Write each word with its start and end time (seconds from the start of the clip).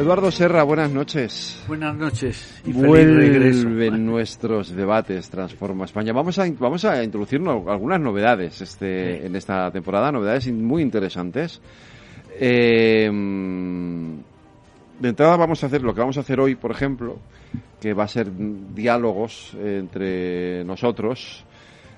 Eduardo 0.00 0.30
Serra, 0.30 0.62
buenas 0.62 0.90
noches. 0.90 1.62
Buenas 1.68 1.94
noches 1.94 2.62
y 2.64 2.72
feliz 2.72 3.06
regreso. 3.14 3.68
nuestros 3.68 4.74
debates 4.74 5.28
Transforma 5.28 5.84
España. 5.84 6.14
Vamos 6.14 6.38
a, 6.38 6.50
vamos 6.58 6.86
a 6.86 7.04
introducir 7.04 7.38
algunas 7.46 8.00
novedades 8.00 8.62
este, 8.62 9.26
en 9.26 9.36
esta 9.36 9.70
temporada, 9.70 10.10
novedades 10.10 10.50
muy 10.50 10.80
interesantes. 10.80 11.60
Eh, 12.32 13.10
de 15.00 15.08
entrada 15.10 15.36
vamos 15.36 15.62
a 15.62 15.66
hacer 15.66 15.82
lo 15.82 15.92
que 15.92 16.00
vamos 16.00 16.16
a 16.16 16.20
hacer 16.20 16.40
hoy, 16.40 16.54
por 16.54 16.70
ejemplo, 16.70 17.18
que 17.78 17.92
va 17.92 18.04
a 18.04 18.08
ser 18.08 18.28
diálogos 18.74 19.54
entre 19.62 20.64
nosotros, 20.64 21.44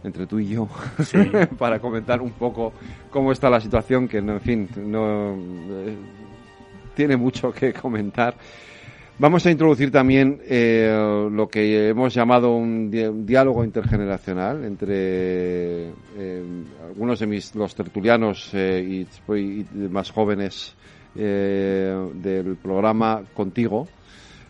entre 0.02 0.26
tú 0.26 0.40
y 0.40 0.48
yo, 0.48 0.68
para 1.56 1.78
comentar 1.78 2.20
un 2.20 2.32
poco 2.32 2.72
cómo 3.10 3.30
está 3.30 3.48
la 3.48 3.60
situación, 3.60 4.08
que 4.08 4.18
en 4.18 4.40
fin, 4.40 4.68
no... 4.76 5.36
Eh, 6.92 6.96
tiene 6.96 7.16
mucho 7.16 7.52
que 7.52 7.72
comentar. 7.72 8.34
Vamos 9.18 9.44
a 9.46 9.50
introducir 9.50 9.90
también 9.90 10.40
eh, 10.48 10.90
lo 11.30 11.46
que 11.46 11.88
hemos 11.88 12.14
llamado 12.14 12.56
un, 12.56 12.90
diálogo 13.24 13.62
intergeneracional 13.62 14.64
entre 14.64 15.90
eh, 16.16 16.42
algunos 16.82 17.20
de 17.20 17.26
mis, 17.26 17.54
los 17.54 17.74
tertulianos 17.74 18.50
eh, 18.54 19.06
y, 19.28 19.66
más 19.88 20.10
jóvenes 20.10 20.74
del 21.14 22.56
programa 22.62 23.22
Contigo, 23.34 23.86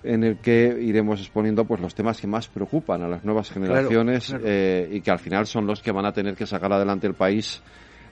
en 0.04 0.22
el 0.22 0.38
que 0.38 0.78
iremos 0.80 1.18
exponiendo 1.20 1.64
pues 1.64 1.80
los 1.80 1.92
temas 1.92 2.20
que 2.20 2.28
más 2.28 2.46
preocupan 2.46 3.02
a 3.02 3.08
las 3.08 3.24
nuevas 3.24 3.50
generaciones 3.50 4.30
y 4.30 5.00
que 5.00 5.10
al 5.10 5.18
final 5.18 5.46
son 5.46 5.66
los 5.66 5.82
que 5.82 5.90
van 5.90 6.06
a 6.06 6.12
tener 6.12 6.36
que 6.36 6.46
sacar 6.46 6.72
adelante 6.72 7.08
el 7.08 7.14
país 7.14 7.60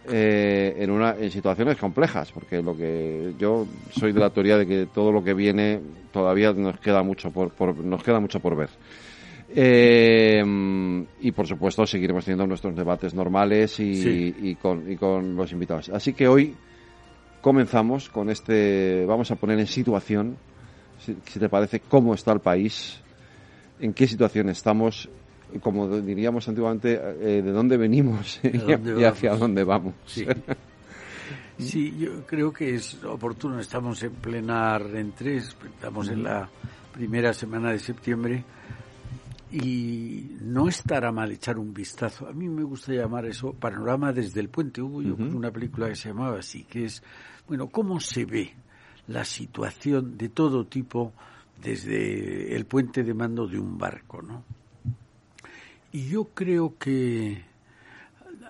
eh, 0.08 0.76
en, 0.78 0.90
una, 0.90 1.14
en 1.18 1.30
situaciones 1.30 1.76
complejas, 1.76 2.32
porque 2.32 2.62
lo 2.62 2.76
que 2.76 3.34
yo 3.38 3.66
soy 3.90 4.12
de 4.12 4.20
la 4.20 4.30
teoría 4.30 4.56
de 4.56 4.66
que 4.66 4.86
todo 4.86 5.12
lo 5.12 5.22
que 5.22 5.34
viene 5.34 5.80
todavía 6.10 6.52
nos 6.52 6.80
queda 6.80 7.02
mucho 7.02 7.30
por, 7.30 7.76
nos 7.84 8.02
queda 8.02 8.18
mucho 8.18 8.40
por 8.40 8.56
ver. 8.56 8.70
Eh, 9.54 10.42
y 11.20 11.32
por 11.32 11.46
supuesto 11.46 11.84
seguiremos 11.84 12.24
teniendo 12.24 12.46
nuestros 12.46 12.74
debates 12.74 13.14
normales 13.14 13.78
y, 13.80 14.34
y, 14.40 14.54
con, 14.54 14.90
y 14.90 14.96
con 14.96 15.36
los 15.36 15.52
invitados. 15.52 15.90
Así 15.90 16.12
que 16.12 16.28
hoy 16.28 16.54
comenzamos 17.40 18.08
con 18.08 18.30
este, 18.30 19.04
vamos 19.06 19.30
a 19.30 19.36
poner 19.36 19.58
en 19.58 19.66
situación, 19.66 20.36
si, 20.98 21.16
si 21.26 21.38
te 21.38 21.48
parece, 21.48 21.80
cómo 21.80 22.14
está 22.14 22.32
el 22.32 22.40
país, 22.40 23.00
en 23.80 23.92
qué 23.92 24.06
situación 24.06 24.48
estamos 24.48 25.08
como 25.60 25.88
diríamos 26.00 26.48
antiguamente, 26.48 26.94
eh, 26.94 27.42
de 27.42 27.52
dónde 27.52 27.76
venimos 27.76 28.40
y, 28.44 29.04
hacia 29.04 29.34
dónde 29.36 29.64
vamos. 29.64 29.94
Sí. 31.58 31.94
yo 31.98 32.24
creo 32.24 32.50
que 32.54 32.74
es 32.74 33.04
oportuno. 33.04 33.60
Estamos 33.60 34.02
en 34.02 34.12
plena 34.12 34.78
rentrée, 34.78 35.36
estamos 35.36 36.08
en 36.08 36.22
la 36.22 36.48
primera 36.90 37.34
semana 37.34 37.70
de 37.70 37.78
septiembre 37.78 38.42
y 39.52 40.36
no 40.40 40.68
estará 40.68 41.12
mal 41.12 41.32
echar 41.32 41.58
un 41.58 41.74
vistazo. 41.74 42.26
A 42.26 42.32
mí 42.32 42.48
me 42.48 42.62
gusta 42.62 42.94
llamar 42.94 43.26
eso 43.26 43.52
panorama 43.52 44.10
desde 44.10 44.40
el 44.40 44.48
puente. 44.48 44.80
Hubo 44.80 45.02
yo 45.02 45.14
una 45.14 45.50
película 45.50 45.88
que 45.88 45.96
se 45.96 46.08
llamaba 46.08 46.38
así, 46.38 46.64
que 46.64 46.86
es, 46.86 47.02
bueno, 47.46 47.68
cómo 47.68 48.00
se 48.00 48.24
ve 48.24 48.54
la 49.08 49.24
situación 49.26 50.16
de 50.16 50.28
todo 50.30 50.64
tipo 50.66 51.12
desde 51.60 52.54
el 52.56 52.64
puente 52.66 53.02
de 53.02 53.12
mando 53.12 53.46
de 53.46 53.58
un 53.58 53.76
barco, 53.76 54.22
¿no? 54.22 54.44
Y 55.92 56.08
yo 56.08 56.26
creo 56.34 56.76
que 56.78 57.44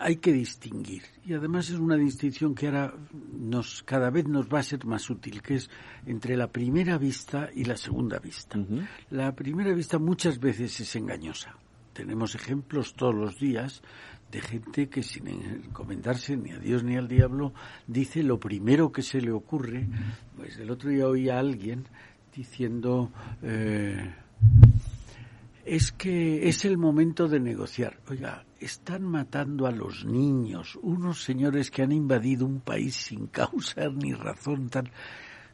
hay 0.00 0.16
que 0.16 0.32
distinguir. 0.32 1.02
Y 1.24 1.34
además 1.34 1.68
es 1.68 1.78
una 1.78 1.96
distinción 1.96 2.54
que 2.54 2.66
ahora 2.66 2.94
nos, 3.32 3.82
cada 3.82 4.10
vez 4.10 4.26
nos 4.26 4.48
va 4.48 4.60
a 4.60 4.62
ser 4.62 4.84
más 4.86 5.08
útil, 5.10 5.42
que 5.42 5.56
es 5.56 5.70
entre 6.06 6.36
la 6.36 6.48
primera 6.48 6.96
vista 6.96 7.50
y 7.54 7.64
la 7.64 7.76
segunda 7.76 8.18
vista. 8.18 8.58
La 9.10 9.34
primera 9.34 9.74
vista 9.74 9.98
muchas 9.98 10.40
veces 10.40 10.80
es 10.80 10.96
engañosa. 10.96 11.54
Tenemos 11.92 12.34
ejemplos 12.34 12.94
todos 12.94 13.14
los 13.14 13.38
días 13.38 13.82
de 14.30 14.40
gente 14.40 14.88
que 14.88 15.02
sin 15.02 15.26
encomendarse 15.28 16.36
ni 16.36 16.52
a 16.52 16.58
Dios 16.58 16.84
ni 16.84 16.96
al 16.96 17.08
diablo 17.08 17.52
dice 17.86 18.22
lo 18.22 18.38
primero 18.38 18.92
que 18.92 19.02
se 19.02 19.20
le 19.20 19.32
ocurre. 19.32 19.86
Pues 20.36 20.58
el 20.58 20.70
otro 20.70 20.90
día 20.90 21.08
oí 21.08 21.28
a 21.28 21.38
alguien 21.38 21.84
diciendo 22.34 23.10
eh, 23.42 24.14
es 25.70 25.92
que 25.92 26.48
es 26.48 26.64
el 26.64 26.78
momento 26.78 27.28
de 27.28 27.38
negociar. 27.38 28.00
Oiga, 28.08 28.44
están 28.58 29.04
matando 29.04 29.68
a 29.68 29.70
los 29.70 30.04
niños, 30.04 30.76
unos 30.82 31.22
señores 31.22 31.70
que 31.70 31.82
han 31.82 31.92
invadido 31.92 32.44
un 32.44 32.58
país 32.58 32.96
sin 32.96 33.28
causa 33.28 33.88
ni 33.88 34.12
razón 34.12 34.68
tal. 34.68 34.90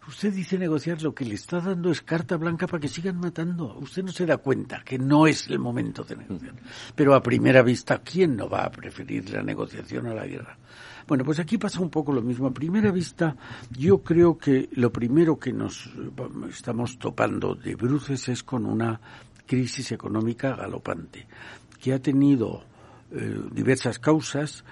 Usted 0.09 0.33
dice 0.33 0.57
negociar, 0.57 1.03
lo 1.03 1.15
que 1.15 1.27
le 1.27 1.35
está 1.35 1.61
dando 1.61 1.91
es 1.91 2.01
carta 2.01 2.39
blanca 2.39 2.67
para 2.67 2.81
que 2.81 2.89
sigan 2.89 3.19
matando. 3.19 3.77
Usted 3.79 4.05
no 4.05 4.13
se 4.13 4.25
da 4.25 4.39
cuenta 4.39 4.83
que 4.83 4.99
no 4.99 5.27
es 5.27 5.49
el 5.49 5.59
momento 5.59 6.03
de 6.03 6.17
negociar. 6.17 6.55
Pero 6.95 7.15
a 7.15 7.23
primera 7.23 7.61
vista, 7.61 7.99
¿quién 7.99 8.37
no 8.37 8.49
va 8.49 8.65
a 8.65 8.71
preferir 8.71 9.29
la 9.29 9.43
negociación 9.43 10.07
a 10.07 10.15
la 10.15 10.27
guerra? 10.27 10.57
Bueno, 11.07 11.25
pues 11.25 11.41
aquí 11.41 11.59
pasa 11.59 11.81
un 11.81 11.91
poco 11.91 12.11
lo 12.11 12.23
mismo. 12.23 12.47
A 12.47 12.55
primera 12.55 12.91
vista, 12.91 13.37
yo 13.71 13.99
creo 14.03 14.39
que 14.39 14.71
lo 14.73 14.91
primero 14.91 15.39
que 15.39 15.53
nos 15.53 15.91
estamos 16.49 16.99
topando 16.99 17.55
de 17.55 17.75
bruces 17.75 18.31
es 18.31 18.43
con 18.43 18.65
una 18.65 18.99
crisis 19.47 19.93
económica 19.93 20.55
galopante, 20.55 21.27
que 21.81 21.93
ha 21.93 22.01
tenido 22.01 22.65
eh, 23.13 23.41
diversas 23.53 23.99
causas 23.99 24.65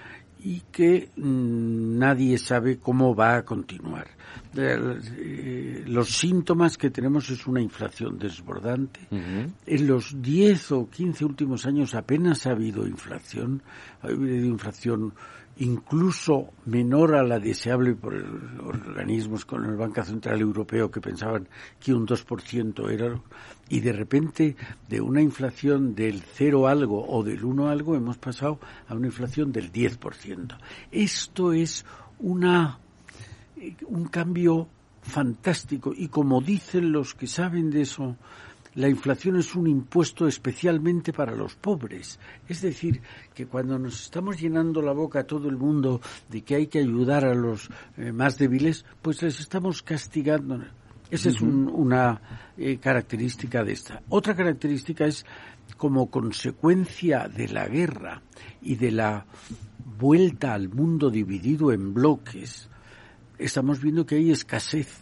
y 0.45 0.61
que 0.71 1.09
mm, 1.15 1.97
nadie 1.97 2.37
sabe 2.37 2.77
cómo 2.77 3.15
va 3.15 3.37
a 3.37 3.45
continuar. 3.45 4.07
Eh, 4.55 5.83
los 5.87 6.09
síntomas 6.09 6.77
que 6.77 6.91
tenemos 6.91 7.29
es 7.31 7.47
una 7.47 7.61
inflación 7.61 8.19
desbordante. 8.19 8.99
En 9.09 9.87
los 9.87 10.21
10 10.21 10.71
o 10.73 10.89
15 10.89 11.25
últimos 11.25 11.65
años 11.65 11.95
apenas 11.95 12.45
ha 12.45 12.51
habido 12.51 12.85
inflación. 12.85 13.63
Ha 14.01 14.07
habido 14.07 14.45
inflación 14.45 15.13
incluso 15.57 16.49
menor 16.65 17.15
a 17.15 17.23
la 17.23 17.39
deseable 17.39 17.95
por 17.95 18.13
organismos 18.63 19.45
con 19.45 19.65
el 19.65 19.75
Banco 19.75 20.03
Central 20.03 20.41
Europeo 20.41 20.91
que 20.91 20.99
pensaban 20.99 21.47
que 21.79 21.93
un 21.93 22.05
2% 22.05 22.91
era 22.91 23.19
y 23.69 23.79
de 23.79 23.93
repente 23.93 24.55
de 24.89 25.01
una 25.01 25.21
inflación 25.21 25.95
del 25.95 26.21
cero 26.21 26.67
algo 26.67 27.07
o 27.07 27.23
del 27.23 27.43
uno 27.45 27.69
algo 27.69 27.95
hemos 27.95 28.17
pasado 28.17 28.59
a 28.87 28.93
una 28.95 29.07
inflación 29.07 29.51
del 29.51 29.71
10%. 29.71 30.57
Esto 30.91 31.53
es 31.53 31.85
una 32.19 32.79
un 33.87 34.05
cambio 34.07 34.67
fantástico 35.01 35.93
y 35.95 36.07
como 36.09 36.41
dicen 36.41 36.91
los 36.91 37.13
que 37.13 37.27
saben 37.27 37.69
de 37.69 37.81
eso 37.81 38.17
la 38.75 38.89
inflación 38.89 39.37
es 39.37 39.55
un 39.55 39.67
impuesto 39.67 40.27
especialmente 40.27 41.13
para 41.13 41.35
los 41.35 41.55
pobres. 41.55 42.19
Es 42.47 42.61
decir, 42.61 43.01
que 43.33 43.47
cuando 43.47 43.79
nos 43.79 44.03
estamos 44.03 44.39
llenando 44.39 44.81
la 44.81 44.91
boca 44.91 45.21
a 45.21 45.27
todo 45.27 45.49
el 45.49 45.57
mundo 45.57 46.01
de 46.29 46.41
que 46.41 46.55
hay 46.55 46.67
que 46.67 46.79
ayudar 46.79 47.25
a 47.25 47.33
los 47.33 47.69
eh, 47.97 48.11
más 48.11 48.37
débiles, 48.37 48.85
pues 49.01 49.21
les 49.21 49.39
estamos 49.39 49.81
castigando. 49.81 50.63
Esa 51.09 51.29
es 51.29 51.39
una 51.41 52.51
eh, 52.57 52.77
característica 52.77 53.63
de 53.63 53.73
esta. 53.73 54.01
Otra 54.09 54.35
característica 54.35 55.05
es 55.05 55.25
como 55.77 56.09
consecuencia 56.09 57.27
de 57.27 57.47
la 57.47 57.67
guerra 57.67 58.21
y 58.61 58.75
de 58.75 58.91
la 58.91 59.25
vuelta 59.97 60.53
al 60.53 60.69
mundo 60.69 61.09
dividido 61.09 61.71
en 61.71 61.93
bloques, 61.93 62.69
estamos 63.37 63.81
viendo 63.81 64.05
que 64.05 64.15
hay 64.15 64.31
escasez. 64.31 64.99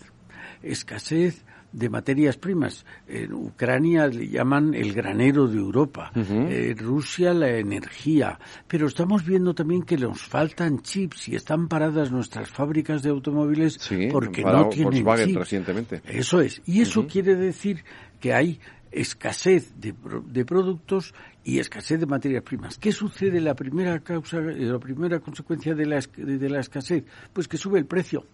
Escasez 0.61 1.43
de 1.73 1.89
materias 1.89 2.37
primas. 2.37 2.85
En 3.07 3.33
Ucrania 3.33 4.07
le 4.07 4.29
llaman 4.29 4.73
el 4.73 4.93
granero 4.93 5.47
de 5.47 5.57
Europa, 5.57 6.11
en 6.15 6.77
Rusia 6.77 7.33
la 7.33 7.49
energía, 7.49 8.39
pero 8.67 8.87
estamos 8.87 9.25
viendo 9.25 9.53
también 9.53 9.83
que 9.83 9.97
nos 9.97 10.21
faltan 10.21 10.81
chips 10.81 11.27
y 11.29 11.35
están 11.35 11.67
paradas 11.67 12.11
nuestras 12.11 12.49
fábricas 12.49 13.01
de 13.01 13.09
automóviles 13.09 13.79
porque 14.11 14.43
no 14.43 14.69
tienen 14.69 15.03
chips. 15.03 15.35
recientemente. 15.35 16.01
Eso 16.05 16.39
es, 16.39 16.61
y 16.65 16.81
eso 16.81 17.07
quiere 17.07 17.35
decir 17.35 17.83
que 18.19 18.33
hay 18.33 18.59
escasez 18.91 19.73
de, 19.79 19.95
de, 20.27 20.45
productos 20.45 21.15
y 21.43 21.57
escasez 21.57 21.99
de 21.99 22.05
materias 22.05 22.43
primas. 22.43 22.77
¿Qué 22.77 22.91
sucede 22.91 23.41
la 23.41 23.55
primera 23.55 23.99
causa, 24.01 24.39
la 24.39 24.77
primera 24.77 25.19
consecuencia 25.19 25.73
de 25.73 25.87
la, 25.87 25.99
de 25.99 26.49
la 26.49 26.59
escasez? 26.59 27.03
Pues 27.33 27.47
que 27.47 27.57
sube 27.57 27.79
el 27.79 27.87
precio 27.87 28.27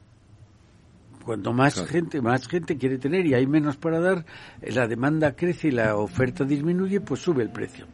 Cuanto 1.24 1.54
más 1.54 1.86
gente, 1.86 2.21
más 2.21 2.48
gente 2.48 2.77
quiere 2.77 2.98
tener 2.98 3.25
y 3.25 3.33
hay 3.33 3.45
menos 3.45 3.77
para 3.77 4.00
dar, 4.00 4.25
eh, 4.62 4.71
la 4.71 4.88
demanda 4.88 5.36
crece 5.36 5.68
y 5.68 5.71
la 5.71 5.95
oferta 5.95 6.44
disminuye, 6.44 7.01
pues 7.01 7.21
sube 7.21 7.44
el 7.44 7.51
precio. 7.51 7.86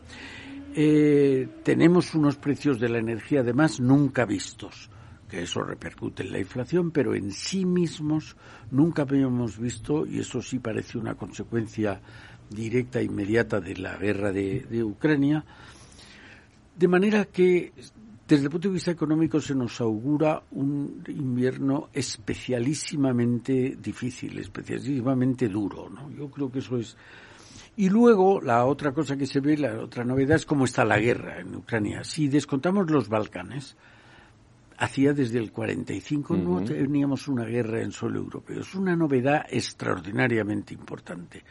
Eh, 0.73 1.47
tenemos 1.63 2.13
unos 2.15 2.35
precios 2.37 2.79
de 2.79 2.89
la 2.89 2.99
energía 2.99 3.39
además 3.41 3.79
nunca 3.79 4.25
vistos, 4.25 4.89
que 5.29 5.41
eso 5.41 5.63
repercute 5.63 6.23
en 6.23 6.31
la 6.33 6.39
inflación, 6.39 6.91
pero 6.91 7.15
en 7.15 7.31
sí 7.31 7.65
mismos 7.65 8.35
nunca 8.71 9.03
habíamos 9.03 9.57
visto, 9.57 10.05
y 10.05 10.19
eso 10.19 10.41
sí 10.41 10.59
parece 10.59 10.97
una 10.97 11.15
consecuencia 11.15 12.01
directa 12.49 12.99
e 12.99 13.05
inmediata 13.05 13.59
de 13.59 13.75
la 13.77 13.97
guerra 13.97 14.31
de 14.31 14.83
Ucrania, 14.83 15.45
de 16.77 16.87
manera 16.87 17.25
que 17.25 17.71
desde 18.27 18.45
el 18.45 18.49
punto 18.49 18.69
de 18.69 18.73
vista 18.73 18.91
económico 18.91 19.39
se 19.39 19.53
nos 19.53 19.79
augura 19.81 20.41
un 20.51 21.03
invierno 21.07 21.89
especialísimamente 21.93 23.77
difícil, 23.79 24.39
especialísimamente 24.39 25.47
duro, 25.47 25.89
¿no? 25.89 26.09
Yo 26.11 26.29
creo 26.29 26.51
que 26.51 26.59
eso 26.59 26.77
es. 26.77 26.97
Y 27.77 27.89
luego 27.89 28.41
la 28.41 28.65
otra 28.65 28.93
cosa 28.93 29.15
que 29.15 29.27
se 29.27 29.41
ve, 29.41 29.57
la 29.57 29.79
otra 29.79 30.03
novedad 30.03 30.37
es 30.37 30.45
cómo 30.45 30.65
está 30.65 30.83
la 30.85 30.97
guerra 30.97 31.39
en 31.39 31.55
Ucrania. 31.55 32.03
Si 32.03 32.27
descontamos 32.27 32.89
los 32.89 33.09
Balcanes, 33.09 33.75
hacía 34.77 35.13
desde 35.13 35.39
el 35.39 35.51
45 35.51 36.35
no 36.37 36.63
teníamos 36.63 37.27
una 37.27 37.45
guerra 37.45 37.81
en 37.81 37.91
suelo 37.91 38.19
europeo. 38.19 38.61
Es 38.61 38.73
una 38.73 38.95
novedad 38.95 39.45
extraordinariamente 39.49 40.73
importante 40.73 41.43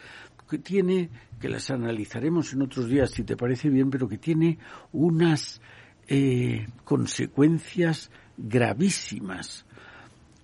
que 0.48 0.58
tiene, 0.58 1.10
que 1.40 1.48
las 1.48 1.70
analizaremos 1.70 2.52
en 2.52 2.62
otros 2.62 2.88
días 2.88 3.10
si 3.10 3.24
te 3.24 3.36
parece 3.36 3.68
bien, 3.68 3.90
pero 3.90 4.08
que 4.08 4.18
tiene 4.18 4.58
unas 4.92 5.60
eh, 6.08 6.66
consecuencias 6.84 8.10
gravísimas. 8.36 9.64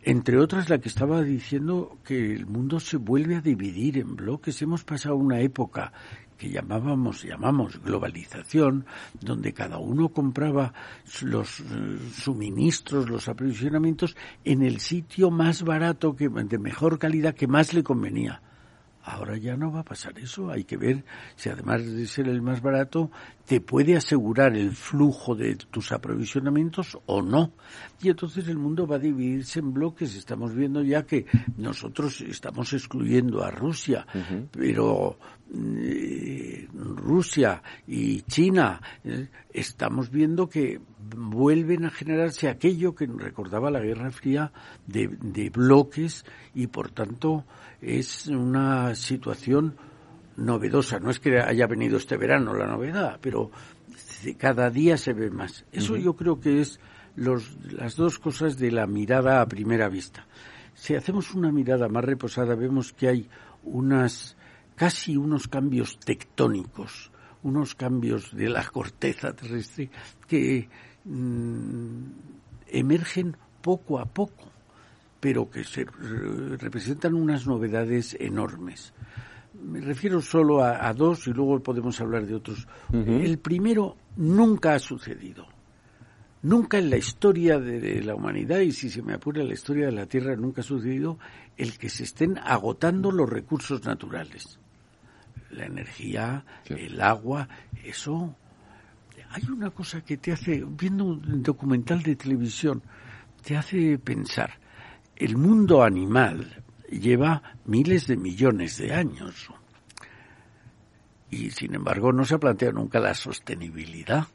Entre 0.02 0.38
otras, 0.38 0.70
la 0.70 0.78
que 0.78 0.88
estaba 0.88 1.22
diciendo 1.22 1.98
que 2.04 2.34
el 2.34 2.46
mundo 2.46 2.80
se 2.80 2.96
vuelve 2.96 3.36
a 3.36 3.40
dividir 3.42 3.98
en 3.98 4.16
bloques. 4.16 4.62
Hemos 4.62 4.82
pasado 4.82 5.16
una 5.16 5.40
época 5.40 5.92
que 6.38 6.48
llamábamos, 6.48 7.22
llamamos 7.22 7.82
globalización, 7.82 8.86
donde 9.20 9.52
cada 9.52 9.76
uno 9.76 10.08
compraba 10.08 10.72
los 11.20 11.60
eh, 11.60 11.64
suministros, 12.14 13.10
los 13.10 13.28
aprovisionamientos 13.28 14.16
en 14.42 14.62
el 14.62 14.80
sitio 14.80 15.30
más 15.30 15.62
barato, 15.62 16.16
que, 16.16 16.30
de 16.30 16.58
mejor 16.58 16.98
calidad, 16.98 17.34
que 17.34 17.46
más 17.46 17.74
le 17.74 17.82
convenía. 17.82 18.40
Ahora 19.02 19.36
ya 19.38 19.56
no 19.56 19.72
va 19.72 19.80
a 19.80 19.84
pasar 19.84 20.18
eso. 20.18 20.50
Hay 20.50 20.64
que 20.64 20.76
ver 20.76 21.04
si 21.36 21.48
además 21.48 21.84
de 21.84 22.06
ser 22.06 22.28
el 22.28 22.42
más 22.42 22.60
barato, 22.60 23.10
te 23.46 23.60
puede 23.60 23.96
asegurar 23.96 24.56
el 24.56 24.72
flujo 24.72 25.34
de 25.34 25.56
tus 25.56 25.90
aprovisionamientos 25.92 26.98
o 27.06 27.22
no. 27.22 27.52
Y 28.02 28.10
entonces 28.10 28.46
el 28.48 28.58
mundo 28.58 28.86
va 28.86 28.96
a 28.96 29.00
dividirse 29.00 29.60
en 29.60 29.72
bloques. 29.72 30.14
Estamos 30.14 30.54
viendo 30.54 30.82
ya 30.82 31.04
que 31.04 31.26
nosotros 31.56 32.20
estamos 32.20 32.72
excluyendo 32.72 33.42
a 33.42 33.50
Rusia, 33.50 34.06
pero 34.50 35.18
eh, 35.52 36.68
Rusia 36.72 37.62
y 37.86 38.22
China 38.22 38.80
eh, 39.02 39.28
estamos 39.52 40.10
viendo 40.10 40.48
que 40.48 40.80
vuelven 41.16 41.84
a 41.84 41.90
generarse 41.90 42.48
aquello 42.48 42.94
que 42.94 43.06
recordaba 43.06 43.70
la 43.70 43.80
Guerra 43.80 44.10
Fría 44.10 44.52
de, 44.86 45.08
de 45.08 45.50
bloques 45.50 46.24
y 46.54 46.66
por 46.66 46.90
tanto 46.90 47.44
es 47.80 48.26
una 48.26 48.94
situación 48.94 49.76
novedosa. 50.36 50.98
No 50.98 51.10
es 51.10 51.20
que 51.20 51.40
haya 51.40 51.66
venido 51.66 51.96
este 51.96 52.16
verano 52.16 52.54
la 52.54 52.66
novedad, 52.66 53.18
pero 53.20 53.50
cada 54.38 54.70
día 54.70 54.96
se 54.96 55.12
ve 55.12 55.30
más. 55.30 55.64
Eso 55.72 55.96
yo 55.96 56.14
creo 56.14 56.40
que 56.40 56.60
es 56.60 56.80
los, 57.16 57.56
las 57.72 57.96
dos 57.96 58.18
cosas 58.18 58.58
de 58.58 58.70
la 58.70 58.86
mirada 58.86 59.40
a 59.40 59.46
primera 59.46 59.88
vista. 59.88 60.26
Si 60.74 60.94
hacemos 60.94 61.34
una 61.34 61.52
mirada 61.52 61.88
más 61.88 62.04
reposada, 62.04 62.54
vemos 62.54 62.92
que 62.92 63.08
hay 63.08 63.28
unas, 63.64 64.36
casi 64.76 65.16
unos 65.16 65.48
cambios 65.48 65.98
tectónicos, 65.98 67.10
unos 67.42 67.74
cambios 67.74 68.34
de 68.34 68.48
la 68.48 68.64
corteza 68.64 69.34
terrestre 69.34 69.90
que 70.26 70.68
mm, 71.04 72.04
emergen 72.68 73.36
poco 73.62 73.98
a 73.98 74.06
poco 74.06 74.50
pero 75.20 75.50
que 75.50 75.64
se 75.64 75.84
representan 76.58 77.14
unas 77.14 77.46
novedades 77.46 78.16
enormes. 78.18 78.92
Me 79.62 79.80
refiero 79.80 80.22
solo 80.22 80.64
a, 80.64 80.92
dos 80.94 81.26
y 81.26 81.32
luego 81.32 81.62
podemos 81.62 82.00
hablar 82.00 82.26
de 82.26 82.34
otros. 82.34 82.66
El 82.90 83.38
primero 83.38 83.96
nunca 84.16 84.74
ha 84.74 84.78
sucedido. 84.78 85.46
Nunca 86.42 86.78
en 86.78 86.88
la 86.88 86.96
historia 86.96 87.58
de, 87.58 88.02
la 88.02 88.14
humanidad, 88.14 88.60
y 88.60 88.72
si 88.72 88.88
se 88.88 89.02
me 89.02 89.12
apura 89.12 89.44
la 89.44 89.52
historia 89.52 89.86
de 89.86 89.92
la 89.92 90.06
Tierra, 90.06 90.34
nunca 90.36 90.62
ha 90.62 90.64
sucedido 90.64 91.18
el 91.58 91.76
que 91.76 91.90
se 91.90 92.04
estén 92.04 92.38
agotando 92.38 93.10
los 93.10 93.28
recursos 93.28 93.84
naturales. 93.84 94.58
La 95.50 95.66
energía, 95.66 96.46
el 96.64 96.98
agua, 97.02 97.46
eso. 97.84 98.36
Hay 99.30 99.44
una 99.50 99.70
cosa 99.70 100.02
que 100.02 100.16
te 100.16 100.32
hace, 100.32 100.64
viendo 100.66 101.04
un 101.04 101.42
documental 101.42 102.02
de 102.02 102.16
televisión, 102.16 102.82
te 103.42 103.56
hace 103.56 103.98
pensar 103.98 104.60
el 105.20 105.36
mundo 105.36 105.82
animal 105.82 106.64
lleva 106.90 107.42
miles 107.66 108.06
de 108.06 108.16
millones 108.16 108.78
de 108.78 108.94
años 108.94 109.50
y 111.30 111.50
sin 111.50 111.74
embargo 111.74 112.10
no 112.10 112.24
se 112.24 112.34
ha 112.34 112.38
planteado 112.38 112.78
nunca 112.78 112.98
la 112.98 113.14
sostenibilidad. 113.14 114.26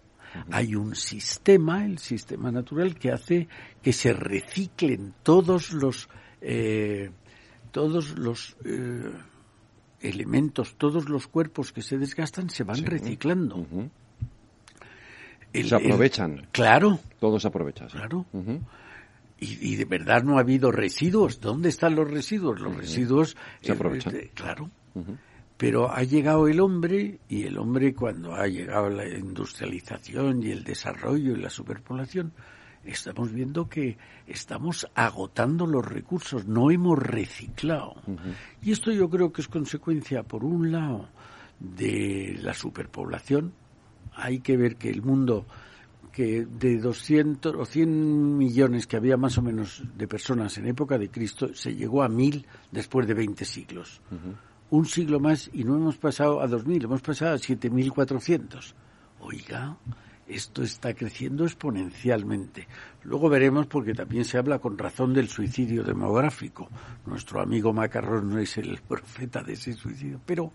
Hay 0.52 0.76
un 0.76 0.96
sistema, 0.96 1.86
el 1.86 1.98
sistema 1.98 2.52
natural, 2.52 2.96
que 2.96 3.12
hace 3.12 3.48
que 3.82 3.92
se 3.92 4.14
reciclen 4.14 5.16
todos 5.24 5.74
los 5.74 6.08
eh, 6.40 7.10
todos 7.72 8.18
los 8.18 8.56
eh, 8.64 9.12
elementos, 10.02 10.76
todos 10.78 11.10
los 11.10 11.28
cuerpos 11.28 11.74
que 11.74 11.82
se 11.82 11.98
desgastan 11.98 12.50
se 12.50 12.64
van 12.64 12.86
reciclando. 12.86 13.66
Se 15.64 15.76
aprovechan. 15.76 16.48
claro. 16.52 17.00
Todos 17.20 17.42
se 17.42 17.48
aprovechan. 17.48 17.90
Claro 17.90 18.26
y, 19.38 19.76
de 19.76 19.86
verdad 19.86 20.24
no 20.24 20.38
ha 20.38 20.42
habido 20.42 20.72
residuos. 20.72 21.40
¿Dónde 21.40 21.70
están 21.70 21.96
los 21.96 22.10
residuos? 22.10 22.60
Los 22.60 22.76
residuos 22.76 23.36
se 23.62 23.74
aprovechan. 23.74 24.16
Eh, 24.16 24.32
claro. 24.34 24.70
Pero 25.58 25.92
ha 25.92 26.04
llegado 26.04 26.48
el 26.48 26.60
hombre 26.60 27.20
y 27.28 27.44
el 27.44 27.58
hombre 27.58 27.94
cuando 27.94 28.34
ha 28.34 28.48
llegado 28.48 28.90
la 28.90 29.08
industrialización 29.08 30.44
y 30.44 30.52
el 30.52 30.64
desarrollo 30.64 31.34
y 31.36 31.42
la 31.42 31.50
superpoblación, 31.50 32.34
estamos 32.84 33.32
viendo 33.32 33.68
que 33.68 33.98
estamos 34.28 34.88
agotando 34.96 35.66
los 35.66 35.86
recursos, 35.86 36.46
no 36.46 36.72
hemos 36.72 36.98
reciclado. 36.98 37.96
Y 38.62 38.72
esto 38.72 38.92
yo 38.92 39.10
creo 39.10 39.32
que 39.32 39.42
es 39.42 39.48
consecuencia, 39.48 40.24
por 40.24 40.44
un 40.46 40.72
lado, 40.72 41.10
de 41.60 42.38
la 42.42 42.54
superpoblación. 42.54 43.54
Hay 44.16 44.40
que 44.40 44.58
ver 44.58 44.78
que 44.78 44.90
el 44.90 45.02
mundo 45.02 45.46
que 46.16 46.46
de 46.46 46.78
200 46.78 47.56
o 47.56 47.66
100 47.66 48.38
millones 48.38 48.88
que 48.88 48.96
había 48.96 49.18
más 49.18 49.38
o 49.38 49.42
menos 49.42 49.84
de 49.98 50.08
personas 50.08 50.58
en 50.58 50.66
época 50.68 50.98
de 50.98 51.10
Cristo, 51.10 51.54
se 51.54 51.76
llegó 51.76 52.04
a 52.04 52.08
mil 52.08 52.48
después 52.72 53.06
de 53.06 53.14
20 53.14 53.44
siglos. 53.44 54.02
Un 54.70 54.86
siglo 54.86 55.20
más 55.20 55.50
y 55.52 55.66
no 55.66 55.76
hemos 55.76 55.98
pasado 55.98 56.40
a 56.40 56.48
2000, 56.48 56.86
hemos 56.86 57.02
pasado 57.02 57.36
a 57.36 57.38
7400. 57.38 58.76
Oiga, 59.20 59.78
esto 60.26 60.64
está 60.64 60.94
creciendo 60.94 61.44
exponencialmente. 61.44 62.66
Luego 63.04 63.28
veremos 63.28 63.68
porque 63.68 63.94
también 63.94 64.24
se 64.24 64.38
habla 64.38 64.60
con 64.60 64.78
razón 64.78 65.14
del 65.14 65.28
suicidio 65.28 65.84
demográfico. 65.84 66.70
Nuestro 67.06 67.42
amigo 67.42 67.74
Macarrón 67.74 68.30
no 68.30 68.40
es 68.40 68.58
el 68.58 68.80
profeta 68.88 69.44
de 69.44 69.54
ese 69.54 69.74
suicidio, 69.74 70.22
pero 70.26 70.54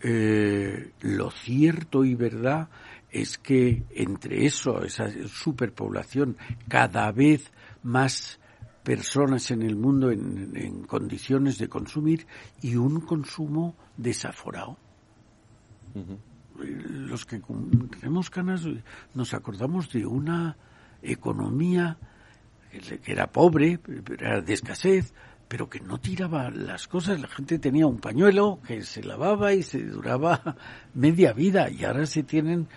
eh, 0.00 0.92
lo 1.00 1.30
cierto 1.30 2.04
y 2.04 2.14
verdad 2.14 2.68
es 3.10 3.38
que 3.38 3.84
entre 3.94 4.46
eso, 4.46 4.82
esa 4.84 5.08
superpoblación, 5.26 6.36
cada 6.68 7.10
vez 7.10 7.50
más 7.82 8.38
personas 8.82 9.50
en 9.50 9.62
el 9.62 9.76
mundo 9.76 10.10
en, 10.10 10.84
condiciones 10.84 11.58
de 11.58 11.68
consumir 11.68 12.26
y 12.62 12.76
un 12.76 13.00
consumo 13.00 13.76
desaforado. 13.96 14.78
Los 16.56 17.26
que 17.26 17.40
tenemos 18.00 18.30
canas 18.30 18.62
nos 19.14 19.34
acordamos 19.34 19.90
de 19.90 20.06
una 20.06 20.56
economía 21.02 21.98
que 22.70 23.12
era 23.12 23.30
pobre, 23.30 23.80
era 24.10 24.40
de 24.40 24.52
escasez, 24.52 25.12
pero 25.48 25.68
que 25.68 25.80
no 25.80 25.98
tiraba 25.98 26.50
las 26.50 26.86
cosas. 26.86 27.20
La 27.20 27.28
gente 27.28 27.58
tenía 27.58 27.86
un 27.86 27.98
pañuelo 27.98 28.60
que 28.66 28.82
se 28.82 29.02
lavaba 29.02 29.54
y 29.54 29.62
se 29.62 29.82
duraba 29.82 30.56
media 30.94 31.32
vida 31.32 31.70
y 31.70 31.84
ahora 31.84 32.06
se 32.06 32.22
tienen 32.22 32.68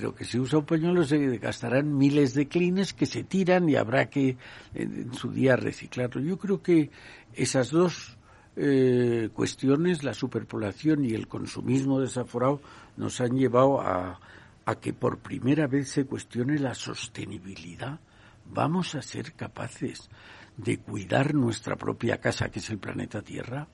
lo 0.00 0.14
que 0.14 0.24
se 0.24 0.38
usa 0.38 0.58
un 0.60 0.66
pañuelo 0.66 1.04
se 1.04 1.38
gastarán 1.38 1.96
miles 1.96 2.34
de 2.34 2.46
clines 2.46 2.92
que 2.92 3.06
se 3.06 3.24
tiran 3.24 3.68
y 3.68 3.74
habrá 3.74 4.08
que 4.08 4.36
en, 4.74 5.12
su 5.14 5.32
día 5.32 5.56
reciclarlo. 5.56 6.20
Yo 6.20 6.38
creo 6.38 6.62
que 6.62 6.90
esas 7.34 7.70
dos 7.70 8.16
eh, 8.56 9.30
cuestiones, 9.32 10.04
la 10.04 10.14
superpoblación 10.14 11.04
y 11.04 11.14
el 11.14 11.26
consumismo 11.26 11.98
desaforado, 11.98 12.60
nos 12.96 13.20
han 13.20 13.36
llevado 13.36 13.80
a, 13.80 14.20
a 14.64 14.74
que 14.76 14.92
por 14.92 15.18
primera 15.18 15.66
vez 15.66 15.88
se 15.88 16.04
cuestione 16.04 16.58
la 16.58 16.74
sostenibilidad 16.74 17.98
vamos 18.44 18.94
a 18.94 19.02
ser 19.02 19.32
capaces 19.32 20.10
de 20.56 20.78
cuidar 20.78 21.34
nuestra 21.34 21.76
propia 21.76 22.18
casa, 22.18 22.50
que 22.50 22.58
es 22.58 22.70
el 22.70 22.78
planeta 22.78 23.22
Tierra. 23.22 23.66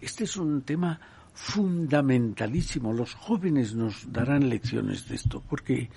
Este 0.00 0.24
es 0.24 0.36
un 0.36 0.62
tema 0.62 0.98
fundamentalísimo. 1.34 2.92
Los 2.92 3.14
jóvenes 3.14 3.74
nos 3.74 4.12
darán 4.12 4.48
lecciones 4.48 5.08
de 5.08 5.16
esto, 5.16 5.42
porque 5.48 5.90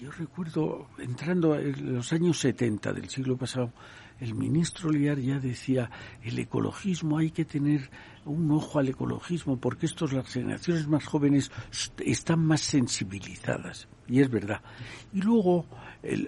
yo 0.00 0.10
recuerdo 0.10 0.88
entrando 0.98 1.56
en 1.56 1.94
los 1.94 2.12
años 2.12 2.38
70 2.40 2.92
del 2.92 3.08
siglo 3.08 3.36
pasado, 3.36 3.72
el 4.20 4.34
ministro 4.34 4.90
Liar 4.90 5.18
ya 5.18 5.38
decía, 5.38 5.90
el 6.22 6.38
ecologismo 6.38 7.18
hay 7.18 7.30
que 7.30 7.44
tener 7.44 7.90
un 8.24 8.50
ojo 8.50 8.78
al 8.78 8.88
ecologismo 8.88 9.58
porque 9.58 9.86
estos 9.86 10.12
las 10.12 10.26
generaciones 10.28 10.88
más 10.88 11.04
jóvenes 11.04 11.50
están 12.04 12.44
más 12.44 12.60
sensibilizadas 12.60 13.88
y 14.08 14.20
es 14.20 14.30
verdad. 14.30 14.60
Y 15.12 15.20
luego 15.20 15.66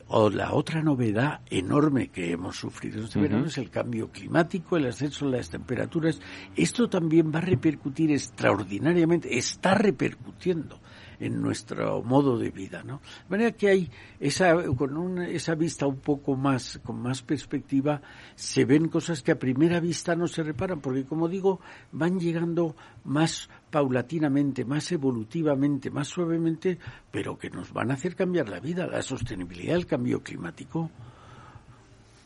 o 0.09 0.31
la 0.31 0.53
otra 0.53 0.83
novedad 0.83 1.41
enorme 1.51 2.09
que 2.09 2.33
hemos 2.33 2.57
sufrido 2.57 3.05
este 3.05 3.21
verano 3.21 3.47
es 3.47 3.59
el 3.59 3.71
cambio 3.71 4.11
climático, 4.11 4.77
el 4.77 4.87
ascenso 4.87 5.27
de 5.31 5.37
las 5.37 5.51
temperaturas. 5.51 6.21
Esto 6.57 6.89
también 6.89 7.33
va 7.33 7.39
a 7.39 7.43
repercutir 7.43 8.11
extraordinariamente, 8.11 9.39
está 9.39 9.75
repercutiendo 9.75 10.81
en 11.21 11.41
nuestro 11.41 12.03
modo 12.03 12.39
de 12.39 12.51
vida, 12.51 12.83
¿no? 12.83 13.01
De 13.25 13.31
manera 13.31 13.53
que 13.53 13.69
hay 13.69 13.91
esa, 14.21 14.55
con 14.75 15.23
esa 15.23 15.55
vista 15.55 15.87
un 15.87 15.99
poco 15.99 16.37
más, 16.37 16.81
con 16.85 17.01
más 17.01 17.23
perspectiva, 17.23 18.01
se 18.35 18.65
ven 18.65 18.89
cosas 18.89 19.23
que 19.23 19.33
a 19.33 19.39
primera 19.39 19.81
vista 19.81 20.15
no 20.15 20.27
se 20.27 20.43
reparan, 20.43 20.81
porque 20.81 21.05
como 21.05 21.29
digo, 21.29 21.61
van 21.93 22.19
llegando 22.19 22.77
más 23.05 23.49
paulatinamente, 23.71 24.65
más 24.65 24.91
evolutivamente, 24.93 25.91
más 25.91 26.09
suavemente, 26.09 26.79
pero 27.11 27.39
que 27.39 27.51
nos 27.51 27.73
van 27.73 27.91
a 27.91 27.95
hacer 27.95 28.15
cambiar 28.15 28.49
la 28.49 28.61
vida, 28.61 28.87
la 28.87 29.03
sostenibilidad, 29.03 29.77
el 29.77 29.87
cambio 29.87 30.23
climático 30.23 30.91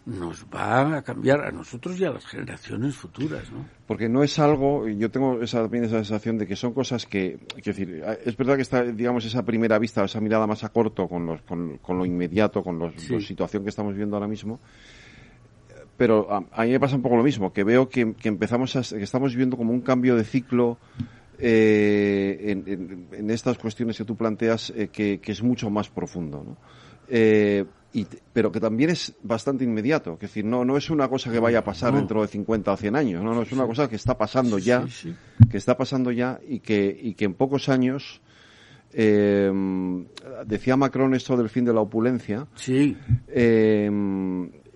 nos 0.05 0.47
va 0.47 0.97
a 0.97 1.03
cambiar 1.03 1.45
a 1.45 1.53
nosotros 1.53 1.99
y 2.01 2.05
a 2.05 2.11
las 2.11 2.27
generaciones 2.27 2.97
futuras, 2.97 3.53
¿no? 3.53 3.65
Porque 3.87 4.09
no 4.09 4.25
es 4.25 4.39
algo, 4.39 4.89
yo 4.89 5.11
tengo 5.11 5.41
esa, 5.41 5.63
también 5.63 5.85
esa 5.85 5.99
sensación 5.99 6.39
de 6.39 6.47
que 6.47 6.57
son 6.57 6.73
cosas 6.73 7.07
que, 7.07 7.39
decir, 7.65 8.03
es 8.25 8.37
verdad 8.37 8.57
que 8.57 8.63
está, 8.63 8.83
digamos, 8.83 9.25
esa 9.25 9.45
primera 9.45 9.79
vista, 9.79 10.05
esa 10.05 10.21
mirada 10.21 10.47
más 10.47 10.65
a 10.65 10.71
corto 10.71 11.07
con, 11.07 11.27
los, 11.27 11.43
con, 11.43 11.79
lo 11.87 12.05
inmediato, 12.05 12.65
con 12.65 12.79
la 12.79 12.93
situación 12.99 13.63
que 13.63 13.71
estamos 13.71 13.95
viendo 13.95 14.17
ahora 14.17 14.27
mismo, 14.27 14.59
pero 15.97 16.29
a, 16.33 16.65
mí 16.65 16.71
me 16.71 16.81
pasa 16.81 16.97
un 16.97 17.03
poco 17.03 17.17
lo 17.17 17.23
mismo, 17.23 17.53
que 17.53 17.63
veo 17.63 17.89
que, 17.89 18.15
empezamos 18.25 18.75
a, 18.75 18.83
que 18.83 19.05
estamos 19.05 19.31
viviendo 19.33 19.57
como 19.57 19.73
un 19.73 19.83
cambio 19.83 20.17
de 20.17 20.25
ciclo 20.25 20.79
eh, 21.39 22.57
en, 23.13 23.31
estas 23.31 23.57
cuestiones 23.57 23.99
que 23.99 24.05
tú 24.05 24.17
planteas 24.17 24.73
eh, 24.75 24.89
que, 24.89 25.21
es 25.25 25.43
mucho 25.45 25.71
más 25.71 25.89
profundo, 25.89 26.43
¿no? 26.45 26.57
Eh, 27.09 27.65
pero 28.33 28.51
que 28.51 28.61
también 28.61 28.91
es 28.91 29.15
bastante 29.23 29.65
inmediato. 29.65 30.15
Es 30.15 30.21
decir, 30.21 30.45
no, 30.45 30.65
no 30.65 30.77
es 30.77 30.91
una 30.91 31.09
cosa 31.09 31.31
que 31.31 31.39
vaya 31.39 31.61
a 31.61 31.65
pasar 31.65 31.95
dentro 31.95 32.23
de 32.23 32.29
50 32.29 32.73
o 32.73 32.77
100 32.77 32.97
años. 32.97 33.23
No, 33.23 33.35
no, 33.35 33.43
es 33.43 33.53
una 33.53 33.67
cosa 33.67 33.89
que 33.89 33.97
está 33.97 34.17
pasando 34.17 34.59
ya, 34.59 34.85
que 35.51 35.57
está 35.57 35.77
pasando 35.77 36.11
ya 36.11 36.41
y 36.47 36.61
que, 36.61 36.99
y 37.01 37.15
que 37.15 37.27
en 37.27 37.35
pocos 37.35 37.69
años, 37.69 38.21
eh, 38.93 39.53
decía 40.47 40.77
Macron 40.77 41.15
esto 41.15 41.37
del 41.37 41.49
fin 41.49 41.65
de 41.65 41.75
la 41.75 41.81
opulencia. 41.81 42.47
Sí. 42.55 42.97
Eh, 43.29 43.91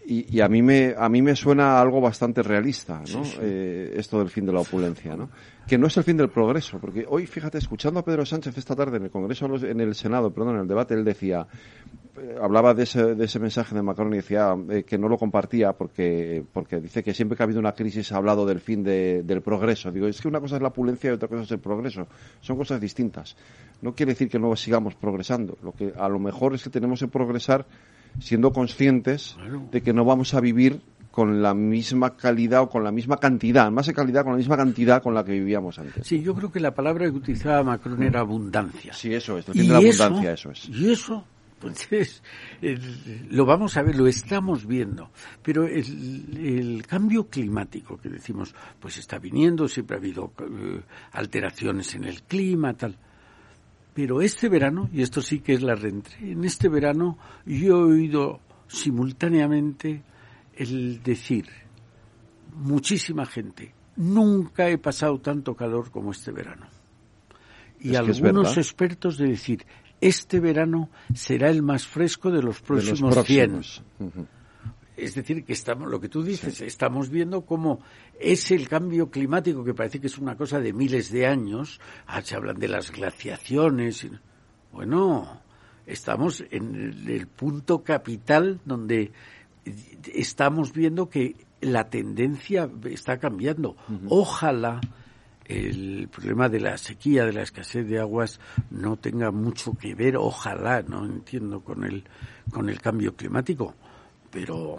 y, 0.09 0.41
a 0.41 0.49
mí 0.49 0.63
me 0.63 0.95
a 0.97 1.09
mí 1.09 1.21
me 1.21 1.35
suena 1.35 1.81
algo 1.81 2.01
bastante 2.01 2.43
realista 2.43 3.03
¿no? 3.13 3.23
Eh, 3.41 3.95
esto 3.97 4.19
del 4.19 4.31
fin 4.31 4.47
de 4.47 4.53
la 4.53 4.61
opulencia 4.61 5.17
no 5.17 5.29
que 5.67 5.79
no 5.79 5.89
es 5.89 5.97
el 5.97 6.05
fin 6.05 6.17
del 6.17 6.29
progreso 6.29 6.79
porque 6.79 7.05
hoy 7.09 7.27
fíjate 7.27 7.59
escuchando 7.59 8.01
a 8.01 8.05
Pedro 8.05 8.25
Sánchez 8.25 8.57
esta 8.57 8.77
tarde 8.77 8.99
en 8.99 9.05
el 9.05 9.11
Congreso 9.11 9.47
en 9.47 9.81
el 9.81 9.95
Senado 9.95 10.33
perdón 10.33 10.55
en 10.55 10.61
el 10.63 10.69
debate 10.69 10.95
él 10.95 11.05
decía 11.05 11.47
eh, 12.19 12.37
hablaba 12.41 12.73
de 12.73 12.85
ese, 12.85 13.15
de 13.15 13.25
ese 13.25 13.39
mensaje 13.39 13.75
de 13.75 13.83
Macron 13.83 14.13
y 14.15 14.17
decía 14.17 14.57
eh, 14.71 14.85
que 14.85 14.97
no 14.97 15.09
lo 15.09 15.19
compartía 15.19 15.73
porque 15.73 16.43
porque 16.51 16.81
dice 16.81 17.03
que 17.03 17.13
siempre 17.13 17.37
que 17.37 17.43
ha 17.43 17.45
habido 17.45 17.61
una 17.61 17.73
crisis 17.73 18.11
ha 18.13 18.17
hablado 18.17 18.47
del 18.47 18.61
fin 18.61 18.83
del 18.83 19.43
progreso. 19.43 19.91
Digo 19.91 20.07
es 20.07 20.21
que 20.21 20.29
una 20.29 20.41
cosa 20.41 20.57
es 20.57 20.63
la 20.63 20.69
opulencia 20.69 21.11
y 21.11 21.15
otra 21.15 21.29
cosa 21.29 21.43
es 21.43 21.51
el 21.51 21.59
progreso. 21.59 22.07
Son 22.41 22.57
cosas 22.57 22.81
distintas. 22.81 23.37
No 23.83 23.95
quiere 23.95 24.13
decir 24.13 24.31
que 24.31 24.39
no 24.39 24.55
sigamos 24.57 24.95
progresando. 24.95 25.59
Lo 25.63 25.73
que 25.73 25.93
a 25.97 26.09
lo 26.09 26.19
mejor 26.19 26.55
es 26.55 26.63
que 26.63 26.71
tenemos 26.71 27.01
que 27.01 27.09
progresar 27.09 27.67
siendo 28.21 28.53
conscientes 28.53 29.37
de 29.71 29.83
que 29.83 29.93
no 29.93 30.05
vamos 30.05 30.35
a 30.35 30.41
vivir 30.41 30.81
con 31.17 31.41
la 31.41 31.55
misma 31.55 32.15
calidad 32.15 32.61
o 32.61 32.69
con 32.69 32.85
la 32.85 32.93
misma 32.93 33.17
cantidad, 33.17 33.71
más 33.71 33.87
de 33.87 33.95
calidad, 33.95 34.23
con 34.23 34.33
la 34.33 34.37
misma 34.37 34.59
cantidad 34.59 35.03
con 35.03 35.15
la 35.15 35.25
que 35.25 35.33
vivíamos 35.33 35.79
antes. 35.79 36.07
Sí, 36.07 36.21
yo 36.21 36.35
creo 36.35 36.53
que 36.53 36.61
la 36.61 36.75
palabra 36.75 37.07
que 37.07 37.17
utilizaba 37.17 37.63
Macron 37.63 38.03
era 38.03 38.21
abundancia. 38.21 38.93
Sí, 38.93 39.15
eso 39.15 39.39
es, 39.39 39.47
y 39.55 39.63
la 39.63 39.79
abundancia, 39.79 40.33
eso 40.35 40.51
es. 40.51 40.69
Y 40.69 40.93
eso, 40.93 41.25
pues 41.59 42.21
lo 43.31 43.47
vamos 43.47 43.79
a 43.79 43.83
ver, 43.83 43.97
lo 43.97 44.07
estamos 44.07 44.67
viendo. 44.67 45.11
Pero 45.43 45.67
el, 45.67 46.27
el, 46.37 46.87
cambio 46.87 47.29
climático 47.29 47.97
que 47.97 48.11
decimos, 48.11 48.55
pues 48.79 48.99
está 48.99 49.19
viniendo, 49.19 49.69
siempre 49.69 49.97
ha 49.97 50.01
habido 50.01 50.35
eh, 50.39 50.83
alteraciones 51.13 51.95
en 51.95 52.05
el 52.05 52.25
clima, 52.25 52.75
tal. 52.75 52.99
Pero 53.97 54.21
este 54.21 54.51
verano, 54.51 54.91
y 54.93 55.01
esto 55.01 55.23
sí 55.23 55.41
que 55.41 55.55
es 55.55 55.63
la 55.63 55.75
reentré, 55.75 56.33
en 56.33 56.45
este 56.45 56.69
verano 56.69 57.17
yo 57.47 57.79
he 57.79 57.95
oído 57.95 58.41
simultáneamente 58.69 60.03
el 60.55 61.03
decir, 61.03 61.47
muchísima 62.57 63.25
gente, 63.25 63.73
nunca 63.97 64.69
he 64.69 64.77
pasado 64.77 65.19
tanto 65.19 65.55
calor 65.55 65.91
como 65.91 66.13
este 66.13 66.31
verano. 66.31 66.67
Y 67.81 67.95
algunos 67.95 68.59
expertos 68.59 69.17
de 69.17 69.29
decir, 69.29 69.65
este 70.03 70.41
verano 70.41 70.91
será 71.15 71.49
el 71.49 71.63
más 71.63 71.87
fresco 71.87 72.31
de 72.31 72.43
los 72.43 72.61
próximos, 72.61 73.17
cien. 73.25 73.63
Es 74.97 75.15
decir, 75.15 75.45
que 75.45 75.53
estamos, 75.53 75.91
lo 75.91 76.01
que 76.01 76.09
tú 76.09 76.23
dices, 76.23 76.63
estamos 76.63 77.11
viendo 77.11 77.43
cómo 77.43 77.81
es 78.19 78.51
el 78.51 78.67
cambio 78.67 79.11
climático, 79.11 79.63
que 79.63 79.75
parece 79.75 80.01
que 80.01 80.07
es 80.07 80.17
una 80.17 80.37
cosa 80.37 80.59
de 80.59 80.73
miles 80.73 81.13
de 81.13 81.27
años. 81.27 81.81
Ah, 82.07 82.23
se 82.23 82.35
hablan 82.35 82.59
de 82.59 82.69
las 82.69 82.91
glaciaciones. 82.91 84.07
Bueno, 84.73 85.43
estamos 85.85 86.43
en 86.51 87.05
el, 87.07 87.27
punto 87.27 87.85
capital 87.85 88.61
donde 88.65 89.13
estamos 90.15 90.73
viendo 90.73 91.11
que 91.11 91.37
la 91.61 91.91
tendencia 91.91 92.71
está 92.85 93.19
cambiando. 93.19 93.77
Ojalá 94.09 94.81
el 95.45 96.09
problema 96.09 96.49
de 96.49 96.61
la 96.61 96.79
sequía, 96.79 97.27
de 97.27 97.35
la 97.35 97.43
escasez 97.43 97.87
de 97.87 98.01
aguas, 98.01 98.41
no 98.71 98.97
tenga 98.97 99.31
mucho 99.31 99.75
que 99.75 99.95
ver, 99.95 100.17
ojalá, 100.17 100.83
no 100.83 101.05
entiendo, 101.05 101.61
con 101.61 101.85
el, 101.85 102.05
con 102.51 102.71
el 102.71 102.81
cambio 102.81 103.15
climático 103.15 103.75
pero 104.31 104.79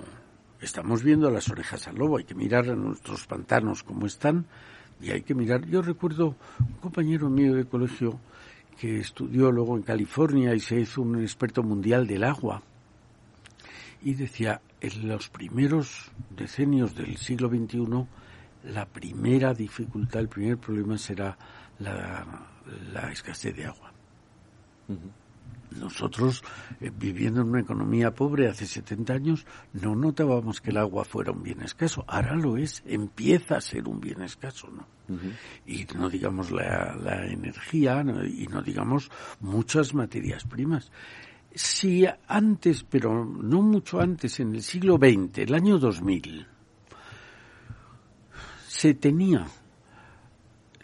estamos 0.62 1.04
viendo 1.04 1.30
las 1.30 1.50
orejas 1.50 1.88
al 1.88 1.96
lobo, 1.96 2.18
hay 2.18 2.24
que 2.24 2.36
mirar 2.36 2.70
a 2.70 2.76
nuestros 2.76 3.26
pantanos 3.28 3.84
como 3.84 4.06
están 4.06 4.46
y 5.02 5.12
hay 5.12 5.22
que 5.22 5.36
mirar. 5.36 5.66
Yo 5.66 5.82
recuerdo 5.82 6.36
un 6.60 6.78
compañero 6.82 7.30
mío 7.30 7.56
de 7.56 7.66
colegio 7.66 8.20
que 8.80 9.00
estudió 9.00 9.52
luego 9.52 9.76
en 9.76 9.84
California 9.84 10.54
y 10.54 10.60
se 10.60 10.80
hizo 10.80 11.02
un 11.02 11.22
experto 11.22 11.64
mundial 11.64 12.08
del 12.08 12.24
agua 12.24 12.62
y 14.04 14.14
decía, 14.14 14.62
en 14.80 15.08
los 15.08 15.30
primeros 15.30 16.12
decenios 16.30 16.96
del 16.96 17.18
siglo 17.18 17.50
XXI, 17.50 18.06
la 18.72 18.86
primera 18.86 19.54
dificultad, 19.54 20.22
el 20.22 20.30
primer 20.30 20.58
problema 20.58 20.98
será 20.98 21.38
la, 21.80 23.12
escasez 23.12 23.56
de 23.56 23.66
agua. 23.66 23.92
Nosotros, 25.80 26.44
eh, 26.80 26.92
viviendo 26.96 27.42
en 27.42 27.50
una 27.50 27.62
economía 27.62 28.14
pobre 28.14 28.48
hace 28.48 28.66
70 28.66 29.14
años, 29.14 29.46
no 29.74 29.96
notábamos 29.96 30.62
que 30.62 30.72
el 30.72 30.78
agua 30.78 31.06
fuera 31.06 31.32
un 31.32 31.44
bien 31.44 31.62
escaso. 31.62 32.04
Ahora 32.08 32.36
lo 32.36 32.58
es, 32.58 32.84
empieza 32.86 33.58
a 33.58 33.62
ser 33.62 33.88
un 33.88 34.00
bien 34.00 34.22
escaso, 34.22 34.70
¿no? 34.70 34.88
Y 35.66 35.86
no 35.96 36.10
digamos 36.10 36.52
la, 36.52 36.94
la 36.96 37.26
energía 37.26 38.04
y 38.28 38.48
no 38.48 38.62
digamos 38.62 39.10
muchas 39.40 39.94
materias 39.94 40.44
primas. 40.44 40.92
Si 41.56 42.06
antes, 42.28 42.84
pero 42.84 43.24
no 43.24 43.62
mucho 43.62 44.02
antes, 44.02 44.40
en 44.42 44.54
el 44.54 44.62
siglo 44.62 44.98
XX, 44.98 45.40
el 45.40 45.54
año 45.54 45.80
2000, 45.80 46.46
se 48.68 48.94
tenía 48.96 49.48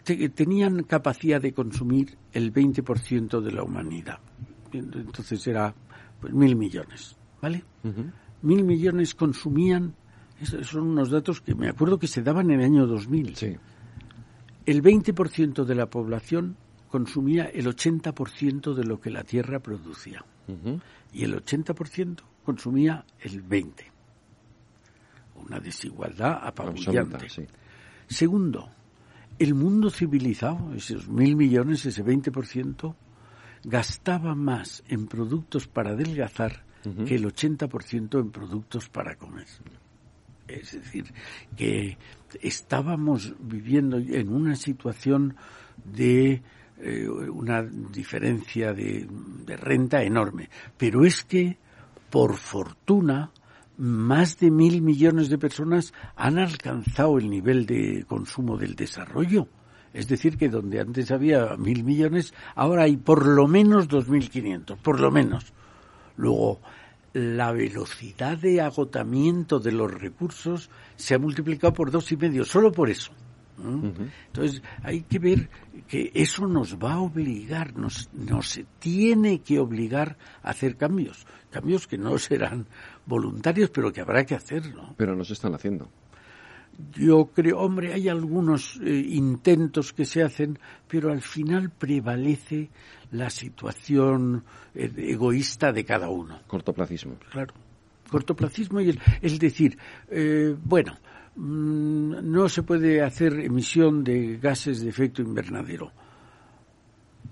tenían 0.04 0.82
capacidad 0.82 1.40
de 1.40 1.54
consumir 1.54 2.18
el 2.32 2.52
20% 2.52 3.40
de 3.40 3.52
la 3.52 3.62
humanidad 3.62 4.18
entonces 4.78 5.46
era 5.46 5.74
pues, 6.20 6.32
mil 6.32 6.56
millones, 6.56 7.16
¿vale? 7.40 7.64
Mil 8.42 8.64
millones 8.64 9.14
consumían, 9.14 9.94
esos 10.40 10.66
son 10.66 10.88
unos 10.88 11.10
datos 11.10 11.40
que 11.40 11.54
me 11.54 11.68
acuerdo 11.68 11.98
que 11.98 12.06
se 12.06 12.22
daban 12.22 12.50
en 12.50 12.60
el 12.60 12.66
año 12.66 12.86
2000. 12.86 13.36
Sí. 13.36 13.56
El 14.66 14.82
20% 14.82 15.64
de 15.64 15.74
la 15.74 15.86
población 15.86 16.56
consumía 16.88 17.44
el 17.46 17.66
80% 17.66 18.74
de 18.74 18.84
lo 18.84 19.00
que 19.00 19.10
la 19.10 19.24
Tierra 19.24 19.58
producía. 19.58 20.24
Y 21.12 21.24
el 21.24 21.34
80% 21.34 22.20
consumía 22.44 23.04
el 23.20 23.44
20%. 23.44 23.74
Una 25.36 25.58
desigualdad 25.58 26.38
apabullante. 26.42 27.26
Segundo, 28.06 28.70
el 29.38 29.54
mundo 29.54 29.90
civilizado, 29.90 30.72
esos 30.74 31.08
mil 31.08 31.36
millones, 31.36 31.84
ese 31.84 32.04
20%, 32.04 32.94
gastaba 33.64 34.34
más 34.34 34.82
en 34.88 35.06
productos 35.06 35.66
para 35.66 35.90
adelgazar 35.90 36.64
que 37.06 37.14
el 37.14 37.24
80% 37.24 38.20
en 38.20 38.30
productos 38.30 38.88
para 38.90 39.16
comer. 39.16 39.46
Es 40.46 40.72
decir, 40.72 41.12
que 41.56 41.96
estábamos 42.42 43.34
viviendo 43.40 43.96
en 43.96 44.28
una 44.28 44.54
situación 44.54 45.34
de 45.82 46.42
eh, 46.76 47.08
una 47.08 47.62
diferencia 47.62 48.72
de, 48.74 49.08
renta 49.46 50.02
enorme. 50.02 50.50
Pero 50.76 51.04
es 51.04 51.24
que, 51.24 51.56
por 52.10 52.36
fortuna, 52.36 53.30
más 53.78 54.38
de 54.38 54.50
mil 54.50 54.82
millones 54.82 55.28
de 55.30 55.38
personas 55.38 55.94
han 56.16 56.38
alcanzado 56.38 57.18
el 57.18 57.30
nivel 57.30 57.64
de 57.64 58.04
consumo 58.06 58.58
del 58.58 58.74
desarrollo. 58.74 59.48
Es 59.94 60.08
decir, 60.08 60.36
que 60.36 60.48
donde 60.48 60.80
antes 60.80 61.10
había 61.12 61.56
mil 61.56 61.84
millones, 61.84 62.34
ahora 62.56 62.82
hay 62.82 62.96
por 62.96 63.26
lo 63.26 63.46
menos 63.46 63.88
dos 63.88 64.08
mil 64.08 64.28
quinientos, 64.28 64.78
por 64.80 65.00
lo 65.00 65.10
menos. 65.10 65.52
Luego, 66.16 66.60
la 67.12 67.52
velocidad 67.52 68.36
de 68.36 68.60
agotamiento 68.60 69.60
de 69.60 69.72
los 69.72 69.92
recursos 69.92 70.68
se 70.96 71.14
ha 71.14 71.18
multiplicado 71.18 71.72
por 71.72 71.92
dos 71.92 72.10
y 72.10 72.16
medio, 72.16 72.44
solo 72.44 72.72
por 72.72 72.90
eso. 72.90 73.12
Entonces, 73.56 74.62
hay 74.82 75.02
que 75.02 75.20
ver 75.20 75.48
que 75.86 76.10
eso 76.14 76.46
nos 76.48 76.76
va 76.76 76.94
a 76.94 77.00
obligar, 77.00 77.76
nos, 77.76 78.10
nos 78.12 78.60
tiene 78.80 79.40
que 79.42 79.60
obligar 79.60 80.16
a 80.42 80.50
hacer 80.50 80.76
cambios. 80.76 81.24
Cambios 81.50 81.86
que 81.86 81.96
no 81.96 82.18
serán 82.18 82.66
voluntarios, 83.06 83.70
pero 83.70 83.92
que 83.92 84.00
habrá 84.00 84.24
que 84.24 84.34
hacerlo. 84.34 84.94
Pero 84.96 85.14
no 85.14 85.24
se 85.24 85.34
están 85.34 85.54
haciendo. 85.54 85.88
Yo 86.92 87.26
creo, 87.26 87.58
hombre, 87.60 87.92
hay 87.92 88.08
algunos 88.08 88.80
eh, 88.82 88.90
intentos 88.90 89.92
que 89.92 90.04
se 90.04 90.22
hacen, 90.22 90.58
pero 90.88 91.12
al 91.12 91.22
final 91.22 91.70
prevalece 91.70 92.70
la 93.12 93.30
situación 93.30 94.44
eh, 94.74 94.92
egoísta 94.96 95.72
de 95.72 95.84
cada 95.84 96.08
uno. 96.08 96.40
Cortoplacismo. 96.46 97.16
Claro. 97.30 97.54
Cortoplacismo 98.10 98.80
y 98.80 98.90
el, 98.90 99.00
es 99.22 99.38
decir, 99.38 99.78
eh, 100.08 100.54
bueno, 100.62 100.98
Mm, 101.36 102.30
no 102.30 102.48
se 102.48 102.62
puede 102.62 103.02
hacer 103.02 103.40
emisión 103.40 104.04
de 104.04 104.38
gases 104.38 104.80
de 104.80 104.88
efecto 104.88 105.20
invernadero. 105.22 105.90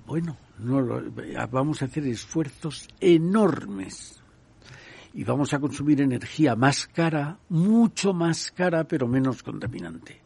Bueno, 0.07 0.37
no 0.59 1.03
vamos 1.51 1.83
a 1.83 1.85
hacer 1.85 2.07
esfuerzos 2.07 2.89
enormes 3.01 4.22
y 5.15 5.25
vamos 5.25 5.53
a 5.53 5.59
consumir 5.59 6.01
energía 6.01 6.57
más 6.57 6.87
cara, 6.87 7.39
mucho 7.49 8.13
más 8.13 8.51
cara, 8.51 8.85
pero 8.85 9.07
menos 9.07 9.43
contaminante. 9.43 10.21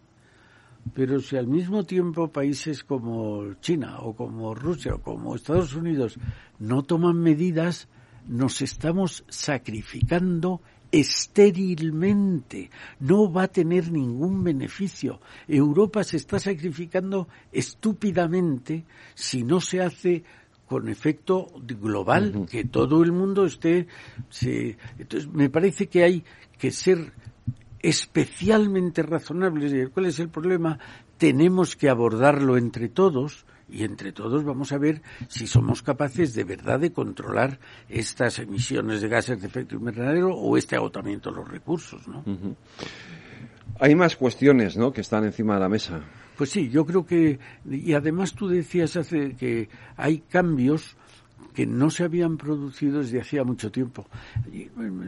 Pero 0.95 1.21
si 1.21 1.37
al 1.37 1.49
mismo 1.49 1.85
tiempo 1.85 2.28
países 2.28 2.85
como 2.85 3.55
China 3.55 3.99
o 4.00 4.14
como 4.14 4.55
Rusia 4.55 4.95
o 4.95 5.02
como 5.02 5.35
Estados 5.35 5.75
Unidos 5.75 6.19
no 6.59 6.83
toman 6.83 7.19
medidas, 7.19 7.88
nos 8.28 8.62
estamos 8.62 9.25
sacrificando 9.28 10.61
estérilmente, 10.93 12.71
no 13.00 13.33
va 13.33 13.45
a 13.45 13.49
tener 13.49 13.90
ningún 13.90 14.45
beneficio. 14.45 15.21
Europa 15.49 16.05
se 16.05 16.16
está 16.16 16.38
sacrificando 16.38 17.28
estúpidamente 17.52 18.85
si 19.14 19.43
no 19.43 19.61
se 19.61 19.83
hace 19.83 20.25
con 20.66 20.88
efecto 20.88 21.49
global, 21.62 22.46
que 22.50 22.64
todo 22.64 23.02
el 23.02 23.12
mundo 23.12 23.46
esté... 23.46 23.87
Se... 24.28 24.76
Entonces, 24.99 25.28
me 25.32 25.49
parece 25.49 25.87
que 25.87 26.02
hay 26.02 26.25
que 26.58 26.70
ser 26.70 27.12
especialmente 27.80 29.02
razonables. 29.02 29.90
¿Cuál 29.90 30.06
es 30.06 30.18
el 30.18 30.28
problema? 30.28 30.78
Tenemos 31.18 31.76
que 31.76 31.88
abordarlo 31.88 32.56
entre 32.56 32.88
todos 32.88 33.46
y 33.68 33.85
entre 33.85 34.12
todos 34.12 34.44
vamos 34.44 34.73
a 34.73 34.78
ver 34.78 35.02
si 35.28 35.46
somos 35.46 35.82
capaces 35.82 36.35
de 36.35 36.44
verdad 36.44 36.80
de 36.80 36.92
controlar 36.92 37.58
estas 37.88 38.38
emisiones 38.38 39.00
de 39.00 39.08
gases 39.08 39.40
de 39.40 39.49
efecto 39.49 39.75
invernadero 39.76 40.35
o 40.35 40.56
este 40.56 40.76
agotamiento 40.76 41.30
de 41.30 41.37
los 41.37 41.49
recursos, 41.49 42.06
¿no? 42.06 42.25
Hay 43.80 43.94
más 43.94 44.16
cuestiones, 44.16 44.76
¿no?, 44.76 44.92
que 44.92 45.00
están 45.00 45.24
encima 45.24 45.55
de 45.55 45.61
la 45.61 45.68
mesa. 45.68 46.00
Pues 46.37 46.51
sí, 46.51 46.68
yo 46.68 46.85
creo 46.85 47.07
que 47.07 47.38
y 47.68 47.92
además 47.94 48.35
tú 48.35 48.49
decías 48.49 48.96
hace 48.96 49.35
que 49.37 49.68
hay 49.96 50.18
cambios 50.18 50.96
que 51.55 51.66
no 51.66 51.88
se 51.88 52.05
habían 52.05 52.37
producido 52.37 52.99
desde 52.99 53.20
hacía 53.20 53.42
mucho 53.42 53.72
tiempo. 53.72 54.07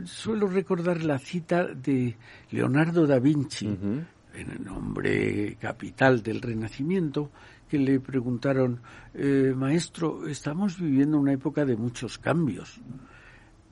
Suelo 0.06 0.46
recordar 0.48 1.04
la 1.04 1.18
cita 1.18 1.66
de 1.66 2.16
Leonardo 2.50 3.06
da 3.06 3.18
Vinci, 3.18 3.66
en 3.66 4.50
el 4.50 4.64
nombre 4.64 5.56
capital 5.60 6.22
del 6.22 6.40
Renacimiento, 6.40 7.30
que 7.68 7.78
le 7.78 8.00
preguntaron, 8.00 8.80
eh, 9.12 9.52
maestro, 9.54 10.26
estamos 10.26 10.80
viviendo 10.80 11.18
una 11.18 11.34
época 11.34 11.66
de 11.66 11.76
muchos 11.76 12.18
cambios. 12.18 12.80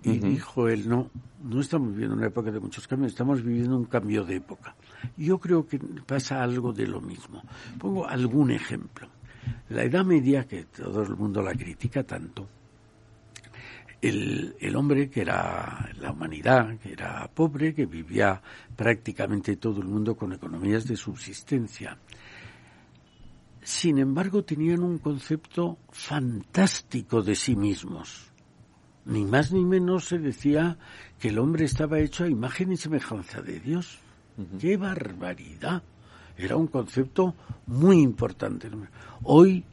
Y 0.03 0.19
dijo 0.19 0.69
él, 0.69 0.87
no, 0.89 1.11
no 1.43 1.61
estamos 1.61 1.91
viviendo 1.93 2.15
una 2.15 2.27
época 2.27 2.53
de 2.53 2.61
muchos 2.61 2.87
cambios, 2.87 3.13
estamos 3.13 3.43
viviendo 3.43 3.77
un 3.77 3.87
cambio 3.87 4.23
de 4.25 4.37
época. 4.37 4.77
Yo 5.17 5.39
creo 5.39 5.67
que 5.67 5.79
pasa 5.79 6.43
algo 6.43 6.73
de 6.73 6.87
lo 6.87 7.01
mismo. 7.01 7.43
Pongo 7.79 8.07
algún 8.07 8.51
ejemplo. 8.51 9.09
La 9.69 9.85
Edad 9.85 10.05
Media, 10.05 10.47
que 10.47 10.65
todo 10.65 11.03
el 11.03 11.17
mundo 11.17 11.43
la 11.43 11.53
critica 11.53 12.03
tanto, 12.03 12.49
el, 14.01 14.55
el, 14.61 14.77
hombre 14.77 15.09
que 15.09 15.23
era 15.23 15.91
la 15.99 16.13
humanidad, 16.13 16.79
que 16.79 16.93
era 16.93 17.29
pobre, 17.33 17.75
que 17.75 17.87
vivía 17.87 18.41
prácticamente 18.75 19.57
todo 19.57 19.81
el 19.81 19.89
mundo 19.89 20.17
con 20.17 20.33
economías 20.33 20.87
de 20.87 20.97
subsistencia, 20.97 21.97
sin 23.67 23.99
embargo, 23.99 24.45
tenían 24.45 24.85
un 24.85 24.99
concepto 24.99 25.79
fantástico 25.91 27.21
de 27.21 27.35
sí 27.35 27.57
mismos. 27.57 28.31
Ni 29.07 29.25
más 29.25 29.53
ni 29.53 29.65
menos 29.65 30.05
se 30.05 30.21
decía 30.21 30.79
que 31.19 31.31
el 31.31 31.39
hombre 31.41 31.65
estaba 31.65 31.99
hecho 31.99 32.23
a 32.23 32.29
imagen 32.29 32.71
y 32.71 32.77
semejanza 32.77 33.43
de 33.43 33.59
Dios. 33.59 33.99
¡Qué 34.59 34.77
barbaridad! 34.77 35.83
Era 36.37 36.57
un 36.57 36.67
concepto 36.67 37.35
muy 37.67 38.01
importante. 38.01 38.69
Hoy, 39.23 39.65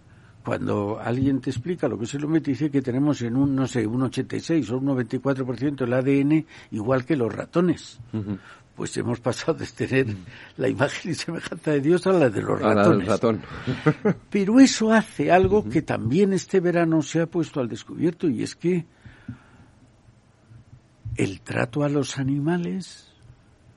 cuando 0.44 1.00
alguien 1.00 1.42
te 1.42 1.50
explica 1.50 1.88
lo 1.88 2.00
que 2.00 2.06
se 2.06 2.20
lo 2.20 2.28
mete, 2.28 2.52
dice 2.52 2.72
que 2.72 2.82
tenemos 2.82 3.22
en 3.22 3.36
un, 3.36 3.56
no 3.56 3.68
sé, 3.68 3.86
un 3.86 4.04
86 4.04 4.72
o 4.72 4.78
un 4.78 4.86
94% 4.86 5.82
el 5.82 5.94
ADN 5.94 6.46
igual 6.72 7.06
que 7.06 7.16
los 7.16 7.34
ratones 7.34 8.00
pues 8.76 8.98
hemos 8.98 9.20
pasado 9.20 9.54
de 9.54 9.68
tener 9.68 10.08
la 10.58 10.68
imagen 10.68 11.12
y 11.12 11.14
semejanza 11.14 11.72
de 11.72 11.82
Dios 11.82 12.08
a 12.08 12.12
la 12.12 12.30
de 12.30 12.42
los 12.42 12.60
ratones. 12.60 13.08
ratón. 13.08 13.42
Pero 14.30 14.60
eso 14.60 14.92
hace 14.92 15.32
algo 15.32 15.68
que 15.70 15.82
también 15.82 16.34
este 16.34 16.60
verano 16.60 17.02
se 17.02 17.22
ha 17.22 17.28
puesto 17.28 17.60
al 17.60 17.68
descubierto 17.68 18.28
y 18.28 18.42
es 18.42 18.56
que 18.56 18.86
el 21.16 21.42
trato 21.42 21.84
a 21.84 21.90
los 21.90 22.18
animales 22.18 23.13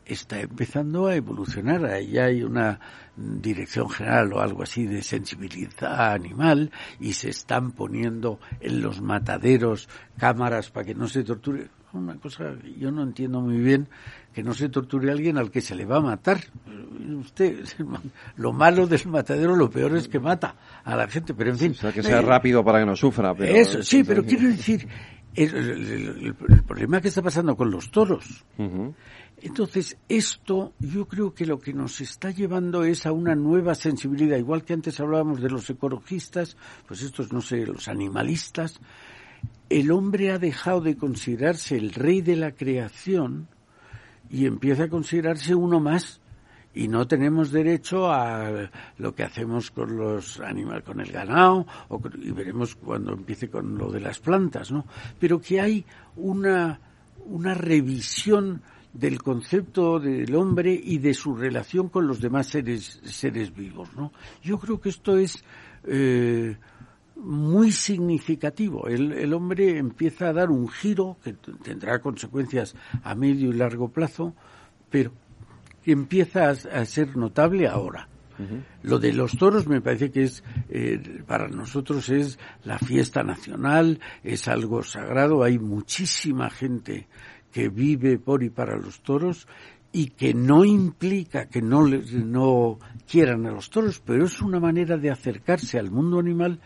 está 0.07 0.41
empezando 0.41 1.07
a 1.07 1.17
evolucionar. 1.17 1.85
Ahí 1.85 2.17
hay 2.19 2.43
una 2.43 2.81
dirección 3.17 3.91
general 3.91 4.33
o 4.33 4.41
algo 4.41 4.63
así 4.63 4.87
de 4.87 5.03
sensibilidad 5.03 6.13
animal 6.13 6.71
y 7.01 7.13
se 7.15 7.31
están 7.31 7.73
poniendo 7.73 8.39
en 8.61 8.81
los 8.81 9.01
mataderos 9.01 9.89
cámaras 10.17 10.71
para 10.71 10.87
que 10.87 10.95
no 10.95 11.09
se 11.09 11.25
torture 11.25 11.69
una 11.93 12.17
cosa 12.17 12.53
yo 12.79 12.91
no 12.91 13.03
entiendo 13.03 13.41
muy 13.41 13.59
bien 13.59 13.89
que 14.35 14.43
no 14.43 14.53
se 14.53 14.69
torture 14.69 15.09
a 15.09 15.13
alguien 15.13 15.39
al 15.39 15.51
que 15.51 15.63
se 15.63 15.75
le 15.75 15.87
va 15.87 15.97
a 15.97 16.01
matar. 16.01 16.39
Usted, 17.21 17.65
lo 18.37 18.53
malo 18.53 18.87
del 18.87 19.07
matadero, 19.07 19.57
lo 19.57 19.71
peor 19.71 19.97
es 19.97 20.09
que 20.09 20.21
mata 20.21 20.57
a 20.85 20.95
la 20.95 21.09
gente, 21.09 21.33
pero 21.33 21.51
en 21.53 21.59
fin. 21.59 21.71
O 21.71 21.75
sea, 21.75 21.91
que 21.91 22.03
sea 22.03 22.21
rápido 22.21 22.63
para 22.63 22.81
que 22.81 22.85
no 22.85 22.97
sufra. 22.97 23.35
Pero, 23.35 23.57
eso, 23.57 23.83
sí, 23.83 24.05
pero 24.05 24.23
quiero 24.23 24.49
decir, 24.49 24.87
el, 25.35 26.35
problema 26.67 27.01
que 27.01 27.09
está 27.09 27.23
pasando 27.23 27.57
con 27.57 27.71
los 27.71 27.91
toros. 27.91 28.45
Entonces, 29.43 29.99
esto 30.09 30.73
yo 30.79 31.07
creo 31.07 31.35
que 31.35 31.45
lo 31.45 31.61
que 31.61 31.75
nos 31.75 32.01
está 32.01 32.31
llevando 32.31 32.85
es 32.85 33.05
a 33.05 33.13
una 33.13 33.35
nueva 33.35 33.75
sensibilidad. 33.75 34.39
Igual 34.39 34.65
que 34.65 34.73
antes 34.73 34.99
hablábamos 34.99 35.43
de 35.43 35.51
los 35.51 35.69
ecologistas, 35.69 36.57
pues 36.87 37.03
estos, 37.03 37.33
no 37.33 37.43
sé, 37.43 37.67
los 37.67 37.89
animalistas, 37.89 38.81
el 39.69 39.91
hombre 39.91 40.31
ha 40.31 40.39
dejado 40.39 40.81
de 40.81 40.97
considerarse 40.97 41.77
el 41.77 41.93
rey 41.93 42.23
de 42.23 42.37
la 42.37 42.53
creación 42.53 43.49
y 44.31 44.47
empieza 44.47 44.85
a 44.85 44.89
considerarse 44.89 45.55
uno 45.55 45.81
más 45.81 46.21
y 46.75 46.89
no 46.89 47.07
tenemos 47.07 47.51
derecho 47.51 48.11
a 48.13 48.69
lo 48.99 49.15
que 49.15 49.23
hacemos 49.23 49.71
con 49.71 49.97
los 49.97 50.41
animales, 50.41 50.85
con 50.85 51.01
el 51.01 51.11
ganado, 51.11 51.67
y 52.23 52.31
veremos 52.33 52.75
cuando 52.77 53.15
empiece 53.15 53.49
con 53.49 53.79
lo 53.79 53.91
de 53.91 54.01
las 54.01 54.19
plantas, 54.19 54.71
¿no? 54.71 54.85
Pero 55.19 55.41
que 55.41 55.59
hay 55.59 55.85
una, 56.17 56.79
una 57.25 57.55
revisión 57.55 58.61
del 58.99 59.23
concepto 59.23 59.99
del 59.99 60.35
hombre 60.35 60.73
y 60.73 60.99
de 60.99 61.15
su 61.15 61.35
relación 61.35 61.89
con 61.89 62.07
los 62.07 62.21
demás 62.21 62.47
seres, 62.49 63.01
seres 63.05 63.55
vivos, 63.55 63.95
¿no? 63.95 64.13
Yo 64.43 64.59
creo 64.59 64.81
que 64.81 64.89
esto 64.89 65.17
es 65.17 65.45
eh, 65.85 66.57
muy 67.17 67.73
significativo. 67.73 68.89
El, 68.89 69.13
el, 69.13 69.33
hombre 69.35 69.79
empieza 69.79 70.29
a 70.29 70.33
dar 70.33 70.51
un 70.51 70.69
giro 70.69 71.17
que 71.23 71.35
tendrá 71.35 72.01
consecuencias 72.01 72.75
a 73.03 73.15
medio 73.15 73.51
y 73.51 73.55
largo 73.55 73.89
plazo, 73.89 74.35
pero 74.91 75.13
que 75.83 75.93
empieza 75.93 76.51
a, 76.51 76.85
ser 76.85 77.17
notable 77.17 77.69
ahora. 77.69 78.09
Lo 78.83 78.99
de 78.99 79.15
los 79.15 79.39
toros 79.39 79.67
me 79.67 79.81
parece 79.81 80.11
que 80.11 80.25
es, 80.25 80.45
eh, 80.69 81.23
para 81.27 81.49
nosotros 81.49 82.11
es 82.11 82.39
la 82.65 82.79
fiesta 82.79 83.23
nacional, 83.23 83.99
es 84.23 84.47
algo 84.47 84.83
sagrado, 84.83 85.43
hay 85.43 85.59
muchísima 85.59 86.51
gente 86.51 87.07
que 87.57 87.71
vive 87.71 88.19
por 88.19 88.43
y 88.43 88.51
para 88.51 88.77
los 88.77 89.01
toros 89.01 89.49
y 89.91 90.09
que 90.09 90.35
no 90.35 90.67
implica 90.67 91.47
que 91.47 91.63
no, 91.63 91.87
no 91.87 92.79
quieran 93.11 93.47
a 93.47 93.51
los 93.51 93.71
toros, 93.71 94.03
pero 94.05 94.27
es 94.27 94.43
una 94.43 94.61
manera 94.61 94.99
de 94.99 95.11
acercarse 95.11 95.79
al 95.79 95.91
mundo 95.91 96.19
animal, 96.19 96.61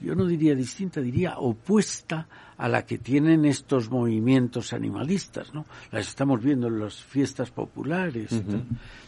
yo 0.00 0.14
no 0.14 0.24
diría 0.24 0.54
distinta, 0.54 1.02
diría 1.02 1.36
opuesta 1.36 2.26
a 2.60 2.68
la 2.68 2.84
que 2.84 2.98
tienen 2.98 3.46
estos 3.46 3.90
movimientos 3.90 4.74
animalistas, 4.74 5.54
¿no? 5.54 5.64
Las 5.92 6.08
estamos 6.08 6.42
viendo 6.42 6.66
en 6.66 6.78
las 6.78 7.02
fiestas 7.02 7.50
populares. 7.50 8.38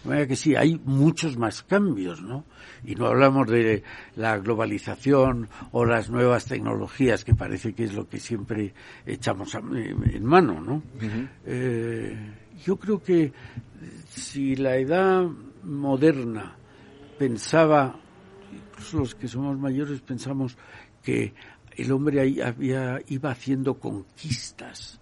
De 0.05 0.27
que 0.27 0.37
sí, 0.37 0.57
hay 0.57 0.81
muchos 0.87 1.37
más 1.37 1.63
cambios, 1.63 2.23
¿no? 2.23 2.47
Y 2.83 2.95
no 2.95 3.09
hablamos 3.09 3.47
de 3.49 3.83
la 4.17 4.39
globalización 4.39 5.51
o 5.71 5.85
las 5.85 6.09
nuevas 6.09 6.47
tecnologías, 6.47 7.25
que 7.25 7.35
parece 7.35 7.75
que 7.75 7.85
es 7.85 7.93
lo 7.93 8.09
que 8.09 8.21
siempre 8.21 8.73
echamos 9.05 9.55
en 9.55 10.25
mano, 10.25 10.59
¿no? 10.59 10.83
eh, 11.45 12.17
yo 12.65 12.79
creo 12.79 13.03
que 13.03 13.35
si 14.09 14.57
la 14.57 14.77
edad 14.77 15.27
moderna 15.63 16.57
pensaba, 17.19 18.01
incluso 18.51 18.99
los 19.01 19.15
que 19.15 19.29
somos 19.29 19.59
mayores 19.59 20.01
pensamos 20.01 20.57
que 21.03 21.35
el 21.77 21.93
hombre 21.93 22.21
ahí 22.21 22.41
había, 22.41 23.01
iba 23.09 23.31
haciendo 23.31 23.75
conquistas. 23.79 25.01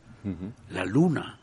La 0.71 0.85
luna. 0.85 1.39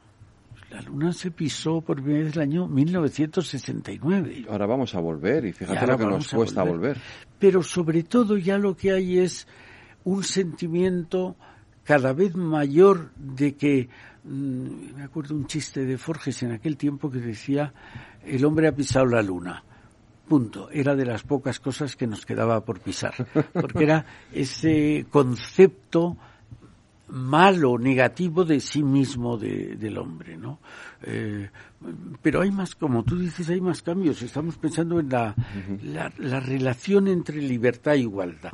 La 0.69 0.81
luna 0.81 1.13
se 1.13 1.31
pisó 1.31 1.81
por 1.81 2.01
primera 2.01 2.25
vez 2.25 2.35
el 2.35 2.41
año 2.41 2.67
1969. 2.67 4.45
Ahora 4.49 4.65
vamos 4.65 4.93
a 4.95 4.99
volver 4.99 5.45
y 5.45 5.53
fíjate 5.53 5.87
lo 5.87 5.97
que 5.97 6.05
nos 6.05 6.27
cuesta 6.27 6.63
volver. 6.63 6.97
Pero 7.39 7.63
sobre 7.63 8.03
todo 8.03 8.37
ya 8.37 8.57
lo 8.57 8.75
que 8.75 8.91
hay 8.91 9.19
es 9.19 9.47
un 10.03 10.23
sentimiento 10.23 11.37
cada 11.83 12.11
vez 12.11 12.35
mayor 12.35 13.11
de 13.15 13.55
que 13.55 13.89
mm, 14.25 14.95
me 14.95 15.03
acuerdo 15.03 15.35
un 15.35 15.47
chiste 15.47 15.85
de 15.85 15.97
Forges 15.97 16.43
en 16.43 16.51
aquel 16.51 16.75
tiempo 16.75 17.09
que 17.09 17.19
decía 17.19 17.73
el 18.25 18.43
hombre 18.43 18.67
ha 18.67 18.73
pisado 18.73 19.05
la 19.05 19.21
luna 19.21 19.63
punto. 20.27 20.69
Era 20.71 20.95
de 20.95 21.05
las 21.05 21.23
pocas 21.23 21.59
cosas 21.59 21.95
que 21.95 22.07
nos 22.07 22.25
quedaba 22.25 22.63
por 22.63 22.79
pisar, 22.79 23.13
porque 23.53 23.83
era 23.83 24.05
ese 24.31 25.05
concepto 25.09 26.17
malo, 27.09 27.77
negativo 27.77 28.43
de 28.43 28.59
sí 28.59 28.83
mismo 28.83 29.37
del 29.37 29.97
hombre, 29.97 30.37
¿no? 30.37 30.59
Eh, 31.03 31.49
pero 32.21 32.41
hay 32.41 32.51
más, 32.51 32.75
como 32.75 33.03
tú 33.03 33.17
dices, 33.17 33.49
hay 33.49 33.61
más 33.61 33.81
cambios. 33.81 34.21
Estamos 34.21 34.57
pensando 34.57 34.99
en 34.99 35.09
la, 35.09 35.33
la 36.17 36.39
relación 36.39 37.07
entre 37.07 37.41
libertad 37.41 37.93
e 37.93 37.99
igualdad. 37.99 38.53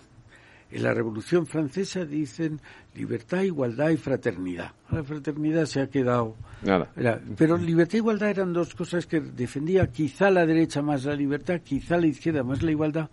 En 0.73 0.81
la 0.81 0.91
Revolución 0.91 1.45
Francesa 1.45 2.03
dicen 2.03 2.59
libertad, 2.95 3.43
igualdad 3.43 3.91
y 3.91 3.97
fraternidad. 3.97 4.71
La 4.89 5.03
fraternidad 5.03 5.65
se 5.65 5.81
ha 5.81 5.87
quedado. 5.87 6.35
Nada. 6.63 6.89
pero 7.37 7.57
libertad 7.57 7.93
e 7.93 7.97
igualdad 7.97 8.29
eran 8.31 8.53
dos 8.53 8.73
cosas 8.73 9.05
que 9.05 9.21
defendía 9.21 9.85
quizá 9.91 10.31
la 10.31 10.47
derecha 10.47 10.81
más 10.81 11.05
la 11.05 11.13
libertad, 11.13 11.61
quizá 11.63 11.97
la 11.97 12.07
izquierda 12.07 12.41
más 12.41 12.63
la 12.63 12.71
igualdad. 12.71 13.11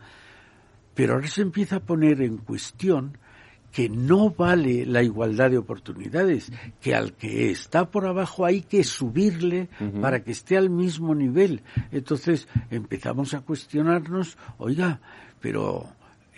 Pero 0.95 1.15
ahora 1.15 1.29
se 1.29 1.43
empieza 1.43 1.77
a 1.77 1.81
poner 1.81 2.23
en 2.23 2.39
cuestión 2.39 3.19
que 3.71 3.91
no 3.91 4.31
vale 4.31 4.87
la 4.87 5.03
igualdad 5.03 5.51
de 5.51 5.59
oportunidades, 5.59 6.51
que 6.81 6.95
al 6.95 7.13
que 7.13 7.51
está 7.51 7.91
por 7.91 8.07
abajo 8.07 8.47
hay 8.47 8.63
que 8.63 8.85
subirle 8.85 9.69
para 10.01 10.25
que 10.25 10.33
esté 10.33 10.57
al 10.57 10.71
mismo 10.71 11.15
nivel. 11.15 11.63
Entonces 11.93 12.49
empezamos 12.71 13.35
a 13.35 13.43
cuestionarnos, 13.43 14.39
oiga, 14.57 15.01
pero 15.41 15.87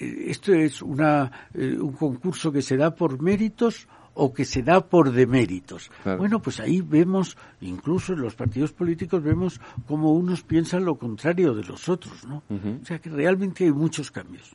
esto 0.03 0.53
es 0.53 0.83
una, 0.83 1.49
eh, 1.55 1.77
un 1.79 1.93
concurso 1.93 2.53
que 2.53 2.63
se 2.63 2.77
da 2.77 2.95
por 2.95 3.21
méritos 3.21 3.89
o 4.15 4.33
que 4.33 4.45
se 4.45 4.63
da 4.63 4.81
por 4.81 5.11
deméritos. 5.13 5.91
Bueno, 6.05 6.41
pues 6.41 6.61
ahí 6.61 6.81
vemos, 6.83 7.37
incluso 7.61 8.13
en 8.13 8.21
los 8.21 8.35
partidos 8.35 8.73
políticos, 8.73 9.23
vemos 9.23 9.61
cómo 9.87 10.13
unos 10.13 10.43
piensan 10.43 10.85
lo 10.85 10.97
contrario 10.97 11.55
de 11.55 11.65
los 11.65 11.89
otros, 11.89 12.27
¿no? 12.27 12.43
O 12.83 12.85
sea 12.85 12.99
que 12.99 13.11
realmente 13.11 13.65
hay 13.65 13.73
muchos 13.73 14.11
cambios. 14.11 14.55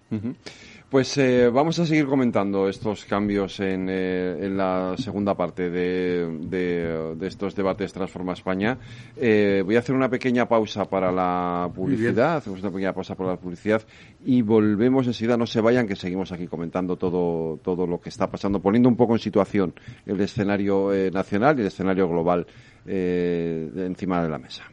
Pues 0.90 1.18
eh, 1.18 1.50
vamos 1.50 1.78
a 1.80 1.86
seguir 1.86 2.06
comentando 2.06 2.70
estos 2.70 3.04
cambios 3.04 3.60
en, 3.60 3.90
eh, 3.90 4.46
en 4.46 4.56
la 4.56 4.96
segunda 4.98 5.36
parte 5.36 5.70
de, 5.70 6.26
de, 6.48 7.28
estos 7.28 7.54
debates 7.56 7.92
Transforma 7.92 8.32
España. 8.32 8.78
Eh, 9.18 9.64
voy 9.66 9.76
a 9.76 9.80
hacer 9.80 9.94
una 9.94 10.08
pequeña 10.08 10.48
pausa 10.48 10.86
para 10.86 11.12
la 11.12 11.70
publicidad, 11.76 12.38
hacemos 12.38 12.62
una 12.62 12.72
pequeña 12.72 12.94
pausa 12.94 13.16
para 13.16 13.32
la 13.32 13.36
publicidad 13.36 13.82
y 14.24 14.42
volvemos 14.42 15.06
enseguida. 15.08 15.36
No 15.36 15.46
se 15.46 15.60
vayan, 15.60 15.88
que 15.88 15.98
seguimos 15.98 16.32
aquí 16.32 16.48
comentando 16.48 16.96
todo, 16.96 17.60
todo 17.62 17.86
lo 17.86 18.00
que 18.00 18.08
está 18.08 18.32
pasando, 18.32 18.62
poniendo 18.62 18.88
un 18.88 18.96
poco 18.96 19.12
en 19.12 19.20
situación 19.20 19.74
el 20.06 20.22
escenario 20.22 20.92
nacional 21.12 21.58
y 21.58 21.62
el 21.62 21.68
escenario 21.68 22.08
global 22.08 22.48
encima 22.86 24.24
de 24.24 24.30
la 24.30 24.38
mesa. 24.38 24.64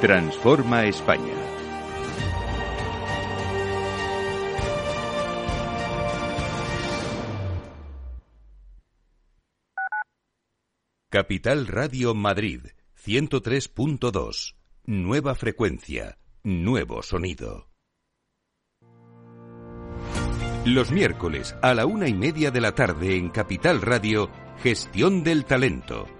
Transforma 0.00 0.86
España. 0.86 1.34
Capital 11.10 11.66
Radio 11.66 12.14
Madrid, 12.14 12.62
103.2. 13.04 14.54
Nueva 14.86 15.34
frecuencia, 15.34 16.16
nuevo 16.44 17.02
sonido. 17.02 17.68
Los 20.64 20.90
miércoles 20.90 21.54
a 21.60 21.74
la 21.74 21.84
una 21.84 22.08
y 22.08 22.14
media 22.14 22.50
de 22.50 22.62
la 22.62 22.74
tarde 22.74 23.18
en 23.18 23.28
Capital 23.28 23.82
Radio, 23.82 24.30
Gestión 24.62 25.22
del 25.22 25.44
Talento 25.44 26.19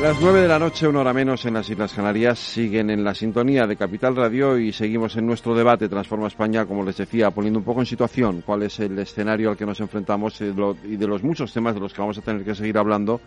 Las 0.00 0.18
nueve 0.18 0.40
de 0.40 0.48
la 0.48 0.58
noche, 0.58 0.88
una 0.88 1.00
hora 1.00 1.12
menos 1.12 1.44
en 1.44 1.52
las 1.52 1.68
Islas 1.68 1.92
Canarias, 1.92 2.38
siguen 2.38 2.88
en 2.88 3.04
la 3.04 3.14
sintonía 3.14 3.66
de 3.66 3.76
Capital 3.76 4.16
Radio 4.16 4.56
y 4.58 4.72
seguimos 4.72 5.14
en 5.16 5.26
nuestro 5.26 5.54
debate 5.54 5.90
Transforma 5.90 6.26
España, 6.26 6.64
como 6.64 6.82
les 6.82 6.96
decía, 6.96 7.30
poniendo 7.30 7.58
un 7.58 7.66
poco 7.66 7.80
en 7.80 7.86
situación 7.86 8.42
cuál 8.44 8.62
es 8.62 8.80
el 8.80 8.98
escenario 8.98 9.50
al 9.50 9.58
que 9.58 9.66
nos 9.66 9.78
enfrentamos 9.78 10.40
y 10.40 10.96
de 10.96 11.06
los 11.06 11.22
muchos 11.22 11.52
temas 11.52 11.74
de 11.74 11.80
los 11.80 11.92
que 11.92 12.00
vamos 12.00 12.16
a 12.16 12.22
tener 12.22 12.42
que 12.44 12.54
seguir 12.54 12.78
hablando 12.78 13.20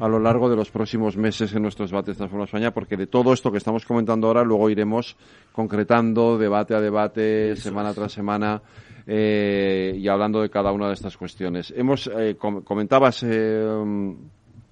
a 0.00 0.08
lo 0.08 0.18
largo 0.18 0.48
de 0.48 0.56
los 0.56 0.70
próximos 0.70 1.14
meses 1.18 1.54
en 1.54 1.60
nuestros 1.60 1.90
debates 1.90 2.16
Transforma 2.16 2.46
España, 2.46 2.72
porque 2.72 2.96
de 2.96 3.06
todo 3.06 3.34
esto 3.34 3.52
que 3.52 3.58
estamos 3.58 3.84
comentando 3.84 4.26
ahora 4.26 4.44
luego 4.44 4.70
iremos 4.70 5.16
concretando 5.52 6.38
debate 6.38 6.74
a 6.74 6.80
debate, 6.80 7.54
semana 7.56 7.92
tras 7.92 8.12
semana. 8.12 8.62
Eh, 9.06 9.98
y 9.98 10.08
hablando 10.08 10.40
de 10.40 10.48
cada 10.48 10.72
una 10.72 10.88
de 10.88 10.94
estas 10.94 11.18
cuestiones. 11.18 11.74
Hemos, 11.76 12.06
eh, 12.06 12.36
comentabas, 12.38 13.22
eh, 13.22 14.16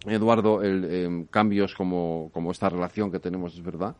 Eduardo, 0.06 0.62
el, 0.62 0.84
em, 0.84 1.24
cambios 1.26 1.74
como, 1.74 2.30
como, 2.32 2.50
esta 2.50 2.68
relación 2.68 3.10
que 3.10 3.20
tenemos, 3.20 3.54
es 3.54 3.62
verdad, 3.62 3.94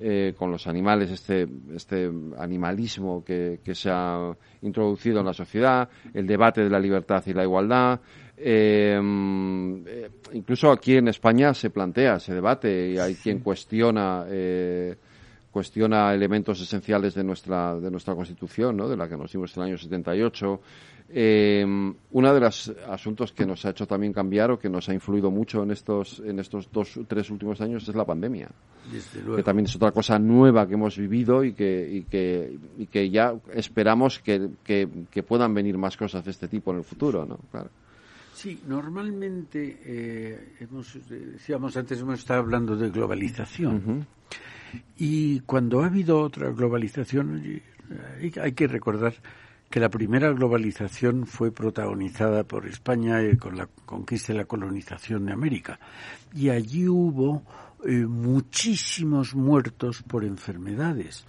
eh, 0.00 0.34
con 0.36 0.50
los 0.50 0.66
animales, 0.66 1.10
este, 1.10 1.46
este 1.74 2.10
animalismo 2.38 3.22
que, 3.24 3.60
que, 3.62 3.74
se 3.74 3.90
ha 3.92 4.34
introducido 4.62 5.20
en 5.20 5.26
la 5.26 5.34
sociedad, 5.34 5.88
el 6.12 6.26
debate 6.26 6.64
de 6.64 6.70
la 6.70 6.80
libertad 6.80 7.22
y 7.26 7.32
la 7.32 7.44
igualdad. 7.44 8.00
Em, 8.36 9.86
eh, 9.86 10.10
incluso 10.32 10.72
aquí 10.72 10.96
en 10.96 11.08
España 11.08 11.54
se 11.54 11.70
plantea 11.70 12.16
ese 12.16 12.34
debate 12.34 12.90
y 12.90 12.98
hay 12.98 13.14
quien 13.14 13.38
cuestiona 13.38 14.24
eh, 14.28 14.96
cuestiona 15.54 16.12
elementos 16.12 16.60
esenciales 16.60 17.14
de 17.14 17.22
nuestra 17.22 17.78
de 17.78 17.88
nuestra 17.88 18.16
Constitución, 18.16 18.76
¿no? 18.76 18.88
de 18.88 18.96
la 18.96 19.08
que 19.08 19.16
nos 19.16 19.30
dimos 19.30 19.56
en 19.56 19.62
el 19.62 19.68
año 19.68 19.78
78 19.78 20.60
eh, 21.10 21.64
uno 21.64 22.34
de 22.34 22.40
los 22.40 22.72
asuntos 22.88 23.30
que 23.32 23.46
nos 23.46 23.64
ha 23.64 23.70
hecho 23.70 23.86
también 23.86 24.12
cambiar 24.12 24.50
o 24.50 24.58
que 24.58 24.68
nos 24.68 24.88
ha 24.88 24.94
influido 24.94 25.30
mucho 25.30 25.62
en 25.62 25.70
estos, 25.70 26.20
en 26.24 26.40
estos 26.40 26.72
dos, 26.72 26.98
tres 27.06 27.30
últimos 27.30 27.60
años 27.60 27.86
es 27.88 27.94
la 27.94 28.04
pandemia. 28.04 28.48
Que 29.36 29.42
también 29.44 29.66
es 29.66 29.76
otra 29.76 29.92
cosa 29.92 30.18
nueva 30.18 30.66
que 30.66 30.74
hemos 30.74 30.96
vivido 30.98 31.44
y 31.44 31.52
que, 31.52 31.88
y 31.88 32.02
que, 32.02 32.58
y 32.78 32.86
que 32.86 33.10
ya 33.10 33.34
esperamos 33.52 34.18
que, 34.18 34.50
que, 34.64 35.22
puedan 35.22 35.54
venir 35.54 35.78
más 35.78 35.96
cosas 35.96 36.24
de 36.24 36.32
este 36.32 36.48
tipo 36.48 36.72
en 36.72 36.78
el 36.78 36.84
futuro, 36.84 37.24
¿no? 37.24 37.38
Claro. 37.50 37.70
Sí, 38.44 38.60
normalmente, 38.66 39.80
eh, 39.86 40.56
hemos, 40.60 40.98
decíamos 41.08 41.78
antes, 41.78 41.98
hemos 41.98 42.18
estado 42.18 42.40
hablando 42.40 42.76
de 42.76 42.90
globalización. 42.90 44.06
Y 44.98 45.40
cuando 45.40 45.80
ha 45.80 45.86
habido 45.86 46.20
otra 46.20 46.50
globalización, 46.50 47.62
hay 48.42 48.52
que 48.52 48.66
recordar 48.66 49.14
que 49.70 49.80
la 49.80 49.88
primera 49.88 50.28
globalización 50.28 51.26
fue 51.26 51.52
protagonizada 51.52 52.44
por 52.44 52.66
España 52.66 53.22
eh, 53.22 53.38
con 53.38 53.56
la 53.56 53.66
conquista 53.86 54.34
y 54.34 54.36
la 54.36 54.44
colonización 54.44 55.24
de 55.24 55.32
América. 55.32 55.80
Y 56.34 56.50
allí 56.50 56.86
hubo 56.86 57.44
eh, 57.86 58.06
muchísimos 58.06 59.34
muertos 59.34 60.02
por 60.02 60.24
enfermedades. 60.24 61.24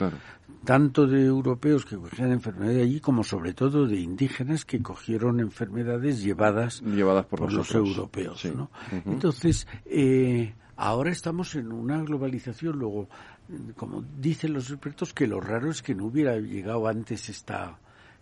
Tanto 0.64 1.06
de 1.06 1.26
europeos 1.26 1.86
que 1.86 1.96
cogían 1.96 2.32
enfermedades 2.32 2.84
allí 2.84 3.00
como 3.00 3.24
sobre 3.24 3.54
todo 3.54 3.86
de 3.88 4.00
indígenas 4.00 4.66
que 4.66 4.82
cogieron 4.82 5.40
enfermedades 5.40 6.24
llevadas, 6.24 6.82
llevadas 6.82 7.26
por, 7.26 7.52
los 7.52 7.74
europeos. 7.74 8.48
Entonces, 9.06 9.68
eh, 9.86 10.56
ahora 10.76 11.12
estamos 11.12 11.56
en 11.56 11.72
una 11.72 12.02
globalización, 12.02 12.80
luego, 12.80 13.10
como 13.76 14.04
dicen 14.20 14.54
los 14.54 14.72
expertos, 14.72 15.14
que 15.14 15.28
lo 15.28 15.40
raro 15.40 15.70
es 15.70 15.82
que 15.82 15.94
no 15.94 16.06
hubiera 16.06 16.38
llegado 16.38 16.88
antes 16.88 17.30
esta 17.30 17.78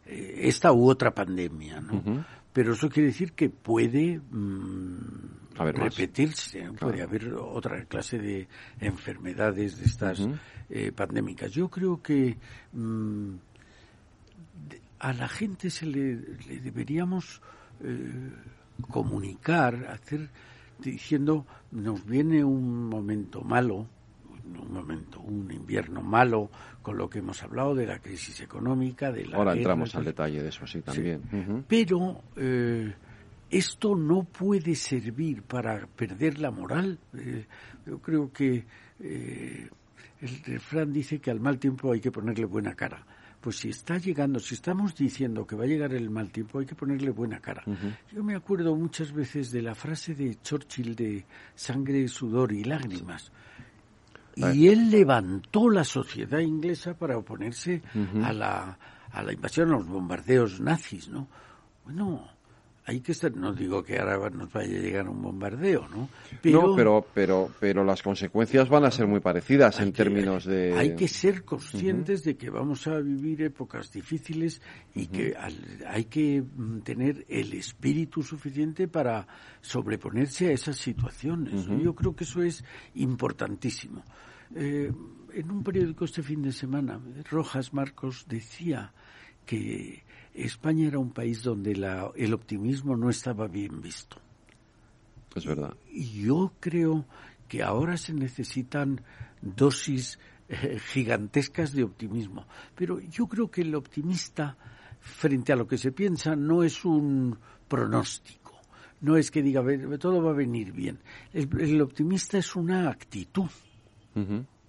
eh, 0.05 0.47
esta 0.49 0.73
u 0.73 0.89
otra 0.89 1.13
pandemia, 1.13 1.79
¿no? 1.79 2.25
Pero 2.51 2.73
eso 2.73 2.89
quiere 2.89 3.07
decir 3.07 3.33
que 3.33 3.49
puede 3.49 4.21
repetirse, 5.55 6.69
puede 6.79 7.01
haber 7.01 7.33
otra 7.33 7.85
clase 7.85 8.17
de 8.17 8.47
enfermedades 8.79 9.77
de 9.77 9.85
estas 9.85 10.27
eh, 10.69 10.91
pandémicas. 10.91 11.51
Yo 11.51 11.69
creo 11.69 12.01
que 12.01 12.37
mm, 12.71 13.35
a 14.99 15.13
la 15.13 15.27
gente 15.27 15.69
se 15.69 15.85
le, 15.85 16.15
deberíamos 16.59 17.41
eh, 17.83 18.31
comunicar, 18.89 19.87
hacer 19.87 20.29
diciendo 20.79 21.45
nos 21.71 22.05
viene 22.05 22.43
un 22.43 22.89
momento 22.89 23.41
malo, 23.41 23.87
un 24.45 24.73
momento, 24.73 25.21
un 25.21 25.51
invierno 25.51 26.01
malo, 26.01 26.49
con 26.81 26.97
lo 26.97 27.09
que 27.09 27.19
hemos 27.19 27.41
hablado 27.43 27.75
de 27.75 27.85
la 27.85 27.99
crisis 27.99 28.41
económica, 28.41 29.11
de 29.11 29.25
la 29.25 29.37
Ahora 29.37 29.53
entramos 29.53 29.95
al 29.95 30.05
detalle 30.05 30.43
de 30.43 30.49
eso, 30.49 30.67
sí, 30.67 30.81
también. 30.81 31.21
Pero 31.67 32.21
eh, 32.35 32.93
esto 33.57 33.95
no 33.95 34.23
puede 34.23 34.75
servir 34.75 35.43
para 35.43 35.85
perder 35.85 36.39
la 36.39 36.51
moral. 36.51 36.99
Eh, 37.17 37.45
yo 37.85 37.99
creo 37.99 38.31
que 38.31 38.65
eh, 38.99 39.69
el 40.21 40.43
refrán 40.43 40.91
dice 40.91 41.19
que 41.19 41.29
al 41.31 41.39
mal 41.39 41.59
tiempo 41.59 41.91
hay 41.91 41.99
que 41.99 42.11
ponerle 42.11 42.45
buena 42.45 42.73
cara. 42.73 43.05
Pues 43.39 43.57
si 43.57 43.69
está 43.69 43.97
llegando, 43.97 44.39
si 44.39 44.55
estamos 44.55 44.95
diciendo 44.95 45.45
que 45.45 45.55
va 45.55 45.65
a 45.65 45.67
llegar 45.67 45.93
el 45.93 46.09
mal 46.09 46.31
tiempo, 46.31 46.59
hay 46.59 46.65
que 46.65 46.75
ponerle 46.75 47.11
buena 47.11 47.39
cara. 47.39 47.63
Yo 48.11 48.23
me 48.23 48.35
acuerdo 48.35 48.73
muchas 48.73 49.11
veces 49.11 49.51
de 49.51 49.61
la 49.61 49.75
frase 49.75 50.15
de 50.15 50.39
Churchill 50.41 50.95
de 50.95 51.25
sangre, 51.53 52.07
sudor 52.07 52.53
y 52.53 52.63
lágrimas. 52.63 53.33
Y 54.35 54.69
él 54.69 54.89
levantó 54.89 55.69
la 55.69 55.83
sociedad 55.83 56.39
inglesa 56.39 56.97
para 56.97 57.17
oponerse 57.17 57.81
a, 58.23 58.31
la, 58.31 58.79
a 59.11 59.21
la 59.21 59.33
invasión, 59.33 59.69
a 59.69 59.73
los 59.73 59.87
bombardeos 59.87 60.61
nazis, 60.61 61.09
¿no? 61.09 61.27
Bueno, 61.83 62.25
hay 62.85 62.99
que 62.99 63.13
estar, 63.13 63.33
no 63.35 63.53
digo 63.53 63.81
que 63.83 63.97
ahora 63.97 64.29
nos 64.29 64.51
vaya 64.51 64.77
a 64.77 64.81
llegar 64.81 65.07
un 65.07 65.21
bombardeo, 65.21 65.87
¿no? 65.87 66.09
Pero, 66.41 66.67
no, 66.67 66.75
pero, 66.75 67.05
pero, 67.13 67.51
pero 67.59 67.83
las 67.83 68.01
consecuencias 68.01 68.67
van 68.67 68.83
a 68.83 68.91
ser 68.91 69.07
muy 69.07 69.21
parecidas 69.21 69.79
en 69.79 69.93
términos 69.93 70.45
de... 70.45 70.73
Hay 70.73 70.95
que 70.95 71.07
ser 71.07 71.45
conscientes 71.45 72.23
de 72.23 72.35
que 72.35 72.49
vamos 72.49 72.85
a 72.87 72.99
vivir 72.99 73.41
épocas 73.41 73.91
difíciles 73.91 74.61
y 74.93 75.07
que 75.07 75.33
hay 75.87 76.05
que 76.05 76.41
mm, 76.41 76.79
tener 76.79 77.25
el 77.29 77.53
espíritu 77.53 78.21
suficiente 78.21 78.89
para 78.89 79.27
sobreponerse 79.61 80.49
a 80.49 80.51
esas 80.51 80.75
situaciones. 80.75 81.65
Yo 81.81 81.95
creo 81.95 82.15
que 82.15 82.25
eso 82.25 82.41
es 82.43 82.65
importantísimo. 82.95 84.03
Eh, 84.55 84.91
en 85.33 85.51
un 85.51 85.63
periódico 85.63 86.05
este 86.05 86.21
fin 86.21 86.41
de 86.41 86.51
semana, 86.51 86.99
Rojas 87.29 87.73
Marcos 87.73 88.25
decía 88.27 88.93
que 89.45 90.02
España 90.33 90.87
era 90.87 90.99
un 90.99 91.11
país 91.11 91.43
donde 91.43 91.71
el 91.71 92.33
optimismo 92.33 92.95
no 92.95 93.09
estaba 93.09 93.47
bien 93.47 93.81
visto. 93.81 94.17
Es 95.35 95.45
verdad. 95.45 95.75
Y 95.91 96.23
yo 96.23 96.53
creo 96.59 97.05
que 97.47 97.63
ahora 97.63 97.97
se 97.97 98.13
necesitan 98.13 99.01
dosis 99.41 100.19
eh, 100.47 100.79
gigantescas 100.79 101.73
de 101.73 101.83
optimismo. 101.83 102.45
Pero 102.75 102.99
yo 102.99 103.27
creo 103.27 103.49
que 103.49 103.61
el 103.61 103.75
optimista, 103.75 104.57
frente 104.99 105.53
a 105.53 105.55
lo 105.55 105.67
que 105.67 105.77
se 105.77 105.91
piensa, 105.91 106.35
no 106.35 106.63
es 106.63 106.85
un 106.85 107.37
pronóstico. 107.67 108.53
No 109.01 109.17
es 109.17 109.31
que 109.31 109.41
diga, 109.41 109.63
todo 109.97 110.23
va 110.23 110.31
a 110.31 110.35
venir 110.35 110.71
bien. 110.71 110.99
el 111.33 111.81
optimista 111.81 112.37
es 112.37 112.55
una 112.55 112.89
actitud. 112.89 113.49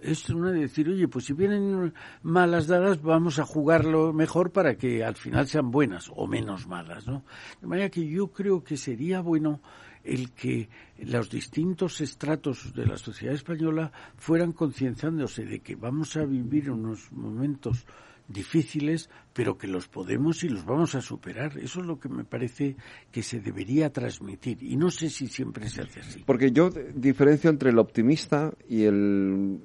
Es 0.05 0.29
una 0.29 0.53
de 0.53 0.61
decir, 0.61 0.88
oye, 0.88 1.09
pues 1.09 1.25
si 1.25 1.33
vienen 1.33 1.95
malas 2.23 2.67
dadas, 2.67 3.01
vamos 3.01 3.38
a 3.38 3.45
jugarlo 3.45 4.12
mejor 4.12 4.53
para 4.53 4.77
que 4.77 5.03
al 5.03 5.14
final 5.14 5.47
sean 5.49 5.71
buenas 5.71 6.11
o 6.14 6.27
menos 6.27 6.67
malas, 6.67 7.07
¿no? 7.07 7.25
De 7.61 7.67
manera 7.67 7.88
que 7.88 8.07
yo 8.07 8.29
creo 8.29 8.62
que 8.62 8.77
sería 8.77 9.21
bueno 9.21 9.61
el 10.03 10.33
que 10.33 10.69
los 10.99 11.31
distintos 11.31 12.03
estratos 12.03 12.75
de 12.75 12.85
la 12.85 12.99
sociedad 12.99 13.35
española 13.35 13.90
fueran 14.17 14.53
concienciándose 14.53 15.47
de 15.47 15.61
que 15.61 15.75
vamos 15.75 16.17
a 16.17 16.27
vivir 16.27 16.71
unos 16.71 17.11
momentos 17.11 17.87
difíciles, 18.29 19.11
pero 19.33 19.57
que 19.57 19.67
los 19.67 19.88
podemos 19.88 20.45
y 20.45 20.49
los 20.49 20.64
vamos 20.64 20.95
a 20.95 21.01
superar. 21.01 21.59
Eso 21.59 21.81
es 21.81 21.87
lo 21.87 21.99
que 21.99 22.09
me 22.09 22.25
parece 22.25 22.77
que 23.11 23.23
se 23.23 23.40
debería 23.40 23.90
transmitir. 23.90 24.62
Y 24.62 24.77
no 24.77 24.90
sé 24.90 25.09
si 25.09 25.29
siempre 25.29 25.69
se 25.69 25.83
hace 25.83 26.01
así. 26.01 26.23
Porque 26.25 26.51
yo 26.51 26.71
diferencio 26.95 27.51
entre 27.51 27.71
el 27.71 27.79
optimista 27.79 28.53
y 28.69 28.85
el 28.85 29.61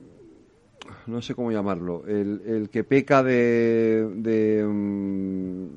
no 1.07 1.21
sé 1.21 1.35
cómo 1.35 1.51
llamarlo, 1.51 2.05
el, 2.07 2.41
el 2.45 2.69
que 2.69 2.83
peca 2.83 3.23
de, 3.23 4.09
de 4.15 4.65
mm, 4.65 5.67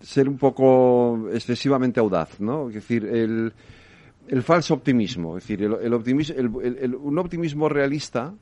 ser 0.00 0.28
un 0.28 0.38
poco 0.38 1.28
excesivamente 1.32 2.00
audaz, 2.00 2.40
¿no? 2.40 2.68
Es 2.68 2.74
decir, 2.74 3.04
el, 3.04 3.52
el 4.28 4.42
falso 4.42 4.74
optimismo, 4.74 5.36
es 5.36 5.44
decir, 5.44 5.62
el, 5.62 5.74
el, 5.74 6.78
el, 6.78 6.94
un 6.94 7.18
optimismo 7.18 7.68
realista 7.68 8.34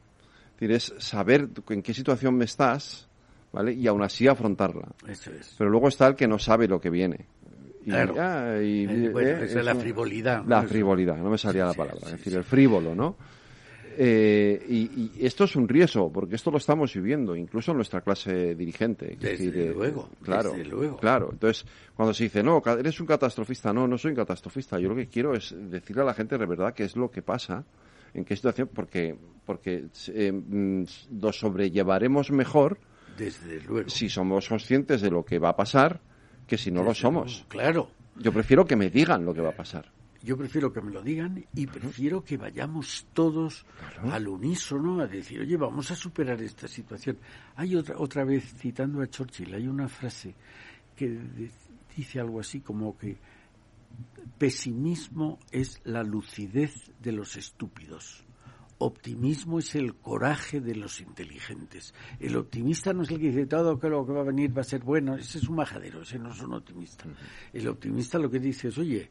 es, 0.54 0.60
decir, 0.60 0.72
es 0.72 0.94
saber 1.04 1.48
en 1.68 1.82
qué 1.82 1.92
situación 1.92 2.36
me 2.36 2.44
estás, 2.44 3.08
¿vale? 3.52 3.72
Y 3.72 3.86
aún 3.86 4.02
así 4.02 4.28
afrontarla. 4.28 4.88
Eso 5.08 5.32
es. 5.32 5.54
Pero 5.58 5.70
luego 5.70 5.88
está 5.88 6.06
el 6.06 6.14
que 6.14 6.28
no 6.28 6.38
sabe 6.38 6.68
lo 6.68 6.80
que 6.80 6.90
viene. 6.90 7.26
Y, 7.84 7.90
claro. 7.90 8.62
y, 8.62 8.84
eh, 8.86 9.44
esa 9.44 9.58
es 9.60 9.64
la 9.64 9.74
frivolidad. 9.74 10.44
La 10.46 10.62
frivolidad, 10.62 11.16
no 11.16 11.28
me 11.28 11.38
salía 11.38 11.66
la 11.66 11.74
palabra. 11.74 12.06
es 12.06 12.12
decir, 12.12 12.34
el 12.34 12.44
frívolo, 12.44 12.94
¿no? 12.94 13.16
Eh, 13.96 14.64
y, 14.68 15.24
esto 15.24 15.44
es 15.44 15.56
un 15.56 15.68
riesgo, 15.68 16.12
porque 16.12 16.36
esto 16.36 16.50
lo 16.50 16.58
estamos 16.58 16.92
viviendo, 16.94 17.36
incluso 17.36 17.70
en 17.70 17.78
nuestra 17.78 18.00
clase 18.00 18.54
dirigente. 18.54 19.16
Desde 19.18 19.72
luego, 19.72 20.08
claro, 20.22 20.52
desde 20.52 20.64
luego. 20.64 20.96
Claro, 20.96 21.30
entonces, 21.32 21.64
cuando 21.94 22.12
se 22.12 22.24
dice, 22.24 22.42
no, 22.42 22.62
eres 22.66 23.00
un 23.00 23.06
catastrofista, 23.06 23.72
no, 23.72 23.86
no 23.86 23.96
soy 23.98 24.10
un 24.10 24.16
catastrofista. 24.16 24.78
Yo 24.78 24.88
lo 24.88 24.96
que 24.96 25.06
quiero 25.06 25.34
es 25.34 25.54
decirle 25.70 26.02
a 26.02 26.06
la 26.06 26.14
gente 26.14 26.36
de 26.36 26.46
verdad 26.46 26.74
qué 26.74 26.84
es 26.84 26.96
lo 26.96 27.10
que 27.10 27.22
pasa, 27.22 27.64
en 28.12 28.24
qué 28.24 28.36
situación, 28.36 28.68
porque, 28.72 29.16
porque 29.44 29.86
eh, 30.08 30.32
mm, 30.32 30.84
lo 31.20 31.32
sobrellevaremos 31.32 32.30
mejor 32.30 32.78
desde 33.16 33.60
luego. 33.60 33.88
si 33.88 34.08
somos 34.08 34.48
conscientes 34.48 35.00
de 35.00 35.10
lo 35.10 35.24
que 35.24 35.38
va 35.38 35.50
a 35.50 35.56
pasar 35.56 36.00
que 36.46 36.58
si 36.58 36.70
no 36.70 36.82
lo 36.82 36.94
somos. 36.94 37.44
claro. 37.48 37.88
Yo 38.16 38.32
prefiero 38.32 38.64
que 38.64 38.76
me 38.76 38.90
digan 38.90 39.24
lo 39.24 39.34
que 39.34 39.40
va 39.40 39.48
a 39.48 39.56
pasar. 39.56 39.86
Yo 40.24 40.38
prefiero 40.38 40.72
que 40.72 40.80
me 40.80 40.90
lo 40.90 41.02
digan 41.02 41.44
y 41.54 41.66
prefiero 41.66 42.24
que 42.24 42.38
vayamos 42.38 43.06
todos 43.12 43.66
al 44.10 44.26
unísono 44.26 45.00
a 45.00 45.06
decir, 45.06 45.42
oye, 45.42 45.58
vamos 45.58 45.90
a 45.90 45.94
superar 45.94 46.40
esta 46.40 46.66
situación. 46.66 47.18
Hay 47.56 47.76
otra, 47.76 47.98
otra 47.98 48.24
vez, 48.24 48.54
citando 48.56 49.02
a 49.02 49.06
Churchill, 49.06 49.52
hay 49.52 49.68
una 49.68 49.86
frase 49.86 50.34
que 50.96 51.20
dice 51.94 52.20
algo 52.20 52.40
así 52.40 52.60
como 52.60 52.96
que 52.96 53.18
pesimismo 54.38 55.38
es 55.50 55.82
la 55.84 56.02
lucidez 56.02 56.90
de 57.02 57.12
los 57.12 57.36
estúpidos. 57.36 58.24
Optimismo 58.78 59.58
es 59.58 59.74
el 59.74 59.94
coraje 59.94 60.60
de 60.60 60.74
los 60.74 61.02
inteligentes. 61.02 61.92
El 62.18 62.36
optimista 62.36 62.94
no 62.94 63.02
es 63.02 63.10
el 63.10 63.18
que 63.18 63.28
dice 63.28 63.46
todo 63.46 63.78
que 63.78 63.90
lo 63.90 64.06
que 64.06 64.12
va 64.12 64.22
a 64.22 64.24
venir 64.24 64.56
va 64.56 64.62
a 64.62 64.64
ser 64.64 64.82
bueno. 64.82 65.16
Ese 65.16 65.36
es 65.36 65.48
un 65.48 65.56
majadero, 65.56 66.00
ese 66.00 66.18
no 66.18 66.32
es 66.32 66.40
un 66.40 66.54
optimista. 66.54 67.04
El 67.52 67.68
optimista 67.68 68.18
lo 68.18 68.30
que 68.30 68.40
dice 68.40 68.68
es, 68.68 68.78
oye, 68.78 69.10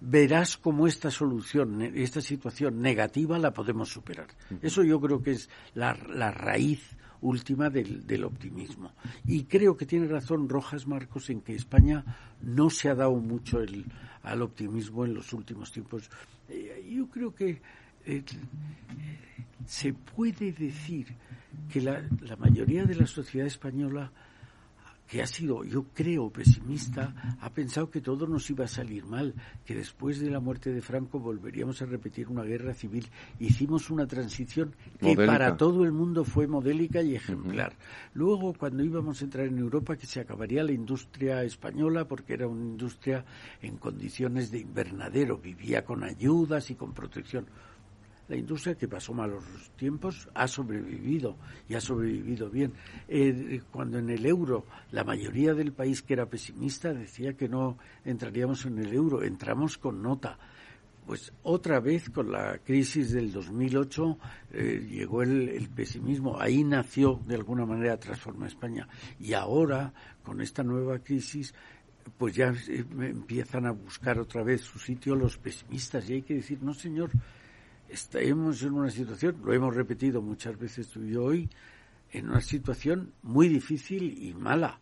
verás 0.00 0.56
cómo 0.56 0.86
esta 0.86 1.10
solución, 1.10 1.82
esta 1.82 2.20
situación 2.20 2.80
negativa 2.80 3.38
la 3.38 3.52
podemos 3.52 3.88
superar. 3.88 4.28
Eso 4.62 4.82
yo 4.82 5.00
creo 5.00 5.22
que 5.22 5.32
es 5.32 5.50
la, 5.74 5.92
raíz 5.92 6.96
última 7.20 7.68
del, 7.70 8.24
optimismo. 8.24 8.92
Y 9.26 9.44
creo 9.44 9.76
que 9.76 9.86
tiene 9.86 10.06
razón 10.06 10.48
Rojas 10.48 10.86
Marcos 10.86 11.30
en 11.30 11.40
que 11.40 11.54
España 11.54 12.04
no 12.42 12.70
se 12.70 12.88
ha 12.88 12.94
dado 12.94 13.16
mucho 13.16 13.60
el, 13.60 13.84
al 14.22 14.42
optimismo 14.42 15.04
en 15.04 15.14
los 15.14 15.32
últimos 15.32 15.72
tiempos. 15.72 16.10
Eh, 16.48 16.88
yo 16.90 17.08
creo 17.08 17.34
que 17.34 17.60
eh, 18.06 18.22
se 19.66 19.92
puede 19.92 20.52
decir 20.52 21.08
que 21.72 21.80
la 21.80 22.02
mayoría 22.38 22.84
de 22.84 22.94
la 22.94 23.06
sociedad 23.06 23.46
española 23.46 24.12
que 25.08 25.22
ha 25.22 25.26
sido, 25.26 25.64
yo 25.64 25.86
creo, 25.94 26.30
pesimista, 26.30 27.36
ha 27.40 27.50
pensado 27.50 27.90
que 27.90 28.02
todo 28.02 28.26
nos 28.26 28.48
iba 28.50 28.66
a 28.66 28.68
salir 28.68 29.06
mal, 29.06 29.34
que 29.64 29.74
después 29.74 30.20
de 30.20 30.30
la 30.30 30.38
muerte 30.38 30.70
de 30.70 30.82
Franco 30.82 31.18
volveríamos 31.18 31.80
a 31.80 31.86
repetir 31.86 32.28
una 32.28 32.42
guerra 32.42 32.74
civil. 32.74 33.08
Hicimos 33.40 33.88
una 33.88 34.06
transición 34.06 34.76
que 35.00 35.16
para 35.16 35.56
todo 35.56 35.84
el 35.84 35.92
mundo 35.92 36.24
fue 36.24 36.46
modélica 36.46 37.00
y 37.00 37.14
ejemplar. 37.14 37.72
Luego, 38.12 38.52
cuando 38.52 38.84
íbamos 38.84 39.22
a 39.22 39.24
entrar 39.24 39.46
en 39.46 39.56
Europa, 39.56 39.96
que 39.96 40.06
se 40.06 40.20
acabaría 40.20 40.62
la 40.62 40.72
industria 40.72 41.42
española, 41.42 42.06
porque 42.06 42.34
era 42.34 42.46
una 42.46 42.64
industria 42.64 43.24
en 43.62 43.78
condiciones 43.78 44.50
de 44.50 44.58
invernadero, 44.58 45.38
vivía 45.38 45.86
con 45.86 46.04
ayudas 46.04 46.70
y 46.70 46.74
con 46.74 46.92
protección 46.92 47.46
la 48.28 48.36
industria 48.36 48.76
que 48.76 48.88
pasó 48.88 49.14
malos 49.14 49.44
tiempos 49.76 50.28
ha 50.34 50.46
sobrevivido 50.46 51.36
y 51.68 51.74
ha 51.74 51.80
sobrevivido 51.80 52.50
bien. 52.50 52.72
Eh, 53.08 53.62
cuando 53.70 53.98
en 53.98 54.10
el 54.10 54.24
euro 54.26 54.66
la 54.92 55.02
mayoría 55.02 55.54
del 55.54 55.72
país 55.72 56.02
que 56.02 56.12
era 56.14 56.26
pesimista 56.26 56.92
decía 56.92 57.32
que 57.32 57.48
no 57.48 57.78
entraríamos 58.04 58.66
en 58.66 58.78
el 58.78 58.92
euro, 58.92 59.22
entramos 59.22 59.78
con 59.78 60.02
nota. 60.02 60.38
Pues 61.06 61.32
otra 61.42 61.80
vez 61.80 62.10
con 62.10 62.30
la 62.30 62.58
crisis 62.58 63.12
del 63.12 63.32
2008 63.32 64.18
eh, 64.52 64.86
llegó 64.90 65.22
el, 65.22 65.66
pesimismo. 65.74 66.38
Ahí 66.38 66.62
nació 66.64 67.22
de 67.26 67.34
alguna 67.34 67.64
manera 67.64 67.98
Transforma 67.98 68.46
España. 68.46 68.86
Y 69.18 69.32
ahora, 69.32 69.94
con 70.22 70.42
esta 70.42 70.62
nueva 70.62 70.98
crisis, 70.98 71.54
pues 72.18 72.34
ya 72.34 72.52
eh, 72.68 72.84
empiezan 73.00 73.64
a 73.64 73.70
buscar 73.70 74.18
otra 74.18 74.42
vez 74.42 74.60
su 74.60 74.78
sitio 74.78 75.14
los 75.14 75.38
pesimistas. 75.38 76.10
Y 76.10 76.12
hay 76.12 76.22
que 76.22 76.34
decir, 76.34 76.62
no 76.62 76.74
señor, 76.74 77.10
estamos 77.88 78.62
en 78.62 78.72
una 78.72 78.90
situación, 78.90 79.36
lo 79.44 79.52
hemos 79.52 79.74
repetido 79.74 80.22
muchas 80.22 80.58
veces 80.58 80.88
tú 80.88 81.02
y 81.02 81.12
yo 81.12 81.24
hoy, 81.24 81.48
en 82.12 82.28
una 82.28 82.40
situación 82.40 83.12
muy 83.22 83.48
difícil 83.48 84.22
y 84.22 84.32
mala, 84.34 84.78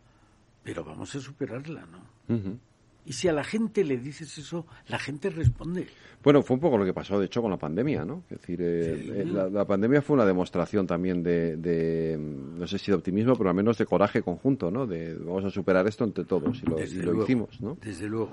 pero 0.63 0.85
vamos 0.85 1.15
a 1.15 1.21
superarla, 1.21 1.87
¿no? 1.87 2.59
Y 3.05 3.13
si 3.13 3.29
a 3.29 3.33
la 3.33 3.45
gente 3.45 3.85
le 3.85 3.99
dices 3.99 4.37
eso, 4.37 4.67
la 4.89 4.99
gente 4.99 5.31
responde. 5.31 5.87
Bueno, 6.25 6.43
fue 6.43 6.55
un 6.55 6.61
poco 6.61 6.77
lo 6.77 6.85
que 6.85 6.93
pasó, 6.93 7.21
de 7.21 7.27
hecho, 7.27 7.41
con 7.41 7.53
la 7.53 7.57
pandemia, 7.57 8.05
¿no? 8.05 8.25
Es 8.29 8.41
decir, 8.41 8.61
eh, 8.61 9.21
eh, 9.21 9.25
la, 9.25 9.65
pandemia 9.65 10.03
fue 10.03 10.15
una 10.15 10.27
demostración 10.27 10.89
también 10.89 11.23
de, 11.23 12.19
no 12.19 12.67
sé 12.67 12.79
si 12.79 12.91
de 12.91 12.97
optimismo, 12.97 13.37
pero 13.37 13.51
al 13.51 13.55
menos 13.55 13.79
de 13.79 13.87
coraje 13.87 14.23
conjunto, 14.23 14.73
¿no? 14.73 14.89
De 14.89 15.15
vamos 15.15 15.45
a 15.45 15.51
superar 15.51 15.87
esto 15.87 16.03
entre 16.03 16.25
todos 16.25 16.61
y 16.61 16.67
lo, 16.67 16.83
y 16.83 16.95
lo 16.95 17.23
hicimos, 17.23 17.61
¿no? 17.61 17.79
Desde 17.81 18.09
luego 18.09 18.33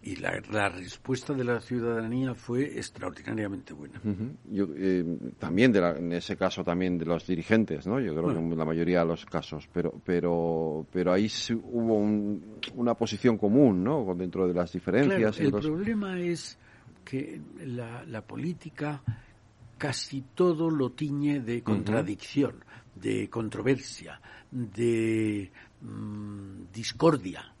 y 0.00 0.16
la, 0.16 0.68
respuesta 0.68 1.34
de 1.34 1.44
la 1.44 1.60
ciudadanía 1.60 2.34
fue 2.34 2.64
extraordinariamente 2.78 3.74
buena. 3.74 4.00
Eh, 4.50 5.04
también 5.38 5.72
de 5.72 5.80
en 5.80 6.12
ese 6.12 6.36
caso 6.36 6.62
también 6.62 6.98
de 6.98 7.04
los 7.04 7.26
dirigentes, 7.26 7.86
¿no? 7.86 7.98
Yo 7.98 8.14
creo 8.14 8.32
que 8.32 8.38
en 8.38 8.56
la 8.56 8.64
mayoría 8.64 9.00
de 9.00 9.06
los 9.06 9.26
casos, 9.26 9.68
pero 9.72 10.00
pero 10.04 10.86
pero 10.92 11.12
ahí 11.12 11.28
hubo 11.64 11.96
una 12.74 12.94
posición 12.94 13.36
común, 13.36 13.82
¿no? 13.82 14.14
Dentro 14.14 14.46
de 14.46 14.54
las 14.54 14.72
diferencias. 14.72 15.40
el 15.40 15.50
problema 15.50 16.20
es 16.20 16.58
que 17.04 17.40
la, 17.64 18.22
política 18.22 19.02
casi 19.78 20.22
todo 20.34 20.70
lo 20.70 20.90
tiñe 20.90 21.40
de 21.40 21.62
contradicción, 21.62 22.64
de 22.94 23.28
controversia, 23.28 24.20
de 24.50 25.50
mm, 25.80 26.72
discordia 26.72 27.52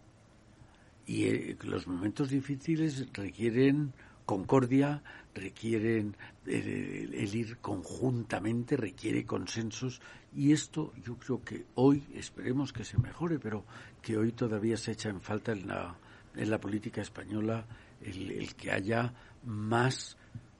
y 1.08 1.24
eh, 1.24 1.56
los 1.62 1.88
momentos 1.88 2.28
difíciles 2.28 3.08
requieren 3.14 3.94
concordia, 4.26 5.02
requieren 5.34 6.14
eh, 6.46 7.08
el, 7.10 7.34
ir 7.34 7.56
conjuntamente, 7.58 8.76
requiere 8.76 9.24
consensos 9.24 10.02
y 10.36 10.52
esto 10.52 10.92
yo 11.02 11.16
creo 11.16 11.42
que 11.42 11.64
hoy 11.76 12.04
esperemos 12.14 12.74
que 12.74 12.84
se 12.84 12.98
mejore, 12.98 13.38
pero 13.38 13.64
que 14.02 14.18
hoy 14.18 14.32
todavía 14.32 14.76
se 14.76 14.92
echa 14.92 15.08
en 15.08 15.22
falta 15.22 15.52
en 15.52 15.66
la, 15.66 15.96
en 16.36 16.50
la 16.50 16.60
política 16.60 17.00
española 17.00 17.64
el, 18.02 18.54
que 18.54 18.70
haya 18.70 19.14
más, 19.46 20.18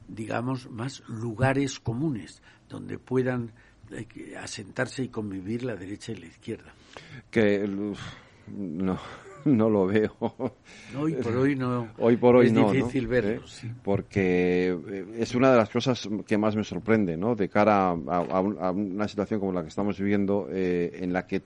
digamos, 0.08 0.70
más 0.70 1.06
lugares 1.08 1.78
comunes 1.78 2.40
donde 2.70 2.98
puedan 2.98 3.52
eh, 3.90 4.34
asentarse 4.34 5.04
y 5.04 5.08
convivir 5.08 5.62
la 5.62 5.76
derecha 5.76 6.12
y 6.12 6.16
la 6.16 6.26
izquierda. 6.26 6.72
Que 7.30 7.68
no 8.48 8.98
no 9.44 9.70
lo 9.70 9.86
veo. 9.86 10.14
Hoy 10.98 11.14
por 11.14 11.36
hoy 11.36 11.56
no. 11.56 11.88
Hoy 11.98 12.16
por 12.16 12.36
hoy 12.36 12.46
es 12.46 12.52
no. 12.52 12.70
difícil 12.70 13.06
verlo. 13.06 13.30
¿Eh? 13.30 13.40
Porque 13.82 14.68
eh, 14.68 15.06
es 15.18 15.34
una 15.34 15.50
de 15.50 15.56
las 15.56 15.70
cosas 15.70 16.08
que 16.26 16.38
más 16.38 16.56
me 16.56 16.64
sorprende, 16.64 17.16
¿no? 17.16 17.34
De 17.34 17.48
cara 17.48 17.90
a, 17.90 18.40
una 18.40 19.08
situación 19.08 19.40
como 19.40 19.52
la 19.52 19.62
que 19.62 19.68
estamos 19.68 19.98
viviendo, 19.98 20.48
eh, 20.50 20.98
en 21.00 21.12
la 21.12 21.26
que 21.26 21.42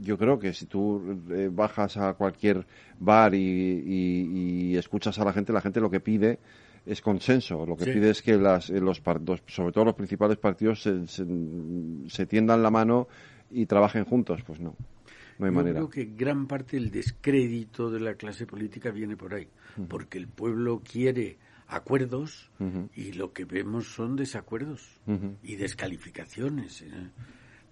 yo 0.00 0.18
creo 0.18 0.38
que 0.38 0.52
si 0.52 0.66
tú 0.66 1.20
bajas 1.52 1.96
a 1.96 2.14
cualquier 2.14 2.66
bar 2.98 3.34
y, 3.34 4.76
escuchas 4.76 5.18
a 5.18 5.24
la 5.24 5.32
gente, 5.32 5.52
la 5.52 5.60
gente 5.60 5.80
lo 5.80 5.90
que 5.90 6.00
pide 6.00 6.38
es 6.84 7.00
consenso. 7.00 7.64
Lo 7.64 7.76
que 7.76 7.86
pide 7.86 8.10
es 8.10 8.20
que 8.20 8.36
las, 8.36 8.70
los, 8.70 9.00
sobre 9.46 9.72
todo 9.72 9.84
los 9.84 9.94
principales 9.94 10.36
partidos, 10.38 10.82
se, 10.82 11.06
se 11.06 12.26
tiendan 12.26 12.62
la 12.62 12.70
mano 12.70 13.06
y 13.50 13.66
trabajen 13.66 14.04
juntos. 14.04 14.42
Pues 14.44 14.58
no. 14.58 14.74
No 15.38 15.50
Yo 15.52 15.62
creo 15.62 15.88
que 15.88 16.04
gran 16.16 16.46
parte 16.46 16.76
del 16.76 16.90
descrédito 16.90 17.90
de 17.90 18.00
la 18.00 18.14
clase 18.14 18.46
política 18.46 18.90
viene 18.90 19.16
por 19.16 19.34
ahí, 19.34 19.48
porque 19.88 20.18
el 20.18 20.28
pueblo 20.28 20.80
quiere 20.80 21.38
acuerdos 21.66 22.50
y 22.94 23.12
lo 23.12 23.32
que 23.32 23.44
vemos 23.44 23.86
son 23.86 24.16
desacuerdos 24.16 25.00
y 25.42 25.56
descalificaciones. 25.56 26.82
¿eh? 26.82 27.10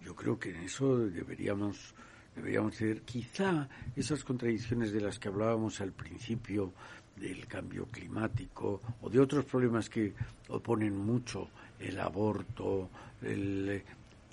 Yo 0.05 0.15
creo 0.15 0.39
que 0.39 0.51
en 0.51 0.63
eso 0.65 0.99
deberíamos 0.99 1.95
deberíamos 2.35 2.77
tener 2.77 3.03
quizá 3.03 3.69
esas 3.95 4.25
contradicciones 4.25 4.91
de 4.91 5.03
las 5.03 5.19
que 5.19 5.29
hablábamos 5.29 5.83
al 5.83 5.93
principio 5.93 6.73
del 7.17 7.47
cambio 7.47 7.87
climático 7.87 8.81
o 9.03 9.11
de 9.11 9.21
otros 9.21 9.45
problemas 9.45 9.91
que 9.91 10.15
oponen 10.49 10.97
mucho 10.97 11.51
el 11.79 12.01
aborto, 12.01 12.89
el, 13.21 13.83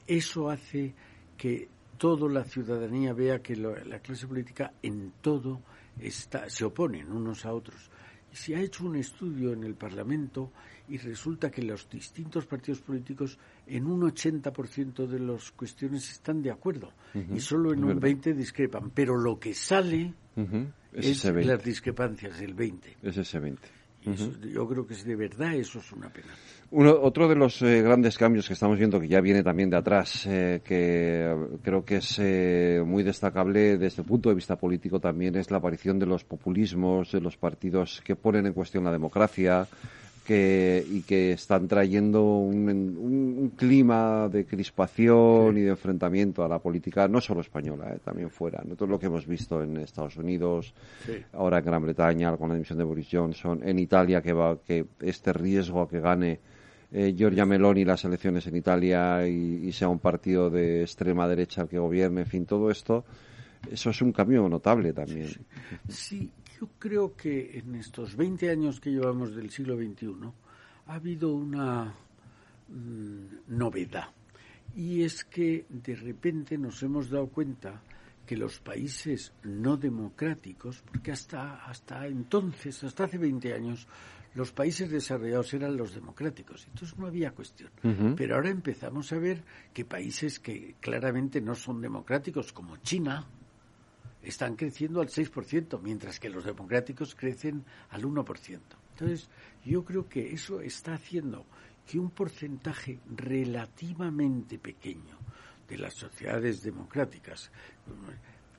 eso 0.07 0.49
hace 0.49 0.93
que 1.37 1.67
toda 1.99 2.27
la 2.29 2.43
ciudadanía 2.43 3.13
vea 3.13 3.43
que 3.43 3.55
la 3.55 3.99
clase 3.99 4.25
política 4.25 4.73
en 4.81 5.11
todo 5.21 5.61
está, 5.99 6.49
se 6.49 6.65
oponen 6.65 7.11
unos 7.11 7.45
a 7.45 7.53
otros. 7.53 7.91
Y 8.31 8.35
se 8.35 8.55
ha 8.55 8.61
hecho 8.61 8.85
un 8.85 8.95
estudio 8.95 9.53
en 9.53 9.63
el 9.63 9.75
Parlamento 9.75 10.51
y 10.87 10.97
resulta 10.97 11.51
que 11.51 11.61
los 11.61 11.89
distintos 11.89 12.45
partidos 12.45 12.81
políticos 12.81 13.37
en 13.67 13.85
un 13.85 14.01
80% 14.01 15.07
de 15.07 15.19
las 15.19 15.51
cuestiones 15.51 16.09
están 16.09 16.41
de 16.41 16.51
acuerdo 16.51 16.93
y 17.13 17.39
solo 17.39 17.73
en 17.73 17.83
un 17.83 17.99
20% 17.99 18.35
discrepan. 18.35 18.91
Pero 18.91 19.17
lo 19.17 19.39
que 19.39 19.53
sale 19.53 20.13
es, 20.93 21.25
las 21.25 21.63
discrepancias, 21.63 22.39
el 22.41 22.55
20%. 22.55 22.95
Es 23.03 23.17
ese 23.17 23.39
20%. 23.41 23.57
Yo 24.03 24.67
creo 24.67 24.87
que 24.87 24.93
es 24.93 25.05
de 25.05 25.15
verdad 25.15 25.53
eso 25.53 25.79
es 25.79 25.91
una 25.91 26.09
pena. 26.09 26.27
Uno, 26.71 26.95
otro 27.01 27.27
de 27.27 27.35
los 27.35 27.61
eh, 27.63 27.81
grandes 27.81 28.17
cambios 28.17 28.47
que 28.47 28.53
estamos 28.53 28.77
viendo, 28.77 28.99
que 28.99 29.07
ya 29.07 29.21
viene 29.21 29.41
también 29.41 29.71
de 29.71 29.77
atrás, 29.77 30.25
eh, 30.27 30.61
que 30.63 31.35
creo 31.63 31.83
que 31.83 31.97
es 31.97 32.19
eh, 32.19 32.83
muy 32.85 33.01
destacable 33.01 33.77
desde 33.77 34.03
el 34.03 34.07
punto 34.07 34.29
de 34.29 34.35
vista 34.35 34.55
político 34.55 34.99
también, 34.99 35.35
es 35.35 35.49
la 35.49 35.57
aparición 35.57 35.97
de 35.97 36.05
los 36.05 36.23
populismos, 36.23 37.11
de 37.11 37.21
los 37.21 37.37
partidos 37.37 38.01
que 38.05 38.15
ponen 38.15 38.45
en 38.45 38.53
cuestión 38.53 38.83
la 38.83 38.91
democracia, 38.91 39.67
y 40.29 41.01
que 41.01 41.31
están 41.31 41.67
trayendo 41.67 42.23
un, 42.23 42.69
un, 42.69 43.51
clima 43.55 44.29
de 44.29 44.45
crispación 44.45 45.57
y 45.57 45.61
de 45.61 45.69
enfrentamiento 45.69 46.43
a 46.43 46.47
la 46.47 46.59
política, 46.59 47.07
no 47.07 47.19
solo 47.19 47.41
española, 47.41 47.93
eh, 47.93 47.99
también 48.03 48.29
fuera. 48.29 48.61
¿no? 48.65 48.75
Todo 48.75 48.89
lo 48.89 48.99
que 48.99 49.07
hemos 49.07 49.25
visto 49.25 49.61
en 49.63 49.77
Estados 49.77 50.17
Unidos, 50.17 50.73
ahora 51.33 51.59
en 51.59 51.65
Gran 51.65 51.81
Bretaña 51.81 52.35
con 52.37 52.49
la 52.49 52.55
dimisión 52.55 52.77
de 52.77 52.83
Boris 52.83 53.07
Johnson, 53.11 53.61
en 53.63 53.79
Italia 53.79 54.21
que 54.21 54.33
va 54.33 54.57
que 54.61 54.85
este 54.99 55.33
riesgo 55.33 55.81
a 55.81 55.89
que 55.89 55.99
gane 55.99 56.39
eh, 56.91 57.13
Giorgia 57.15 57.45
Meloni 57.45 57.85
las 57.85 58.03
elecciones 58.05 58.45
en 58.47 58.55
Italia 58.55 59.27
y, 59.27 59.67
y, 59.67 59.71
sea 59.71 59.89
un 59.89 59.99
partido 59.99 60.49
de 60.49 60.81
extrema 60.81 61.27
derecha 61.27 61.61
el 61.61 61.69
que 61.69 61.77
gobierne, 61.79 62.21
en 62.21 62.27
fin, 62.27 62.45
todo 62.45 62.71
esto, 62.71 63.05
eso 63.71 63.89
es 63.89 64.01
un 64.01 64.11
cambio 64.11 64.47
notable 64.49 64.93
también. 64.93 65.29
Sí, 65.87 66.31
yo 66.59 66.67
creo 66.77 67.15
que 67.15 67.57
en 67.57 67.75
estos 67.75 68.15
20 68.15 68.49
años 68.49 68.79
que 68.79 68.91
llevamos 68.91 69.33
del 69.33 69.49
siglo 69.49 69.77
XXI 69.77 70.13
ha 70.87 70.93
habido 70.93 71.33
una 71.33 71.93
mm, 72.67 73.57
novedad. 73.57 74.09
Y 74.75 75.03
es 75.03 75.23
que 75.23 75.65
de 75.69 75.95
repente 75.95 76.57
nos 76.57 76.83
hemos 76.83 77.09
dado 77.09 77.27
cuenta 77.27 77.81
que 78.25 78.35
los 78.35 78.59
países 78.59 79.33
no 79.43 79.77
democráticos, 79.77 80.83
porque 80.85 81.11
hasta, 81.11 81.65
hasta 81.65 82.05
entonces, 82.05 82.83
hasta 82.83 83.05
hace 83.05 83.17
20 83.17 83.53
años, 83.53 83.87
los 84.35 84.51
países 84.51 84.91
desarrollados 84.91 85.53
eran 85.53 85.75
los 85.75 85.95
democráticos, 85.95 86.67
entonces 86.67 86.97
no 86.99 87.07
había 87.07 87.31
cuestión. 87.31 87.71
Pero 88.15 88.35
ahora 88.35 88.49
empezamos 88.49 89.11
a 89.13 89.17
ver 89.17 89.43
que 89.73 89.85
países 89.85 90.39
que 90.39 90.75
claramente 90.79 91.41
no 91.41 91.55
son 91.55 91.81
democráticos, 91.81 92.53
como 92.53 92.77
China, 92.77 93.27
están 94.21 94.55
creciendo 94.55 95.01
al 95.01 95.07
6%, 95.07 95.79
mientras 95.81 96.19
que 96.19 96.29
los 96.29 96.45
democráticos 96.45 97.15
crecen 97.15 97.63
al 97.89 98.03
1%. 98.03 98.59
Entonces, 98.91 99.29
yo 99.63 99.85
creo 99.85 100.09
que 100.09 100.33
eso 100.33 100.61
está 100.61 100.93
haciendo 100.93 101.45
que 101.85 101.99
un 101.99 102.11
porcentaje 102.11 102.99
relativamente 103.15 104.59
pequeño 104.59 105.17
de 105.67 105.77
las 105.77 105.93
sociedades 105.93 106.61
democráticas 106.61 107.51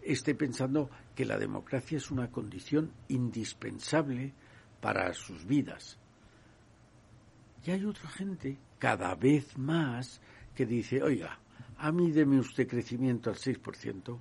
esté 0.02 0.34
pensando 0.34 0.88
que 1.14 1.24
la 1.24 1.38
democracia 1.38 1.98
es 1.98 2.11
una 2.11 2.30
condición 2.30 2.92
indispensable 3.08 4.32
para 4.80 5.12
sus 5.12 5.44
vidas. 5.44 5.98
Y 7.64 7.70
hay 7.70 7.84
otra 7.84 8.08
gente, 8.08 8.58
cada 8.78 9.14
vez 9.14 9.58
más, 9.58 10.20
que 10.54 10.64
dice, 10.64 11.02
oiga, 11.02 11.38
a 11.80 11.92
mí 11.92 12.10
deme 12.10 12.38
usted 12.38 12.68
crecimiento 12.68 13.30
al 13.30 13.36
6% 13.36 14.18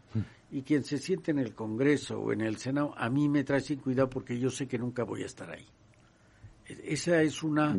y 0.51 0.61
quien 0.61 0.83
se 0.83 0.97
siente 0.97 1.31
en 1.31 1.39
el 1.39 1.53
Congreso 1.53 2.19
o 2.19 2.31
en 2.31 2.41
el 2.41 2.57
Senado, 2.57 2.93
a 2.97 3.09
mí 3.09 3.27
me 3.27 3.43
trae 3.43 3.59
sin 3.59 3.79
cuidado 3.79 4.09
porque 4.09 4.39
yo 4.39 4.49
sé 4.49 4.67
que 4.67 4.77
nunca 4.77 5.03
voy 5.03 5.23
a 5.23 5.25
estar 5.25 5.51
ahí. 5.51 5.65
E-, 6.65 6.93
esa 6.93 7.21
es 7.21 7.43
una... 7.43 7.75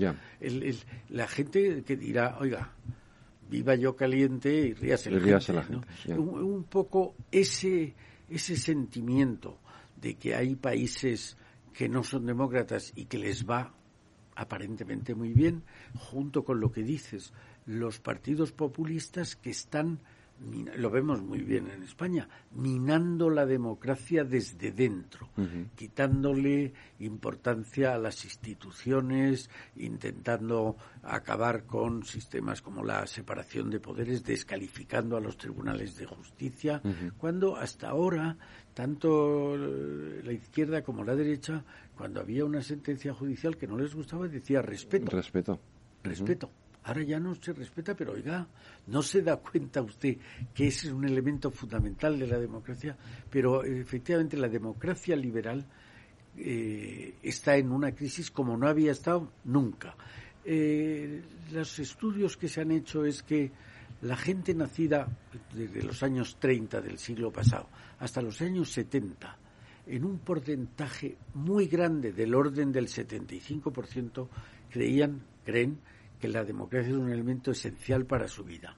la 1.09 1.27
gente 1.29 1.83
que 1.83 1.97
dirá, 1.97 2.37
oiga, 2.39 2.73
viva 3.49 3.75
yo 3.75 3.97
caliente 3.97 4.55
y 4.55 4.75
ríase 4.75 5.11
la 5.11 5.63
gente. 5.63 5.87
un, 6.19 6.65
poco 6.65 7.15
ese, 7.33 7.95
ese 8.29 8.57
sentimiento 8.57 9.59
de 10.01 10.15
que 10.15 10.35
hay 10.35 10.57
países 10.57 11.39
que 11.73 11.89
no 11.89 12.05
son 12.05 12.27
demócratas 12.27 12.93
y 12.95 13.07
que 13.07 13.17
les 13.17 13.49
va 13.49 13.73
aparentemente 14.37 15.15
muy 15.15 15.33
bien, 15.33 15.63
junto 15.99 16.45
con 16.45 16.61
lo 16.61 16.71
que 16.71 16.83
dices, 16.83 17.33
los 17.71 18.01
partidos 18.01 18.53
populistas 18.53 19.37
que 19.37 19.51
están 19.51 20.01
lo 20.77 20.91
vemos 20.91 21.23
muy 21.23 21.41
bien 21.41 21.69
en 21.71 21.83
España, 21.83 22.27
minando 22.53 23.29
la 23.29 23.45
democracia 23.45 24.25
desde 24.25 24.73
dentro, 24.73 25.29
quitándole 25.75 26.73
importancia 27.01 27.95
a 27.95 27.99
las 27.99 28.25
instituciones, 28.25 29.51
intentando 29.77 30.77
acabar 31.03 31.65
con 31.65 32.05
sistemas 32.05 32.63
como 32.63 32.83
la 32.83 33.07
separación 33.07 33.69
de 33.69 33.81
poderes, 33.81 34.25
descalificando 34.25 35.17
a 35.17 35.21
los 35.21 35.37
tribunales 35.37 35.97
de 35.97 36.07
justicia, 36.07 36.81
cuando 37.19 37.57
hasta 37.57 37.91
ahora 37.91 38.39
tanto 38.73 39.57
la 39.59 40.33
izquierda 40.33 40.83
como 40.83 41.05
la 41.05 41.15
derecha, 41.15 41.63
cuando 41.95 42.21
había 42.21 42.47
una 42.47 42.63
sentencia 42.63 43.13
judicial 43.13 43.59
que 43.59 43.67
no 43.67 43.77
les 43.77 43.95
gustaba, 43.95 44.27
decía 44.27 44.63
respeto. 44.63 45.15
Respeto. 45.15 45.61
Respeto. 46.03 46.51
Ahora 46.85 47.03
ya 47.03 47.21
no 47.21 47.35
se 47.35 47.53
respeta, 47.53 47.95
pero 47.95 48.13
oiga, 48.13 48.47
no 48.87 49.03
se 49.03 49.23
da 49.23 49.37
cuenta 49.37 49.83
usted 49.83 50.17
que 50.55 50.69
ese 50.69 50.89
es 50.89 50.93
un 50.93 51.05
elemento 51.05 51.51
fundamental 51.51 52.19
de 52.19 52.27
la 52.27 52.39
democracia, 52.39 52.97
pero 53.31 53.63
efectivamente 53.65 54.37
la 54.37 54.49
democracia 54.49 55.15
liberal 55.15 55.67
eh, 56.37 57.15
está 57.23 57.57
en 57.57 57.71
una 57.71 57.93
crisis 57.93 58.31
como 58.31 58.57
no 58.57 58.67
había 58.67 58.93
estado 58.93 59.31
nunca. 59.45 59.95
Eh, 60.45 61.23
los 61.53 61.79
estudios 61.79 62.37
que 62.37 62.49
se 62.49 62.63
han 62.63 62.71
hecho 62.71 63.05
es 63.05 63.23
que 63.23 63.51
la 64.03 64.17
gente 64.17 64.55
nacida 64.55 65.07
desde 65.53 65.83
los 65.83 66.03
años 66.03 66.39
30 66.41 66.81
del 66.81 66.99
siglo 66.99 67.31
pasado 67.31 67.69
hasta 67.99 68.23
los 68.23 68.41
años 68.41 68.73
70, 68.73 69.37
en 69.87 70.05
un 70.05 70.19
porcentaje 70.21 71.19
muy 71.35 71.67
grande 71.67 72.13
del 72.13 72.35
orden 72.35 72.73
del 72.73 72.89
75%, 72.89 74.29
creían, 74.71 75.21
creen 75.45 75.79
que 76.21 76.29
la 76.29 76.45
democracia 76.45 76.91
es 76.91 76.97
un 76.97 77.11
elemento 77.11 77.51
esencial 77.51 78.05
para 78.07 78.29
su 78.29 78.45
vida. 78.45 78.77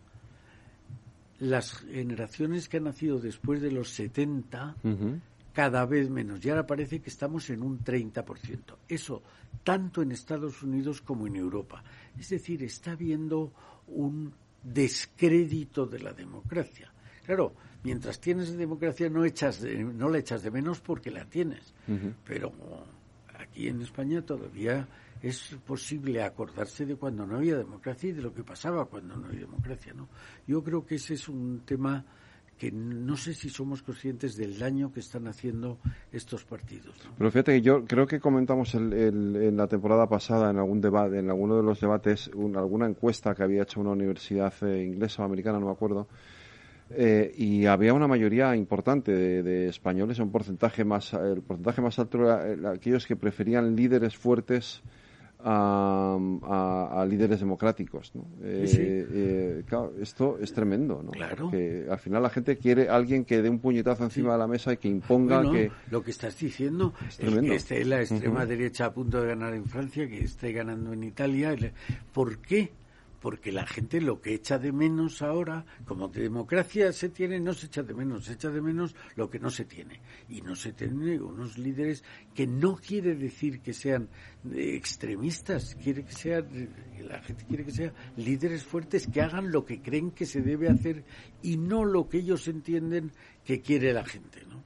Las 1.41 1.73
generaciones 1.73 2.69
que 2.69 2.77
han 2.77 2.85
nacido 2.85 3.19
después 3.19 3.61
de 3.61 3.73
los 3.73 3.91
70, 3.91 4.77
cada 5.53 5.85
vez 5.87 6.09
menos. 6.09 6.45
Y 6.45 6.51
ahora 6.51 6.67
parece 6.67 7.01
que 7.01 7.11
estamos 7.11 7.51
en 7.51 7.63
un 7.63 7.81
30%. 7.81 8.77
Eso 8.89 9.23
tanto 9.65 10.03
en 10.03 10.13
Estados 10.13 10.63
Unidos 10.63 11.01
como 11.03 11.27
en 11.27 11.37
Europa. 11.37 11.83
Es 12.19 12.31
decir, 12.31 12.63
está 12.63 12.93
habiendo 12.93 13.53
un 13.89 14.33
descrédito 14.63 15.87
de 15.87 15.99
la 15.99 16.13
democracia. 16.13 16.93
Claro, 17.25 17.55
mientras 17.85 18.21
tienes 18.21 18.57
democracia 18.57 19.09
no, 19.09 19.25
echas 19.25 19.63
no 19.63 20.09
la 20.09 20.19
echas 20.19 20.43
de 20.43 20.51
menos 20.51 20.81
porque 20.81 21.11
la 21.11 21.25
tienes. 21.25 21.75
Pero 22.25 22.53
aquí 23.39 23.69
en 23.69 23.83
España 23.83 24.23
todavía 24.23 24.89
es 25.23 25.57
posible 25.65 26.23
acordarse 26.23 26.85
de 26.85 26.97
cuando 26.97 27.27
no 27.27 27.37
había 27.37 27.57
democracia 27.57 28.11
y 28.11 28.13
de 28.13 28.23
lo 28.23 28.35
que 28.35 28.43
pasaba 28.43 28.87
cuando 28.87 29.17
no 29.17 29.27
había 29.27 29.41
democracia, 29.41 29.93
¿no? 29.95 30.09
Yo 30.47 30.63
creo 30.63 30.85
que 30.85 30.97
ese 30.97 31.15
es 31.15 31.29
un 31.29 31.63
tema 31.65 32.05
que 32.59 32.71
no 32.71 33.17
sé 33.17 33.35
si 33.35 33.49
somos 33.49 33.83
conscientes 33.83 34.37
del 34.37 34.59
daño 34.59 34.93
que 34.93 35.01
están 35.01 35.27
haciendo 35.27 35.79
estos 36.13 36.45
partidos. 36.45 36.95
Pero 37.19 37.31
fíjate 37.31 37.55
que 37.55 37.61
yo 37.61 37.85
creo 37.85 38.07
que 38.07 38.21
comentamos 38.21 38.75
en 38.75 39.57
la 39.57 39.67
temporada 39.67 40.09
pasada 40.09 40.51
en 40.51 40.59
algún 40.59 40.81
debate, 40.81 41.19
en 41.19 41.31
alguno 41.31 41.57
de 41.57 41.63
los 41.65 41.81
debates, 41.81 42.31
alguna 42.55 42.87
encuesta 42.87 43.35
que 43.35 43.43
había 43.43 43.63
hecho 43.63 43.81
una 43.81 43.91
universidad 43.91 44.53
eh, 44.63 44.85
inglesa 44.85 45.23
o 45.23 45.25
americana, 45.25 45.59
no 45.59 45.67
me 45.67 45.73
acuerdo, 45.73 46.07
eh, 46.91 47.33
y 47.37 47.67
había 47.67 47.95
una 47.95 48.07
mayoría 48.07 48.55
importante 48.55 49.13
de, 49.13 49.69
españoles, 49.69 50.19
un 50.19 50.31
porcentaje 50.31 50.85
más, 50.85 51.15
el 51.15 51.43
porcentaje 51.43 51.81
más 51.81 51.99
alto 51.99 52.19
era 52.19 52.71
aquellos 52.71 53.07
que 53.07 53.17
preferían 53.17 53.75
líderes 53.75 54.17
fuertes 54.17 54.83
a, 55.45 57.07
líderes 57.09 57.41
democráticos. 57.41 58.15
¿no? 58.15 58.27
Eh, 58.43 59.07
eh, 59.11 59.65
esto 60.01 60.39
es 60.41 60.53
tremendo. 60.53 61.03
¿no? 61.03 61.11
Claro. 61.11 61.51
Que 61.51 61.87
al 61.91 61.99
final 61.99 62.23
la 62.23 62.31
gente 62.31 62.57
quiere 62.57 62.89
alguien 62.89 63.25
que 63.25 63.43
dé 63.43 63.49
un 63.49 63.59
puñetazo 63.59 64.05
encima 64.05 64.33
de 64.33 64.39
la 64.39 64.47
mesa 64.47 64.73
y 64.73 64.77
que 64.77 64.89
imponga 64.89 65.43
que. 65.51 65.71
Lo 65.91 66.03
que 66.03 66.11
estás 66.11 66.39
diciendo 66.39 66.93
es, 67.09 67.17
que 67.17 67.55
esté 67.55 67.85
la 67.85 68.01
extrema 68.01 68.47
derecha 68.47 68.87
a 68.87 68.93
punto 68.93 69.21
de 69.21 69.29
ganar 69.29 69.55
en 69.55 69.65
Francia, 69.67 70.09
que 70.09 70.25
esté 70.25 70.53
ganando 70.53 70.93
en 70.93 71.05
Italia. 71.05 71.55
¿Por 72.13 72.39
qué? 72.39 72.71
Porque 73.23 73.53
la 73.53 73.65
gente 73.65 74.01
lo 74.01 74.21
que 74.21 74.35
echa 74.35 74.59
de 74.59 74.73
menos 74.73 75.23
ahora, 75.23 75.65
como 75.85 76.09
de 76.09 76.23
democracia 76.23 76.93
se 76.93 77.09
tiene, 77.09 77.39
no 77.39 77.55
se 77.55 77.67
echa 77.67 77.85
de 77.85 77.95
menos, 77.95 78.25
se 78.25 78.33
echa 78.33 78.51
de 78.51 78.61
menos 78.61 78.97
lo 79.15 79.31
que 79.31 79.39
no 79.39 79.49
se 79.49 79.65
tiene. 79.65 80.01
Y 80.29 80.43
no 80.43 80.57
se 80.57 80.73
tienen 80.73 81.23
unos 81.23 81.57
líderes 81.57 82.03
que 82.35 82.49
no 82.49 82.75
quiere 82.75 83.15
decir 83.15 83.61
que 83.61 83.73
sean 83.73 84.09
eh, 84.53 84.75
extremistas, 84.75 85.77
quiere 85.77 86.05
que 86.05 86.13
sean, 86.13 86.49
la 87.09 87.23
gente 87.23 87.45
quiere 87.47 87.65
que 87.65 87.71
sean 87.71 87.93
líderes 88.17 88.65
fuertes 88.65 89.07
que 89.07 89.23
hagan 89.23 89.53
lo 89.53 89.65
que 89.65 89.81
creen 89.81 90.11
que 90.11 90.27
se 90.27 90.41
debe 90.41 90.69
hacer 90.69 91.05
y 91.43 91.57
no 91.57 91.85
lo 91.85 92.09
que 92.09 92.19
ellos 92.19 92.49
entienden 92.49 93.13
que 93.45 93.61
quiere 93.61 93.93
la 93.93 94.05
gente, 94.05 94.45
¿no? 94.47 94.65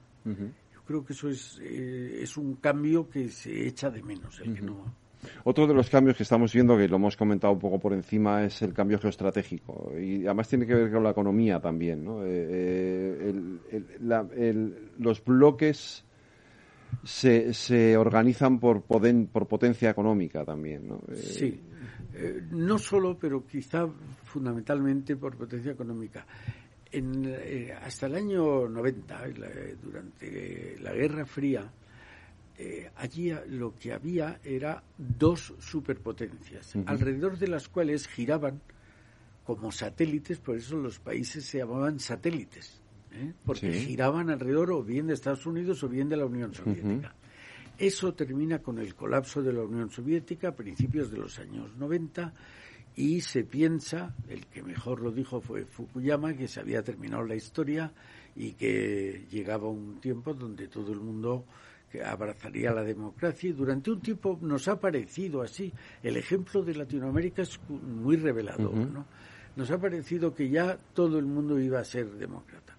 Yo 0.72 0.82
creo 0.86 1.04
que 1.04 1.12
eso 1.12 1.28
es, 1.28 1.60
eh, 1.60 2.20
es 2.22 2.38
un 2.38 2.56
cambio 2.56 3.06
que 3.08 3.28
se 3.28 3.68
echa 3.68 3.90
de 3.90 4.02
menos, 4.02 4.40
el 4.40 4.54
que 4.54 4.62
no 4.62 5.05
otro 5.44 5.66
de 5.66 5.74
los 5.74 5.90
cambios 5.90 6.16
que 6.16 6.22
estamos 6.22 6.52
viendo, 6.52 6.76
que 6.76 6.88
lo 6.88 6.96
hemos 6.96 7.16
comentado 7.16 7.52
un 7.52 7.58
poco 7.58 7.78
por 7.78 7.92
encima, 7.92 8.44
es 8.44 8.62
el 8.62 8.72
cambio 8.72 8.98
geoestratégico. 8.98 9.92
Y 9.98 10.24
además 10.26 10.48
tiene 10.48 10.66
que 10.66 10.74
ver 10.74 10.90
con 10.90 11.02
la 11.02 11.10
economía 11.10 11.60
también. 11.60 12.04
¿no? 12.04 12.24
Eh, 12.24 13.32
eh, 13.70 14.72
los 14.98 15.24
bloques 15.24 16.04
se, 17.04 17.54
se 17.54 17.96
organizan 17.96 18.58
por, 18.58 18.82
potencia 18.82 19.90
económica 19.90 20.44
también, 20.44 20.88
¿no? 20.88 21.00
Eh, 21.08 21.16
sí, 21.16 21.60
no 22.50 22.78
solo, 22.78 23.18
pero 23.18 23.46
quizá 23.46 23.86
fundamentalmente 24.24 25.16
por 25.16 25.36
potencia 25.36 25.72
económica. 25.72 26.26
En, 26.90 27.34
hasta 27.84 28.06
el 28.06 28.14
año 28.14 28.68
90, 28.68 29.24
durante 29.82 30.76
la 30.80 30.92
Guerra 30.92 31.26
Fría, 31.26 31.70
allí 32.96 33.32
lo 33.48 33.74
que 33.76 33.92
había 33.92 34.40
era 34.42 34.82
dos 34.96 35.54
superpotencias, 35.58 36.74
alrededor 36.86 37.38
de 37.38 37.48
las 37.48 37.68
cuales 37.68 38.08
giraban 38.08 38.60
como 39.44 39.70
satélites, 39.70 40.38
por 40.38 40.56
eso 40.56 40.76
los 40.76 40.98
países 40.98 41.44
se 41.44 41.58
llamaban 41.58 42.00
satélites 42.00 42.80
¿eh? 43.16 43.32
porque 43.44 43.72
giraban 43.72 44.30
alrededor 44.30 44.72
o 44.72 44.82
bien 44.82 45.06
de 45.06 45.14
Estados 45.14 45.46
Unidos 45.46 45.82
o 45.82 45.88
bien 45.88 46.08
de 46.08 46.16
la 46.16 46.26
Unión 46.26 46.54
Soviética. 46.54 47.14
Eso 47.78 48.14
termina 48.14 48.60
con 48.60 48.78
el 48.78 48.94
colapso 48.94 49.42
de 49.42 49.52
la 49.52 49.62
Unión 49.62 49.90
Soviética 49.90 50.48
a 50.48 50.56
principios 50.56 51.10
de 51.10 51.18
los 51.18 51.38
años 51.38 51.76
90 51.76 52.32
y 52.96 53.20
se 53.20 53.44
piensa, 53.44 54.14
el 54.28 54.46
que 54.46 54.62
mejor 54.62 55.00
lo 55.00 55.12
dijo 55.12 55.40
fue 55.40 55.66
Fukuyama, 55.66 56.34
que 56.34 56.48
se 56.48 56.60
había 56.60 56.82
terminado 56.82 57.22
la 57.24 57.34
historia 57.34 57.92
y 58.34 58.52
que 58.52 59.26
llegaba 59.30 59.68
un 59.68 60.00
tiempo 60.00 60.32
donde 60.32 60.68
todo 60.68 60.92
el 60.92 61.00
mundo 61.00 61.44
abrazaría 62.04 62.72
la 62.72 62.82
democracia 62.82 63.50
y 63.50 63.52
durante 63.52 63.90
un 63.90 64.00
tiempo 64.00 64.38
nos 64.42 64.68
ha 64.68 64.78
parecido 64.78 65.42
así. 65.42 65.72
El 66.02 66.16
ejemplo 66.16 66.62
de 66.62 66.74
Latinoamérica 66.74 67.42
es 67.42 67.58
muy 67.68 68.16
revelador, 68.16 68.74
¿no? 68.74 69.06
Nos 69.56 69.70
ha 69.70 69.78
parecido 69.78 70.34
que 70.34 70.50
ya 70.50 70.76
todo 70.92 71.18
el 71.18 71.24
mundo 71.24 71.58
iba 71.58 71.80
a 71.80 71.84
ser 71.84 72.10
demócrata. 72.12 72.76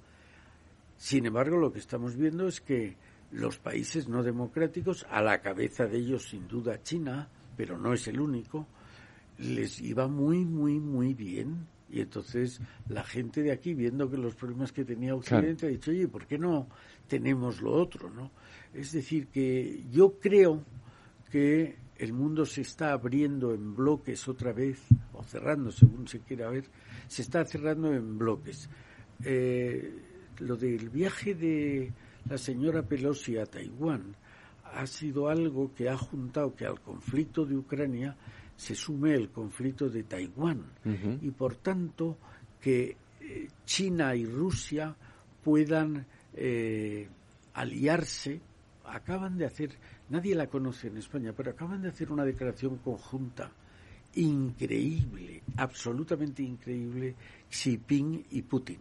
Sin 0.96 1.26
embargo, 1.26 1.58
lo 1.58 1.72
que 1.72 1.80
estamos 1.80 2.16
viendo 2.16 2.48
es 2.48 2.62
que 2.62 2.96
los 3.32 3.58
países 3.58 4.08
no 4.08 4.24
democráticos, 4.24 5.06
a 5.10 5.22
la 5.22 5.42
cabeza 5.42 5.86
de 5.86 5.98
ellos 5.98 6.30
sin 6.30 6.48
duda 6.48 6.82
China, 6.82 7.28
pero 7.56 7.78
no 7.78 7.94
es 7.94 8.08
el 8.08 8.20
único, 8.20 8.68
les 9.40 9.82
iba 9.82 10.08
muy, 10.08 10.46
muy, 10.46 10.80
muy 10.80 11.14
bien. 11.14 11.68
Y 11.90 12.02
entonces 12.02 12.60
la 12.90 13.04
gente 13.04 13.42
de 13.42 13.52
aquí, 13.52 13.74
viendo 13.74 14.10
que 14.10 14.18
los 14.18 14.36
problemas 14.36 14.72
que 14.72 14.84
tenía 14.84 15.16
Occidente, 15.16 15.68
ha 15.68 15.70
dicho, 15.70 15.92
oye, 15.92 16.08
¿por 16.08 16.26
qué 16.26 16.38
no 16.38 16.68
tenemos 17.08 17.62
lo 17.62 17.74
otro? 17.74 18.10
¿no? 18.10 18.32
Es 18.74 18.92
decir, 18.92 19.28
que 19.28 19.84
yo 19.92 20.20
creo 20.20 20.64
que 21.32 21.76
el 21.98 22.14
mundo 22.14 22.46
se 22.46 22.62
está 22.62 22.92
abriendo 22.92 23.54
en 23.54 23.76
bloques 23.76 24.28
otra 24.28 24.54
vez, 24.54 24.80
o 25.14 25.24
cerrando, 25.24 25.72
según 25.72 26.08
se 26.08 26.20
quiera 26.20 26.50
ver, 26.50 26.66
se 27.08 27.22
está 27.24 27.44
cerrando 27.46 27.94
en 27.94 28.18
bloques. 28.18 28.70
Eh, 29.24 29.94
lo 30.40 30.56
del 30.56 30.90
viaje 30.90 31.34
de 31.34 31.92
la 32.30 32.38
señora 32.38 32.84
Pelosi 32.84 33.38
a 33.38 33.46
Taiwán 33.46 34.16
ha 34.64 34.86
sido 34.86 35.30
algo 35.30 35.74
que 35.74 35.90
ha 35.90 35.98
juntado 35.98 36.56
que 36.56 36.66
al 36.66 36.80
conflicto 36.82 37.46
de 37.46 37.56
Ucrania 37.56 38.16
se 38.56 38.76
sume 38.76 39.14
el 39.14 39.30
conflicto 39.30 39.90
de 39.90 40.04
Taiwán 40.04 40.64
y 41.22 41.30
por 41.32 41.56
tanto 41.56 42.18
que 42.60 42.98
eh, 43.22 43.48
China 43.66 44.16
y 44.16 44.26
Rusia 44.26 44.96
puedan 45.44 46.06
eh, 46.34 47.08
aliarse 47.54 48.42
acaban 48.88 49.38
de 49.38 49.46
hacer 49.46 49.72
nadie 50.10 50.36
la 50.36 50.48
conoce 50.48 50.88
en 50.88 50.98
España 50.98 51.34
pero 51.36 51.52
acaban 51.52 51.82
de 51.82 51.90
hacer 51.90 52.12
una 52.12 52.26
declaración 52.26 52.78
conjunta 52.78 53.52
increíble 54.16 55.44
absolutamente 55.58 56.44
increíble 56.44 57.16
Xi 57.50 57.72
Jinping 57.72 58.26
y 58.32 58.42
Putin 58.42 58.80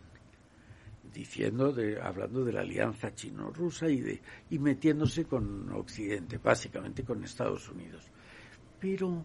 diciendo 1.17 1.75
hablando 2.03 2.45
de 2.45 2.53
la 2.53 2.61
alianza 2.61 3.15
chino-rusa 3.15 3.89
y 3.89 4.01
de 4.01 4.21
y 4.51 4.59
metiéndose 4.59 5.25
con 5.25 5.73
Occidente, 5.73 6.39
básicamente 6.39 7.05
con 7.05 7.25
Estados 7.25 7.69
Unidos. 7.71 8.05
Pero 8.79 9.25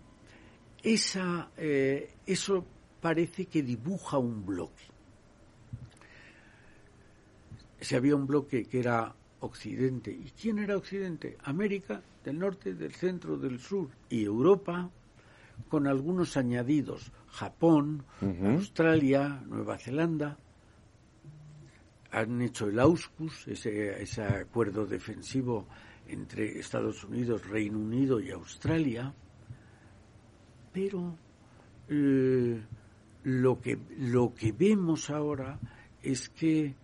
esa 0.81 1.51
eh, 1.57 2.13
eso 2.25 2.65
parece 3.01 3.45
que 3.45 3.61
dibuja 3.61 4.17
un 4.17 4.45
bloque. 4.45 4.85
Si 7.81 7.95
había 7.95 8.15
un 8.15 8.25
bloque 8.25 8.65
que 8.65 8.79
era 8.79 9.13
Occidente. 9.41 10.11
¿Y 10.11 10.31
quién 10.39 10.59
era 10.59 10.77
Occidente? 10.77 11.37
América 11.43 12.01
del 12.23 12.39
Norte, 12.39 12.73
del 12.73 12.93
Centro, 12.93 13.37
del 13.37 13.59
Sur 13.59 13.89
y 14.09 14.23
Europa, 14.23 14.89
con 15.69 15.87
algunos 15.87 16.37
añadidos. 16.37 17.11
Japón, 17.27 18.03
Australia, 18.43 19.41
Nueva 19.47 19.77
Zelanda 19.77 20.37
han 22.11 22.41
hecho 22.41 22.67
el 22.67 22.79
AUSCUS, 22.79 23.47
ese, 23.47 24.01
ese 24.01 24.23
acuerdo 24.23 24.85
defensivo 24.85 25.65
entre 26.07 26.59
Estados 26.59 27.03
Unidos, 27.05 27.47
Reino 27.47 27.79
Unido 27.79 28.19
y 28.19 28.31
Australia, 28.31 29.13
pero 30.73 31.15
eh, 31.87 32.61
lo, 33.23 33.61
que, 33.61 33.79
lo 33.97 34.33
que 34.33 34.51
vemos 34.51 35.09
ahora 35.09 35.57
es 36.01 36.29
que 36.29 36.75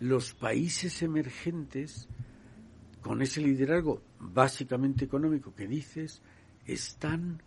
los 0.00 0.34
países 0.34 1.02
emergentes, 1.02 2.08
con 3.02 3.22
ese 3.22 3.40
liderazgo 3.40 4.02
básicamente 4.18 5.04
económico 5.04 5.54
que 5.54 5.66
dices, 5.66 6.22
están 6.66 7.42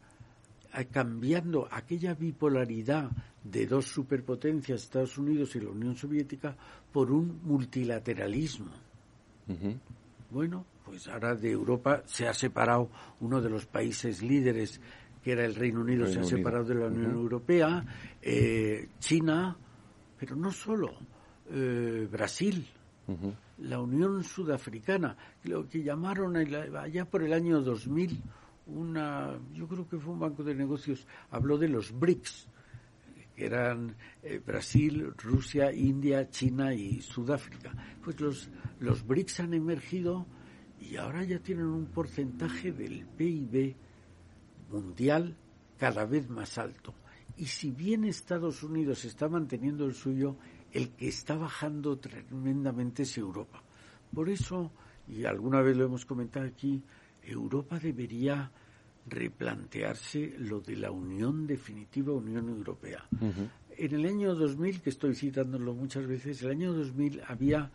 cambiando 0.92 1.68
aquella 1.72 2.14
bipolaridad 2.14 3.10
de 3.44 3.66
dos 3.66 3.86
superpotencias, 3.86 4.84
Estados 4.84 5.18
Unidos 5.18 5.56
y 5.56 5.62
la 5.62 5.70
Unión 5.70 5.96
Soviética, 5.96 6.56
por 6.92 7.12
un 7.12 7.40
multilateralismo. 7.44 8.72
Bueno, 10.30 10.66
pues 10.86 11.08
ahora 11.08 11.36
de 11.36 11.52
Europa 11.52 12.04
se 12.06 12.28
ha 12.28 12.34
separado 12.34 12.90
uno 13.20 13.42
de 13.42 13.50
los 13.50 13.66
países 13.66 14.22
líderes, 14.22 14.80
que 15.24 15.32
era 15.32 15.46
el 15.46 15.56
Reino 15.56 15.82
Unido, 15.82 16.08
se 16.08 16.20
ha 16.20 16.24
separado 16.24 16.66
de 16.66 16.76
la 16.76 16.88
Unión 16.88 17.12
Europea, 17.12 17.84
eh, 18.22 18.90
China, 19.00 19.58
pero 20.20 20.36
no 20.36 20.52
solo, 20.52 20.94
eh, 21.52 22.08
Brasil, 22.12 22.66
la 23.58 23.82
Unión 23.82 24.24
Sudafricana, 24.24 25.18
lo 25.44 25.68
que 25.68 25.82
llamaron 25.82 26.38
allá 26.38 27.06
por 27.06 27.24
el 27.24 27.34
año 27.34 27.62
2000 27.62 28.22
una, 28.70 29.38
yo 29.54 29.68
creo 29.68 29.88
que 29.88 29.98
fue 29.98 30.14
un 30.14 30.20
banco 30.20 30.44
de 30.44 30.56
negocios, 30.56 31.06
habló 31.32 31.58
de 31.58 31.68
los 31.68 31.98
BRICS, 31.98 32.48
que 33.36 33.46
eran 33.46 33.96
eh, 34.22 34.42
Brasil, 34.46 35.14
Rusia, 35.18 35.72
India, 35.72 36.30
China 36.30 36.74
y 36.74 37.02
Sudáfrica. 37.02 37.72
Pues 38.04 38.20
los, 38.20 38.50
los 38.80 39.06
BRICS 39.06 39.40
han 39.42 39.54
emergido 39.54 40.26
y 40.80 40.98
ahora 40.98 41.24
ya 41.24 41.40
tienen 41.40 41.66
un 41.66 41.88
porcentaje 41.88 42.72
del 42.72 43.06
PIB 43.06 43.76
mundial 44.72 45.36
cada 45.78 46.06
vez 46.06 46.30
más 46.30 46.58
alto. 46.58 46.94
Y 47.38 47.46
si 47.46 47.72
bien 47.72 48.04
Estados 48.04 48.64
Unidos 48.64 49.06
está 49.06 49.30
manteniendo 49.30 49.86
el 49.86 49.94
suyo, 49.94 50.36
el 50.74 50.90
que 50.90 51.08
está 51.08 51.36
bajando 51.36 51.98
tremendamente 51.98 53.04
es 53.04 53.18
Europa. 53.18 53.62
Por 54.14 54.30
eso, 54.30 54.72
y 55.08 55.26
alguna 55.26 55.62
vez 55.62 55.78
lo 55.78 55.86
hemos 55.86 56.06
comentado 56.06 56.46
aquí, 56.46 56.82
Europa 57.24 57.80
debería 57.80 58.52
replantearse 59.08 60.36
lo 60.38 60.62
de 60.62 60.76
la 60.76 60.92
unión 60.92 61.48
definitiva 61.48 62.14
Unión 62.14 62.50
Europea. 62.50 63.08
En 63.78 63.96
el 63.96 64.06
año 64.06 64.36
2000, 64.36 64.82
que 64.82 64.90
estoy 64.90 65.16
citándolo 65.16 65.74
muchas 65.74 66.06
veces, 66.06 66.42
el 66.44 66.52
año 66.52 66.74
2000 66.74 67.22
había 67.28 67.72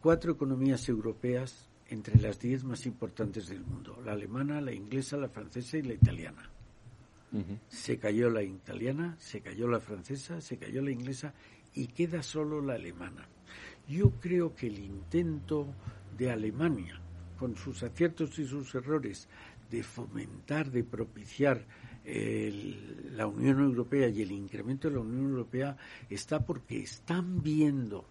cuatro 0.00 0.32
economías 0.32 0.88
europeas 0.88 1.68
entre 1.88 2.20
las 2.20 2.40
diez 2.40 2.64
más 2.64 2.84
importantes 2.86 3.48
del 3.48 3.60
mundo, 3.60 4.00
la 4.04 4.12
alemana, 4.12 4.60
la 4.60 4.72
inglesa, 4.72 5.16
la 5.16 5.28
francesa 5.28 5.78
y 5.78 5.82
la 5.82 5.94
italiana. 5.94 6.50
Se 7.68 7.98
cayó 7.98 8.30
la 8.30 8.42
italiana, 8.42 9.14
se 9.18 9.42
cayó 9.42 9.68
la 9.68 9.78
francesa, 9.78 10.40
se 10.40 10.56
cayó 10.56 10.80
la 10.80 10.90
inglesa 10.90 11.34
y 11.76 11.86
queda 11.86 12.22
solo 12.22 12.60
la 12.60 12.74
alemana. 12.74 13.28
Yo 13.88 14.10
creo 14.20 14.54
que 14.56 14.66
el 14.66 14.78
intento 14.78 15.68
de 16.18 16.30
Alemania 16.30 17.00
con 17.38 17.54
sus 17.56 17.82
aciertos 17.82 18.38
y 18.38 18.46
sus 18.46 18.74
errores, 18.74 19.28
de 19.70 19.82
fomentar, 19.82 20.70
de 20.70 20.84
propiciar 20.84 21.64
la 23.12 23.26
Unión 23.26 23.60
Europea 23.60 24.08
y 24.08 24.22
el 24.22 24.30
incremento 24.30 24.88
de 24.88 24.94
la 24.94 25.00
Unión 25.00 25.30
Europea 25.30 25.76
está 26.08 26.44
porque 26.44 26.78
están 26.78 27.42
viendo 27.42 28.06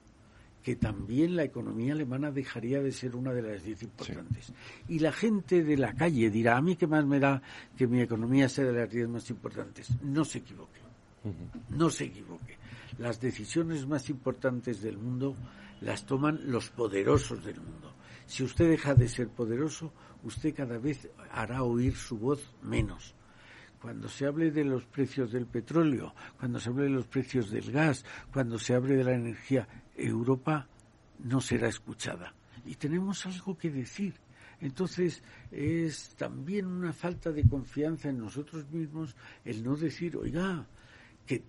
que 0.62 0.76
también 0.76 1.36
la 1.36 1.44
economía 1.44 1.94
alemana 1.94 2.32
dejaría 2.32 2.82
de 2.82 2.92
ser 2.92 3.16
una 3.16 3.32
de 3.32 3.44
las 3.44 3.64
diez 3.64 3.84
importantes. 3.84 4.52
Y 4.90 5.00
la 5.00 5.12
gente 5.12 5.64
de 5.64 5.78
la 5.78 5.94
calle 5.94 6.30
dirá, 6.30 6.58
a 6.58 6.62
mí 6.62 6.76
qué 6.76 6.88
más 6.88 7.06
me 7.06 7.20
da 7.20 7.42
que 7.78 7.88
mi 7.88 8.02
economía 8.02 8.50
sea 8.50 8.66
de 8.66 8.74
las 8.74 8.90
diez 8.90 9.08
más 9.08 9.30
importantes. 9.30 9.90
No 10.02 10.26
se 10.26 10.40
equivoque, 10.40 10.80
no 11.70 11.90
se 11.90 12.06
equivoque. 12.06 12.58
Las 12.98 13.20
decisiones 13.20 13.86
más 13.86 14.10
importantes 14.10 14.82
del 14.82 14.98
mundo 14.98 15.36
las 15.82 16.06
toman 16.06 16.40
los 16.46 16.70
poderosos 16.70 17.44
del 17.44 17.60
mundo. 17.60 17.94
Si 18.26 18.44
usted 18.44 18.70
deja 18.70 18.96
de 18.96 19.08
ser 19.08 19.30
poderoso, 19.30 19.92
usted 20.24 20.56
cada 20.56 20.78
vez 20.78 21.10
hará 21.32 21.64
oír 21.64 21.96
su 21.96 22.18
voz 22.18 22.54
menos. 22.64 23.14
Cuando 23.82 24.10
se 24.10 24.26
hable 24.26 24.50
de 24.50 24.64
los 24.64 24.86
precios 24.86 25.32
del 25.32 25.46
petróleo, 25.46 26.16
cuando 26.40 26.60
se 26.60 26.70
hable 26.70 26.86
de 26.86 26.90
los 26.90 27.06
precios 27.06 27.52
del 27.52 27.72
gas, 27.72 28.04
cuando 28.34 28.58
se 28.58 28.74
hable 28.74 28.96
de 28.96 29.04
la 29.04 29.14
energía, 29.14 29.68
Europa 29.96 30.68
no 31.20 31.40
será 31.40 31.68
escuchada. 31.68 32.34
Y 32.66 32.76
tenemos 32.76 33.26
algo 33.26 33.58
que 33.58 33.70
decir. 33.70 34.16
Entonces, 34.60 35.22
es 35.52 36.16
también 36.16 36.66
una 36.66 36.94
falta 36.94 37.32
de 37.32 37.48
confianza 37.48 38.10
en 38.10 38.20
nosotros 38.20 38.68
mismos 38.72 39.16
el 39.44 39.64
no 39.64 39.76
decir, 39.76 40.18
oiga, 40.18 40.66
que, 41.26 41.44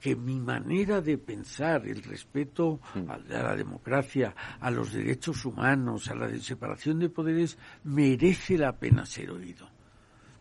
que 0.00 0.16
mi 0.16 0.40
manera 0.40 1.00
de 1.00 1.18
pensar, 1.18 1.86
el 1.86 2.02
respeto 2.02 2.80
a, 3.08 3.18
la 3.18 3.54
democracia, 3.54 4.34
a 4.60 4.70
los 4.70 4.92
derechos 4.92 5.44
humanos, 5.44 6.08
a 6.08 6.14
la 6.14 6.28
separación 6.38 6.98
de 6.98 7.10
poderes, 7.10 7.58
merece 7.84 8.56
la 8.56 8.72
pena 8.72 9.04
ser 9.06 9.30
oído. 9.30 9.68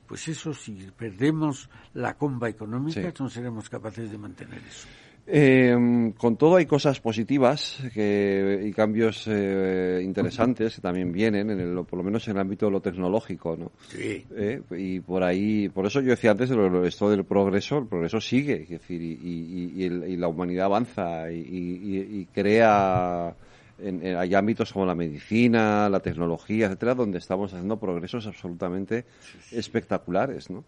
Pues 0.07 0.27
eso, 0.27 0.53
si 0.53 0.89
perdemos 0.97 1.69
la 1.93 2.15
comba 2.15 2.49
económica, 2.49 3.13
no 3.19 3.29
seremos 3.29 3.69
capaces 3.69 4.09
de 4.09 4.17
mantener 4.17 4.59
eso. 4.67 4.87
Eh, 5.31 6.11
con 6.17 6.37
todo 6.37 6.55
hay 6.55 6.65
cosas 6.65 6.99
positivas 6.99 7.77
que, 7.93 8.63
y 8.65 8.71
cambios 8.71 9.25
eh, 9.27 10.01
interesantes 10.03 10.75
que 10.75 10.81
también 10.81 11.11
vienen, 11.11 11.51
en 11.51 11.59
el, 11.59 11.85
por 11.85 11.97
lo 11.97 12.03
menos 12.03 12.27
en 12.27 12.35
el 12.35 12.41
ámbito 12.41 12.65
de 12.65 12.71
lo 12.71 12.81
tecnológico, 12.81 13.55
¿no? 13.55 13.71
Sí. 13.89 14.25
Eh, 14.35 14.59
y 14.71 14.99
por 15.01 15.23
ahí, 15.23 15.69
por 15.69 15.85
eso 15.85 16.01
yo 16.01 16.09
decía 16.09 16.31
antes 16.31 16.49
de 16.49 16.55
lo, 16.55 16.83
esto 16.83 17.11
del 17.11 17.25
progreso, 17.25 17.77
el 17.77 17.85
progreso 17.85 18.19
sigue, 18.19 18.63
es 18.63 18.69
decir, 18.69 19.01
y, 19.01 19.75
y, 19.77 19.83
y 19.83 20.17
la 20.17 20.27
humanidad 20.27 20.65
avanza 20.65 21.31
y, 21.31 22.27
crea 22.33 23.35
en, 23.81 24.15
hay 24.15 24.35
ámbitos 24.35 24.73
como 24.73 24.85
la 24.85 24.95
medicina, 24.95 25.89
la 25.89 25.99
tecnología, 25.99 26.67
etcétera, 26.67 26.95
donde 26.95 27.17
estamos 27.17 27.53
haciendo 27.53 27.79
progresos 27.79 28.27
absolutamente 28.27 29.05
espectaculares, 29.51 30.49
¿no? 30.49 30.63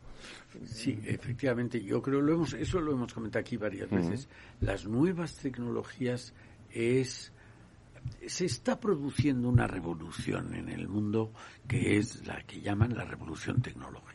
Sí, 0.65 0.99
efectivamente, 1.05 1.81
yo 1.83 2.01
creo 2.01 2.21
lo 2.21 2.33
hemos, 2.33 2.53
eso 2.53 2.79
lo 2.79 2.91
hemos 2.93 3.13
comentado 3.13 3.41
aquí 3.41 3.57
varias 3.57 3.89
veces. 3.89 4.27
Las 4.59 4.85
nuevas 4.85 5.35
tecnologías 5.35 6.33
es 6.71 7.31
se 8.25 8.45
está 8.45 8.79
produciendo 8.79 9.47
una 9.47 9.67
revolución 9.67 10.55
en 10.55 10.69
el 10.69 10.87
mundo 10.87 11.31
que 11.67 11.97
es 11.97 12.25
la 12.25 12.41
que 12.43 12.61
llaman 12.61 12.95
la 12.95 13.05
revolución 13.05 13.61
tecnológica. 13.61 14.10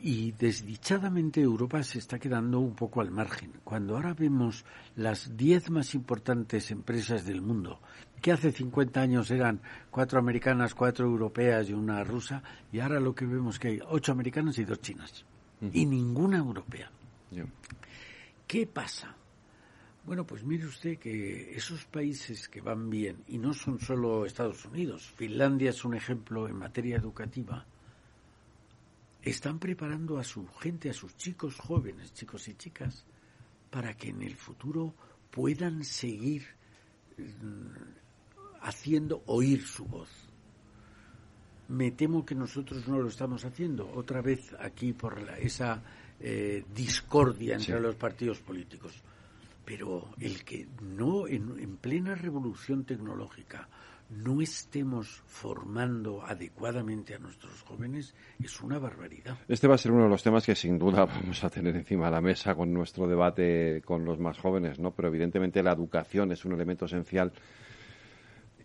Y 0.00 0.32
desdichadamente 0.32 1.40
Europa 1.40 1.82
se 1.82 1.98
está 1.98 2.18
quedando 2.18 2.60
un 2.60 2.74
poco 2.74 3.00
al 3.00 3.10
margen. 3.10 3.52
Cuando 3.64 3.96
ahora 3.96 4.14
vemos 4.14 4.64
las 4.94 5.36
diez 5.36 5.70
más 5.70 5.94
importantes 5.94 6.70
empresas 6.70 7.24
del 7.24 7.42
mundo, 7.42 7.80
que 8.22 8.30
hace 8.30 8.52
50 8.52 9.00
años 9.00 9.30
eran 9.30 9.60
cuatro 9.90 10.20
americanas, 10.20 10.74
cuatro 10.74 11.06
europeas 11.06 11.68
y 11.68 11.72
una 11.72 12.04
rusa, 12.04 12.42
y 12.72 12.78
ahora 12.78 13.00
lo 13.00 13.14
que 13.14 13.26
vemos 13.26 13.56
es 13.56 13.58
que 13.58 13.68
hay 13.68 13.80
ocho 13.88 14.12
americanas 14.12 14.58
y 14.58 14.64
dos 14.64 14.80
chinas, 14.80 15.24
y 15.72 15.84
ninguna 15.84 16.38
europea. 16.38 16.90
¿Qué 18.46 18.66
pasa? 18.66 19.14
Bueno, 20.06 20.24
pues 20.24 20.44
mire 20.44 20.64
usted 20.64 20.96
que 20.98 21.54
esos 21.54 21.84
países 21.84 22.48
que 22.48 22.60
van 22.60 22.88
bien, 22.88 23.24
y 23.26 23.38
no 23.38 23.52
son 23.52 23.80
solo 23.80 24.24
Estados 24.24 24.64
Unidos, 24.64 25.12
Finlandia 25.16 25.70
es 25.70 25.84
un 25.84 25.94
ejemplo 25.94 26.48
en 26.48 26.56
materia 26.56 26.96
educativa, 26.96 27.66
están 29.22 29.58
preparando 29.58 30.18
a 30.18 30.24
su 30.24 30.46
gente, 30.46 30.90
a 30.90 30.94
sus 30.94 31.16
chicos 31.16 31.56
jóvenes, 31.56 32.12
chicos 32.14 32.48
y 32.48 32.54
chicas, 32.54 33.04
para 33.70 33.94
que 33.94 34.10
en 34.10 34.22
el 34.22 34.34
futuro 34.34 34.94
puedan 35.30 35.84
seguir 35.84 36.46
mm, 37.16 38.62
haciendo 38.62 39.22
oír 39.26 39.64
su 39.64 39.84
voz. 39.84 40.08
Me 41.68 41.90
temo 41.90 42.24
que 42.24 42.34
nosotros 42.34 42.88
no 42.88 43.00
lo 43.00 43.08
estamos 43.08 43.44
haciendo, 43.44 43.90
otra 43.94 44.22
vez 44.22 44.54
aquí 44.58 44.94
por 44.94 45.18
esa 45.38 45.82
eh, 46.18 46.64
discordia 46.74 47.56
entre 47.56 47.78
los 47.78 47.94
partidos 47.94 48.38
políticos. 48.40 48.94
Pero 49.66 50.14
el 50.18 50.44
que 50.44 50.66
no, 50.80 51.28
en 51.28 51.76
plena 51.76 52.14
revolución 52.14 52.84
tecnológica, 52.84 53.68
no 54.10 54.40
estemos 54.40 55.22
formando 55.26 56.24
adecuadamente 56.24 57.14
a 57.14 57.18
nuestros 57.18 57.62
jóvenes 57.62 58.14
es 58.42 58.60
una 58.60 58.78
barbaridad. 58.78 59.36
Este 59.48 59.68
va 59.68 59.74
a 59.74 59.78
ser 59.78 59.92
uno 59.92 60.04
de 60.04 60.08
los 60.10 60.22
temas 60.22 60.46
que 60.46 60.54
sin 60.54 60.78
duda 60.78 61.04
vamos 61.04 61.44
a 61.44 61.50
tener 61.50 61.76
encima 61.76 62.06
de 62.06 62.12
la 62.12 62.20
mesa 62.20 62.54
con 62.54 62.72
nuestro 62.72 63.06
debate 63.06 63.82
con 63.84 64.04
los 64.04 64.18
más 64.18 64.38
jóvenes, 64.38 64.78
¿no? 64.78 64.92
Pero 64.92 65.08
evidentemente 65.08 65.62
la 65.62 65.72
educación 65.72 66.32
es 66.32 66.44
un 66.44 66.52
elemento 66.52 66.86
esencial 66.86 67.32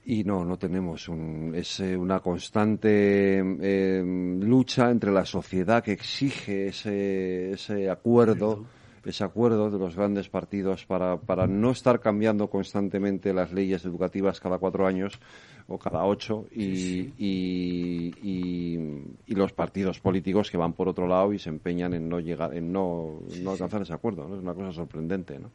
y 0.06 0.24
no, 0.24 0.46
no 0.46 0.58
tenemos. 0.58 1.08
Un, 1.10 1.54
es 1.56 1.80
eh, 1.80 1.98
una 1.98 2.20
constante 2.20 3.38
em, 3.38 4.40
lucha 4.42 4.90
entre 4.90 5.12
la 5.12 5.26
sociedad 5.26 5.84
que 5.84 5.94
exige 5.94 6.68
ese, 6.68 7.52
ese 7.52 7.90
acuerdo 7.90 8.66
ese 9.06 9.24
acuerdo 9.24 9.70
de 9.70 9.78
los 9.78 9.96
grandes 9.96 10.30
partidos 10.30 10.86
para, 10.86 11.18
para 11.18 11.48
no 11.48 11.72
estar 11.72 12.00
cambiando 12.00 12.50
constantemente 12.50 13.34
las 13.34 13.52
leyes 13.52 13.84
educativas 13.86 14.40
cada 14.40 14.58
cuatro 14.58 14.88
años 14.88 15.20
o 15.68 15.78
cada 15.78 16.06
ocho 16.06 16.46
y, 16.52 17.14
y, 17.18 18.14
y, 18.22 19.36
los 19.36 19.54
partidos 19.54 20.00
políticos 20.00 20.52
que 20.52 20.58
van 20.58 20.74
por 20.74 20.88
otro 20.88 21.08
lado 21.08 21.34
y 21.34 21.40
se 21.40 21.50
empeñan 21.50 21.94
en 21.94 22.08
no 22.08 22.20
llegar 22.20 22.56
en 22.56 22.72
no, 22.72 23.22
no 23.42 23.52
alcanzar 23.52 23.82
ese 23.82 23.94
acuerdo 23.94 24.28
¿no? 24.28 24.36
es 24.36 24.42
una 24.42 24.54
cosa 24.54 24.72
sorprendente 24.72 25.40
¿no? 25.40 25.52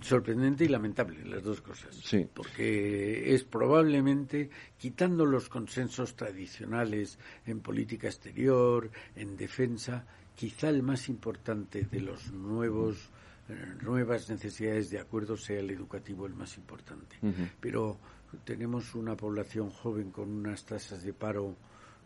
sorprendente 0.00 0.64
y 0.64 0.68
lamentable 0.68 1.24
las 1.24 1.42
dos 1.42 1.60
cosas 1.60 1.94
sí. 1.94 2.26
porque 2.32 3.34
es 3.34 3.44
probablemente 3.44 4.50
quitando 4.76 5.24
los 5.24 5.48
consensos 5.48 6.14
tradicionales 6.16 7.18
en 7.46 7.60
política 7.60 8.08
exterior 8.08 8.90
en 9.16 9.36
defensa 9.36 10.04
quizá 10.38 10.68
el 10.68 10.84
más 10.84 11.08
importante 11.08 11.88
de 11.90 12.00
los 12.00 12.30
nuevos 12.30 13.10
eh, 13.48 13.74
nuevas 13.82 14.30
necesidades 14.30 14.88
de 14.88 15.00
acuerdo 15.00 15.36
sea 15.36 15.58
el 15.58 15.70
educativo 15.70 16.26
el 16.26 16.34
más 16.34 16.56
importante. 16.58 17.16
Pero 17.60 17.98
tenemos 18.44 18.94
una 18.94 19.16
población 19.16 19.70
joven 19.70 20.12
con 20.12 20.30
unas 20.30 20.64
tasas 20.64 21.02
de 21.02 21.12
paro 21.12 21.56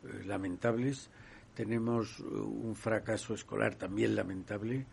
eh, 0.05 0.25
lamentables, 0.25 1.11
tenemos 1.55 2.21
eh, 2.21 2.23
un 2.23 2.75
fracaso 2.75 3.35
escolar 3.35 3.75
también 3.75 4.17
lamentable. 4.17 4.87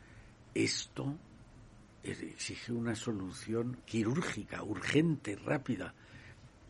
Esto 0.53 1.15
exige 2.03 2.73
una 2.73 2.95
solución 2.95 3.77
quirúrgica, 3.85 4.63
urgente, 4.63 5.37
rápida. 5.37 5.93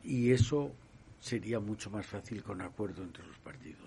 Y 0.03 0.31
eso 0.31 0.71
sería 1.19 1.59
mucho 1.59 1.89
más 1.89 2.05
fácil 2.05 2.43
con 2.43 2.61
acuerdo 2.61 3.03
entre 3.03 3.25
los 3.25 3.37
partidos. 3.39 3.79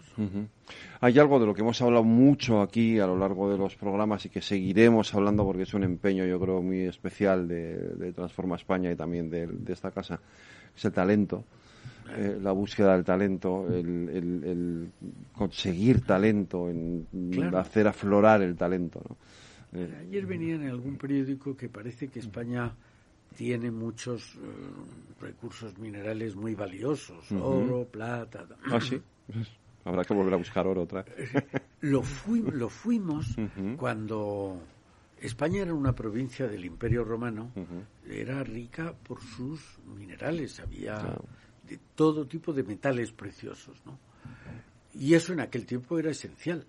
Hay 1.00 1.18
algo 1.18 1.40
de 1.40 1.46
lo 1.46 1.54
que 1.54 1.62
hemos 1.62 1.80
hablado 1.80 2.04
mucho 2.04 2.60
aquí 2.60 2.98
a 2.98 3.06
lo 3.06 3.16
largo 3.16 3.50
de 3.50 3.56
los 3.56 3.76
programas 3.76 4.26
y 4.26 4.28
que 4.28 4.42
seguiremos 4.42 5.14
hablando 5.14 5.44
porque 5.44 5.62
es 5.62 5.72
un 5.72 5.84
empeño, 5.84 6.26
yo 6.26 6.38
creo, 6.38 6.60
muy 6.60 6.82
especial 6.82 7.48
de, 7.48 8.12
Transforma 8.14 8.56
España 8.56 8.90
y 8.90 8.96
también 8.96 9.30
de, 9.30 9.48
esta 9.72 9.90
casa, 9.90 10.20
es 10.76 10.84
el 10.84 10.92
talento. 10.92 11.44
Eh, 12.14 12.38
la 12.42 12.52
búsqueda 12.52 12.94
del 12.94 13.04
talento, 13.04 13.66
el, 13.72 14.90
conseguir 15.32 16.02
talento, 16.02 16.68
en 16.68 17.06
hacer 17.54 17.88
aflorar 17.88 18.42
el 18.42 18.54
talento. 18.54 19.00
Eh, 19.72 19.88
Ayer 20.06 20.26
venía 20.26 20.56
en 20.56 20.68
algún 20.68 20.96
periódico 20.96 21.56
que 21.56 21.70
parece 21.70 22.08
que 22.08 22.18
España 22.18 22.74
tiene 23.32 23.70
muchos 23.70 24.34
eh, 24.36 24.38
recursos 25.20 25.76
minerales 25.78 26.36
muy 26.36 26.54
valiosos, 26.54 27.30
oro, 27.32 27.84
plata. 27.84 28.46
Ah, 28.70 28.80
sí. 28.80 29.00
Habrá 29.84 30.04
que 30.04 30.14
volver 30.14 30.34
a 30.34 30.36
buscar 30.36 30.64
oro 30.64 30.82
otra 30.82 31.04
Lo, 31.80 32.04
lo 32.52 32.68
fuimos 32.68 33.34
cuando 33.76 34.60
España 35.20 35.62
era 35.62 35.74
una 35.74 35.92
provincia 35.92 36.46
del 36.46 36.64
Imperio 36.64 37.02
Romano, 37.02 37.50
era 38.08 38.44
rica 38.44 38.92
por 38.92 39.20
sus 39.20 39.78
minerales, 39.96 40.60
había 40.60 41.16
de 41.66 41.78
todo 41.94 42.26
tipo 42.26 42.52
de 42.52 42.62
metales 42.62 43.12
preciosos, 43.12 43.82
¿no? 43.84 43.98
Y 44.94 45.14
eso 45.14 45.32
en 45.32 45.40
aquel 45.40 45.64
tiempo 45.64 45.98
era 45.98 46.10
esencial. 46.10 46.66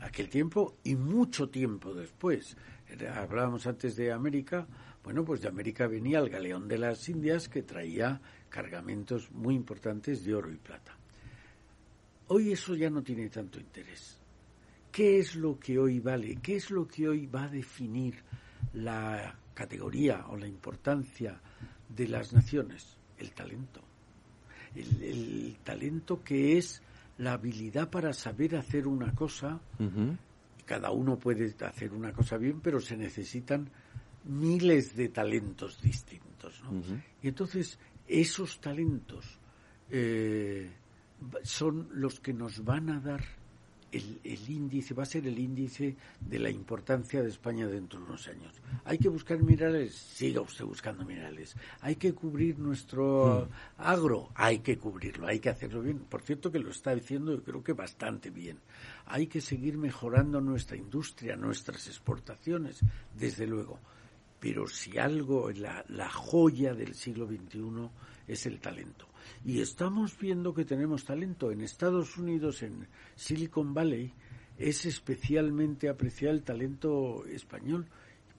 Aquel 0.00 0.28
tiempo 0.28 0.76
y 0.84 0.94
mucho 0.94 1.48
tiempo 1.48 1.92
después. 1.92 2.56
hablábamos 3.14 3.66
antes 3.66 3.96
de 3.96 4.12
América, 4.12 4.66
bueno, 5.02 5.24
pues 5.24 5.40
de 5.40 5.48
América 5.48 5.86
venía 5.86 6.18
el 6.18 6.28
galeón 6.28 6.68
de 6.68 6.78
las 6.78 7.08
Indias 7.08 7.48
que 7.48 7.62
traía 7.62 8.20
cargamentos 8.48 9.30
muy 9.32 9.54
importantes 9.54 10.24
de 10.24 10.34
oro 10.34 10.52
y 10.52 10.56
plata. 10.56 10.96
Hoy 12.28 12.52
eso 12.52 12.74
ya 12.74 12.90
no 12.90 13.02
tiene 13.02 13.28
tanto 13.28 13.58
interés. 13.58 14.20
¿Qué 14.92 15.18
es 15.18 15.36
lo 15.36 15.58
que 15.58 15.78
hoy 15.78 16.00
vale? 16.00 16.38
¿Qué 16.42 16.56
es 16.56 16.70
lo 16.70 16.86
que 16.86 17.08
hoy 17.08 17.26
va 17.26 17.44
a 17.44 17.48
definir 17.48 18.14
la 18.74 19.36
categoría 19.54 20.26
o 20.28 20.36
la 20.36 20.46
importancia 20.46 21.40
de 21.88 22.08
las 22.08 22.32
naciones? 22.32 22.96
El 23.18 23.32
talento. 23.32 23.80
El, 24.74 25.56
talento 25.64 26.22
que 26.22 26.58
es 26.58 26.82
la 27.18 27.32
habilidad 27.32 27.90
para 27.90 28.12
saber 28.12 28.56
hacer 28.56 28.86
una 28.86 29.14
cosa. 29.14 29.60
Cada 30.66 30.90
uno 30.90 31.18
puede 31.18 31.54
hacer 31.64 31.92
una 31.92 32.12
cosa 32.12 32.36
bien, 32.36 32.60
pero 32.60 32.80
se 32.80 32.96
necesitan 32.96 33.68
miles 34.24 34.96
de 34.96 35.08
talentos 35.08 35.80
distintos. 35.80 36.62
¿no? 36.64 36.82
Y 37.22 37.28
entonces 37.28 37.78
esos 38.06 38.60
talentos 38.60 39.38
eh, 39.90 40.70
son 41.42 41.88
los 41.92 42.20
que 42.20 42.32
nos 42.32 42.64
van 42.64 42.90
a 42.90 43.00
dar 43.00 43.22
el, 43.92 44.20
índice, 44.48 44.94
va 44.94 45.02
a 45.02 45.06
ser 45.06 45.26
el 45.26 45.38
índice 45.38 45.96
de 46.20 46.38
la 46.38 46.50
importancia 46.50 47.22
de 47.22 47.28
España 47.28 47.66
dentro 47.66 47.98
de 47.98 48.06
unos 48.06 48.28
años. 48.28 48.54
Hay 48.84 48.98
que 48.98 49.08
buscar 49.08 49.42
minerales, 49.42 49.94
siga 49.94 50.40
usted 50.40 50.64
buscando 50.64 51.04
minerales. 51.04 51.56
Hay 51.80 51.96
que 51.96 52.12
cubrir 52.12 52.58
nuestro 52.58 53.48
mm. 53.48 53.82
agro, 53.82 54.30
hay 54.34 54.60
que 54.60 54.78
cubrirlo, 54.78 55.26
hay 55.26 55.40
que 55.40 55.50
hacerlo 55.50 55.82
bien. 55.82 55.98
Por 55.98 56.22
cierto 56.22 56.50
que 56.50 56.58
lo 56.58 56.70
está 56.70 56.94
diciendo 56.94 57.32
yo 57.32 57.42
creo 57.42 57.64
que 57.64 57.72
bastante 57.72 58.30
bien. 58.30 58.58
Hay 59.06 59.26
que 59.26 59.40
seguir 59.40 59.76
mejorando 59.76 60.40
nuestra 60.40 60.76
industria, 60.76 61.36
nuestras 61.36 61.86
exportaciones, 61.88 62.80
desde 63.18 63.46
luego. 63.46 63.78
Pero 64.40 64.66
si 64.66 64.98
algo, 64.98 65.50
la, 65.50 65.84
la 65.88 66.10
joya 66.10 66.74
del 66.74 66.94
siglo 66.94 67.26
XXI 67.26 67.90
es 68.26 68.46
el 68.46 68.58
talento 68.58 69.06
y 69.44 69.60
estamos 69.60 70.18
viendo 70.18 70.52
que 70.54 70.64
tenemos 70.64 71.04
talento. 71.04 71.50
En 71.50 71.60
Estados 71.60 72.16
Unidos, 72.16 72.62
en 72.62 72.86
Silicon 73.14 73.72
Valley, 73.74 74.12
es 74.58 74.84
especialmente 74.84 75.88
apreciado 75.88 76.34
el 76.34 76.42
talento 76.42 77.24
español. 77.26 77.86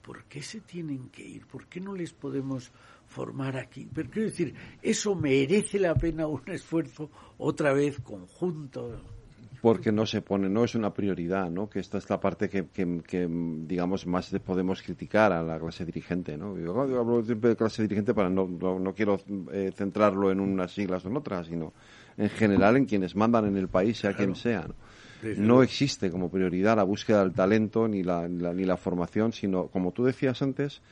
¿Por 0.02 0.24
qué 0.24 0.42
se 0.42 0.60
tienen 0.60 1.10
que 1.10 1.22
ir? 1.22 1.46
¿Por 1.46 1.66
qué 1.66 1.80
no 1.80 1.94
les 1.94 2.12
podemos 2.12 2.72
formar 3.06 3.56
aquí? 3.56 3.88
Pero 3.92 4.10
quiero 4.10 4.28
decir, 4.28 4.54
eso 4.80 5.14
merece 5.14 5.78
la 5.78 5.94
pena 5.94 6.26
un 6.26 6.42
esfuerzo 6.48 7.10
otra 7.38 7.72
vez 7.72 8.00
conjunto 8.00 9.21
porque 9.62 9.92
no 9.92 10.06
se 10.06 10.22
pone, 10.22 10.48
no 10.48 10.64
es 10.64 10.74
una 10.74 10.92
prioridad, 10.92 11.48
¿no? 11.48 11.70
Que 11.70 11.78
esta 11.78 11.98
es 11.98 12.10
la 12.10 12.18
parte 12.18 12.48
que, 12.48 12.66
que, 12.66 13.28
digamos, 13.64 14.08
más 14.08 14.28
podemos 14.44 14.82
criticar 14.82 15.32
a 15.32 15.40
la 15.40 15.60
clase 15.60 15.84
dirigente, 15.84 16.36
¿no? 16.36 16.58
Yo 16.58 16.78
hablo 16.80 17.22
siempre 17.22 17.50
de 17.50 17.56
clase 17.56 17.82
dirigente 17.82 18.12
para 18.12 18.28
no, 18.28 18.48
no, 18.48 18.92
quiero 18.92 19.20
eh, 19.52 19.70
centrarlo 19.72 20.32
en 20.32 20.40
unas 20.40 20.72
siglas 20.74 21.04
o 21.04 21.08
en 21.08 21.16
otras, 21.16 21.46
sino 21.46 21.72
en 22.16 22.28
general 22.30 22.76
en 22.76 22.86
quienes 22.86 23.14
mandan 23.14 23.46
en 23.46 23.56
el 23.56 23.68
país, 23.68 23.98
sea 23.98 24.14
quien 24.14 24.34
sea, 24.34 24.66
¿no? 24.66 24.74
no 25.36 25.62
existe 25.62 26.10
como 26.10 26.28
prioridad 26.28 26.74
la 26.74 26.82
búsqueda 26.82 27.20
del 27.20 27.32
talento 27.32 27.86
ni 27.86 28.02
la, 28.02 28.26
ni 28.26 28.64
la 28.64 28.76
formación, 28.76 29.32
sino, 29.32 29.68
como 29.68 29.92
tú 29.92 30.02
decías 30.02 30.42
antes, 30.42 30.82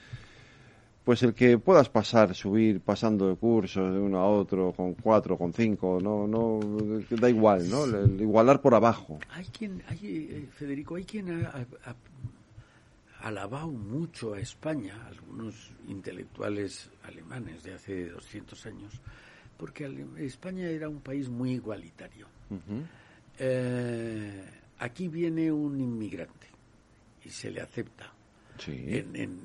pues 1.11 1.25
el 1.25 1.35
que 1.35 1.59
puedas 1.59 1.89
pasar, 1.89 2.37
subir, 2.37 2.83
pasando 2.83 3.29
de 3.29 3.35
cursos 3.35 3.93
de 3.93 3.99
uno 3.99 4.21
a 4.21 4.29
otro, 4.29 4.71
con 4.71 4.95
cuatro, 4.95 5.37
con 5.37 5.53
cinco, 5.53 5.99
no, 6.01 6.29
no, 6.29 6.61
da 7.11 7.29
igual, 7.29 7.69
¿no? 7.69 7.85
igualar 8.23 8.61
por 8.61 8.77
abajo. 8.77 9.19
Hay 9.31 9.45
quien, 9.47 9.83
hay, 9.89 10.29
eh, 10.31 10.49
Federico, 10.53 10.95
hay 10.95 11.03
quien 11.03 11.47
ha, 11.47 11.67
alabado 13.23 13.73
mucho 13.73 14.35
a 14.35 14.39
España, 14.39 15.05
algunos 15.09 15.73
intelectuales 15.89 16.89
alemanes 17.03 17.65
de 17.65 17.75
hace 17.75 18.11
200 18.11 18.67
años, 18.67 19.01
porque 19.57 19.93
España 20.19 20.69
era 20.69 20.89
un 20.89 21.01
país 21.01 21.29
muy 21.29 21.55
igualitario. 21.55 22.29
Eh, 23.37 24.45
aquí 24.79 25.09
viene 25.09 25.51
un 25.51 25.81
inmigrante 25.81 26.47
y 27.25 27.31
se 27.31 27.51
le 27.51 27.61
acepta 27.61 28.13
en, 28.69 29.39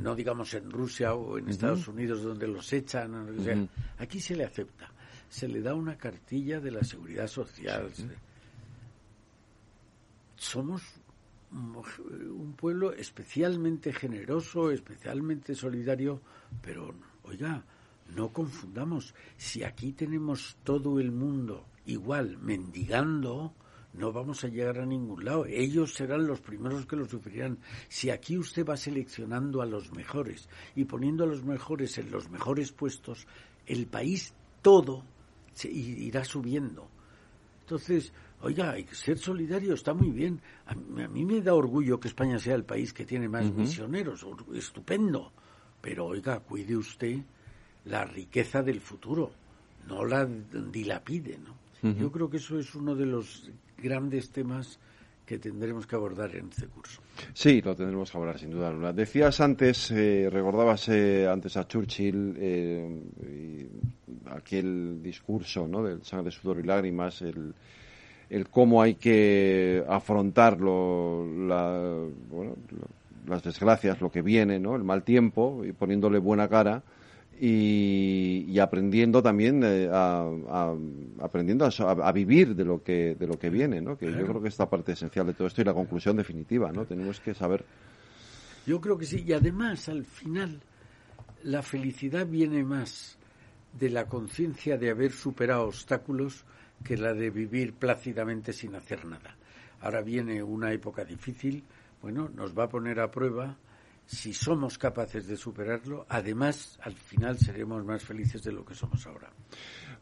no 0.00 0.14
digamos 0.14 0.52
en 0.54 0.70
Rusia 0.70 1.14
o 1.14 1.38
en 1.38 1.48
Estados 1.48 1.88
Unidos 1.88 2.22
donde 2.22 2.46
los 2.46 2.72
echan, 2.72 3.68
aquí 3.98 4.20
se 4.20 4.36
le 4.36 4.44
acepta, 4.44 4.90
se 5.28 5.48
le 5.48 5.60
da 5.60 5.74
una 5.74 5.96
cartilla 5.96 6.60
de 6.60 6.70
la 6.70 6.84
seguridad 6.84 7.26
social. 7.26 7.90
Somos 10.36 10.82
un 11.52 12.54
pueblo 12.56 12.92
especialmente 12.92 13.92
generoso, 13.92 14.70
especialmente 14.70 15.54
solidario, 15.54 16.20
pero 16.60 16.94
oiga, 17.24 17.64
no 18.14 18.32
confundamos, 18.32 19.14
si 19.36 19.64
aquí 19.64 19.92
tenemos 19.92 20.58
todo 20.62 21.00
el 21.00 21.10
mundo 21.10 21.66
igual 21.86 22.36
mendigando, 22.38 23.54
no 23.96 24.12
vamos 24.12 24.44
a 24.44 24.48
llegar 24.48 24.78
a 24.78 24.86
ningún 24.86 25.24
lado. 25.24 25.46
Ellos 25.46 25.94
serán 25.94 26.26
los 26.26 26.40
primeros 26.40 26.86
que 26.86 26.96
lo 26.96 27.06
sufrirán. 27.06 27.58
Si 27.88 28.10
aquí 28.10 28.36
usted 28.36 28.64
va 28.64 28.76
seleccionando 28.76 29.62
a 29.62 29.66
los 29.66 29.92
mejores 29.92 30.48
y 30.74 30.84
poniendo 30.84 31.24
a 31.24 31.26
los 31.26 31.44
mejores 31.44 31.96
en 31.98 32.10
los 32.10 32.30
mejores 32.30 32.72
puestos, 32.72 33.26
el 33.66 33.86
país 33.86 34.34
todo 34.62 35.02
se 35.52 35.70
irá 35.70 36.24
subiendo. 36.24 36.88
Entonces, 37.60 38.12
oiga, 38.42 38.72
hay 38.72 38.84
que 38.84 38.94
ser 38.94 39.18
solidario, 39.18 39.74
está 39.74 39.94
muy 39.94 40.10
bien. 40.10 40.40
A, 40.66 40.74
mí 40.74 41.24
me 41.24 41.40
da 41.40 41.54
orgullo 41.54 41.98
que 41.98 42.08
España 42.08 42.38
sea 42.38 42.54
el 42.54 42.64
país 42.64 42.92
que 42.92 43.04
tiene 43.04 43.28
más 43.28 43.50
misioneros, 43.52 44.24
estupendo. 44.54 45.32
Pero, 45.80 46.06
oiga, 46.06 46.40
cuide 46.40 46.76
usted 46.76 47.18
la 47.86 48.04
riqueza 48.04 48.62
del 48.62 48.80
futuro, 48.80 49.32
no 49.88 50.04
la 50.04 50.26
dilapide, 50.26 51.38
¿no? 51.38 51.56
Yo 51.82 52.10
creo 52.10 52.28
que 52.28 52.38
eso 52.38 52.58
es 52.58 52.74
uno 52.74 52.96
de 52.96 53.06
los 53.06 53.48
grandes 53.78 54.30
temas 54.30 54.78
que 55.26 55.38
tendremos 55.38 55.86
que 55.86 55.96
abordar 55.96 56.34
en 56.36 56.48
este 56.48 56.66
curso. 56.68 57.02
Sí, 57.34 57.60
lo 57.60 57.74
tendremos 57.74 58.10
que 58.10 58.16
abordar 58.16 58.38
sin 58.38 58.50
duda. 58.50 58.92
Decías 58.92 59.40
antes, 59.40 59.90
eh, 59.90 60.28
recordabas 60.30 60.88
eh, 60.88 61.26
antes 61.28 61.56
a 61.56 61.66
Churchill 61.66 62.36
eh, 62.38 63.68
aquel 64.30 65.02
discurso 65.02 65.66
¿no? 65.66 65.82
del 65.82 66.04
sangre, 66.04 66.30
sudor 66.30 66.60
y 66.60 66.62
lágrimas, 66.62 67.22
el, 67.22 67.54
cómo 68.50 68.80
hay 68.80 68.94
que 68.94 69.84
afrontar 69.88 70.60
la, 70.60 72.06
bueno, 72.30 72.54
las 73.26 73.42
desgracias, 73.42 74.00
lo 74.00 74.10
que 74.10 74.22
viene, 74.22 74.60
¿no? 74.60 74.76
el 74.76 74.84
mal 74.84 75.02
tiempo, 75.02 75.64
y 75.64 75.72
poniéndole 75.72 76.18
buena 76.18 76.48
cara 76.48 76.82
y, 77.38 78.58
aprendiendo 78.58 79.22
también 79.22 79.62
eh, 79.62 79.88
a, 79.92 80.74
aprendiendo 81.20 81.66
a, 81.66 82.12
vivir 82.12 82.54
de 82.54 82.64
lo 82.64 82.82
que 82.82 83.14
de 83.14 83.26
lo 83.26 83.38
que 83.38 83.50
viene 83.50 83.80
no 83.80 83.96
que 83.96 84.06
yo 84.06 84.26
creo 84.26 84.40
que 84.40 84.48
es 84.48 84.58
la 84.58 84.68
parte 84.68 84.92
esencial 84.92 85.26
de 85.26 85.34
todo 85.34 85.46
esto 85.46 85.60
y 85.60 85.64
la 85.64 85.74
conclusión 85.74 86.16
definitiva 86.16 86.72
no 86.72 86.84
tenemos 86.84 87.20
que 87.20 87.34
saber. 87.34 87.64
Yo 88.66 88.80
creo 88.80 88.98
que 88.98 89.06
sí. 89.06 89.24
Y 89.26 89.32
además 89.32 89.88
al 89.88 90.04
final 90.04 90.60
la 91.42 91.62
felicidad 91.62 92.26
viene 92.26 92.64
más 92.64 93.18
de 93.78 93.90
la 93.90 94.06
conciencia 94.06 94.78
de 94.78 94.90
haber 94.90 95.12
superado 95.12 95.64
obstáculos 95.66 96.44
que 96.82 96.96
la 96.96 97.12
de 97.12 97.30
vivir 97.30 97.74
plácidamente 97.74 98.52
sin 98.52 98.74
hacer 98.74 99.04
nada. 99.04 99.36
Ahora 99.80 100.00
viene 100.00 100.42
una 100.42 100.72
época 100.72 101.04
difícil. 101.04 101.62
Bueno 102.00 102.30
nos 102.34 102.56
va 102.56 102.64
a 102.64 102.68
poner 102.68 103.00
a 103.00 103.10
prueba 103.10 103.56
si 104.06 104.32
somos 104.32 104.78
capaces 104.78 105.26
de 105.26 105.36
superarlo, 105.36 106.06
además 106.08 106.78
al 106.82 106.94
final 106.94 107.38
seremos 107.38 107.84
más 107.84 108.02
felices 108.02 108.42
de 108.42 108.52
lo 108.52 108.64
que 108.64 108.74
somos 108.74 109.06
ahora. 109.06 109.30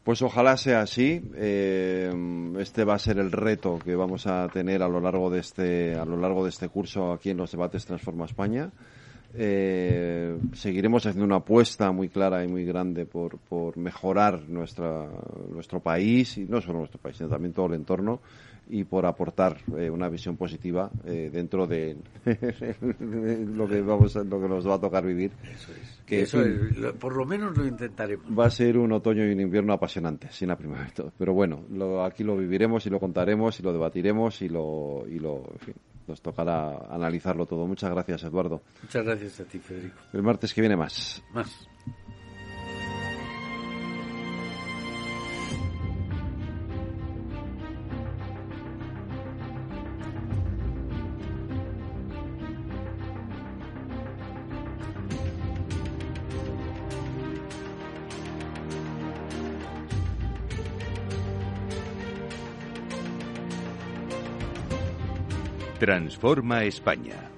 Pues 0.03 0.21
ojalá 0.21 0.55
sea 0.55 0.81
así. 0.81 1.19
Eh, 1.33 2.11
este 2.59 2.83
va 2.83 2.93
a 2.93 2.99
ser 2.99 3.17
el 3.17 3.31
reto 3.31 3.79
que 3.83 3.95
vamos 3.95 4.27
a 4.27 4.47
tener 4.49 4.83
a 4.83 4.87
lo 4.87 4.99
largo 4.99 5.31
de 5.31 5.39
este 5.39 5.95
a 5.95 6.05
lo 6.05 6.15
largo 6.15 6.43
de 6.43 6.51
este 6.51 6.69
curso 6.69 7.11
aquí 7.11 7.31
en 7.31 7.37
los 7.37 7.51
debates 7.51 7.87
Transforma 7.87 8.25
España. 8.25 8.69
Eh, 9.37 10.37
seguiremos 10.53 11.05
haciendo 11.05 11.25
una 11.25 11.37
apuesta 11.37 11.91
muy 11.91 12.07
clara 12.07 12.43
y 12.43 12.47
muy 12.47 12.63
grande 12.63 13.05
por, 13.05 13.37
por 13.37 13.75
mejorar 13.77 14.47
nuestra, 14.47 15.09
nuestro 15.49 15.81
país 15.81 16.37
y 16.37 16.45
no 16.45 16.61
solo 16.61 16.79
nuestro 16.79 17.01
país, 17.01 17.17
sino 17.17 17.27
también 17.27 17.53
todo 17.53 17.65
el 17.65 17.73
entorno 17.73 18.21
y 18.69 18.83
por 18.83 19.05
aportar 19.05 19.57
eh, 19.77 19.89
una 19.89 20.09
visión 20.09 20.37
positiva 20.37 20.89
eh, 21.05 21.29
dentro 21.31 21.67
de 21.67 21.97
lo 23.55 23.67
que 23.67 23.81
vamos 23.81 24.15
lo 24.15 24.41
que 24.41 24.47
nos 24.47 24.67
va 24.67 24.75
a 24.75 24.79
tocar 24.79 25.05
vivir 25.05 25.31
que 26.05 26.21
Eso 26.21 26.39
por 26.99 27.15
lo 27.15 27.25
menos 27.25 27.57
lo 27.57 27.65
intentaremos. 27.65 28.25
va 28.37 28.45
a 28.47 28.51
ser 28.51 28.77
un 28.77 28.91
otoño 28.91 29.25
y 29.25 29.31
un 29.31 29.39
invierno 29.39 29.73
apasionante 29.73 30.27
sin 30.31 30.47
la 30.47 30.57
primavera 30.57 30.91
pero 31.17 31.33
bueno 31.33 31.63
lo, 31.69 32.03
aquí 32.03 32.23
lo 32.23 32.35
viviremos 32.37 32.85
y 32.85 32.89
lo 32.89 32.99
contaremos 32.99 33.59
y 33.59 33.63
lo 33.63 33.73
debatiremos 33.73 34.41
y 34.41 34.49
lo 34.49 35.05
y 35.07 35.19
lo 35.19 35.43
en 35.51 35.59
fin, 35.59 35.75
nos 36.07 36.21
tocará 36.21 36.85
analizarlo 36.89 37.47
todo. 37.47 37.65
Muchas 37.65 37.89
gracias 37.89 38.23
Eduardo. 38.23 38.61
Muchas 38.83 39.03
gracias 39.03 39.39
a 39.39 39.45
ti 39.45 39.57
Federico. 39.57 39.97
El 40.13 40.21
martes 40.21 40.53
que 40.53 40.61
viene 40.61 40.77
más. 40.77 41.23
Más 41.33 41.67
Transforma 65.85 66.63
España. 66.63 67.34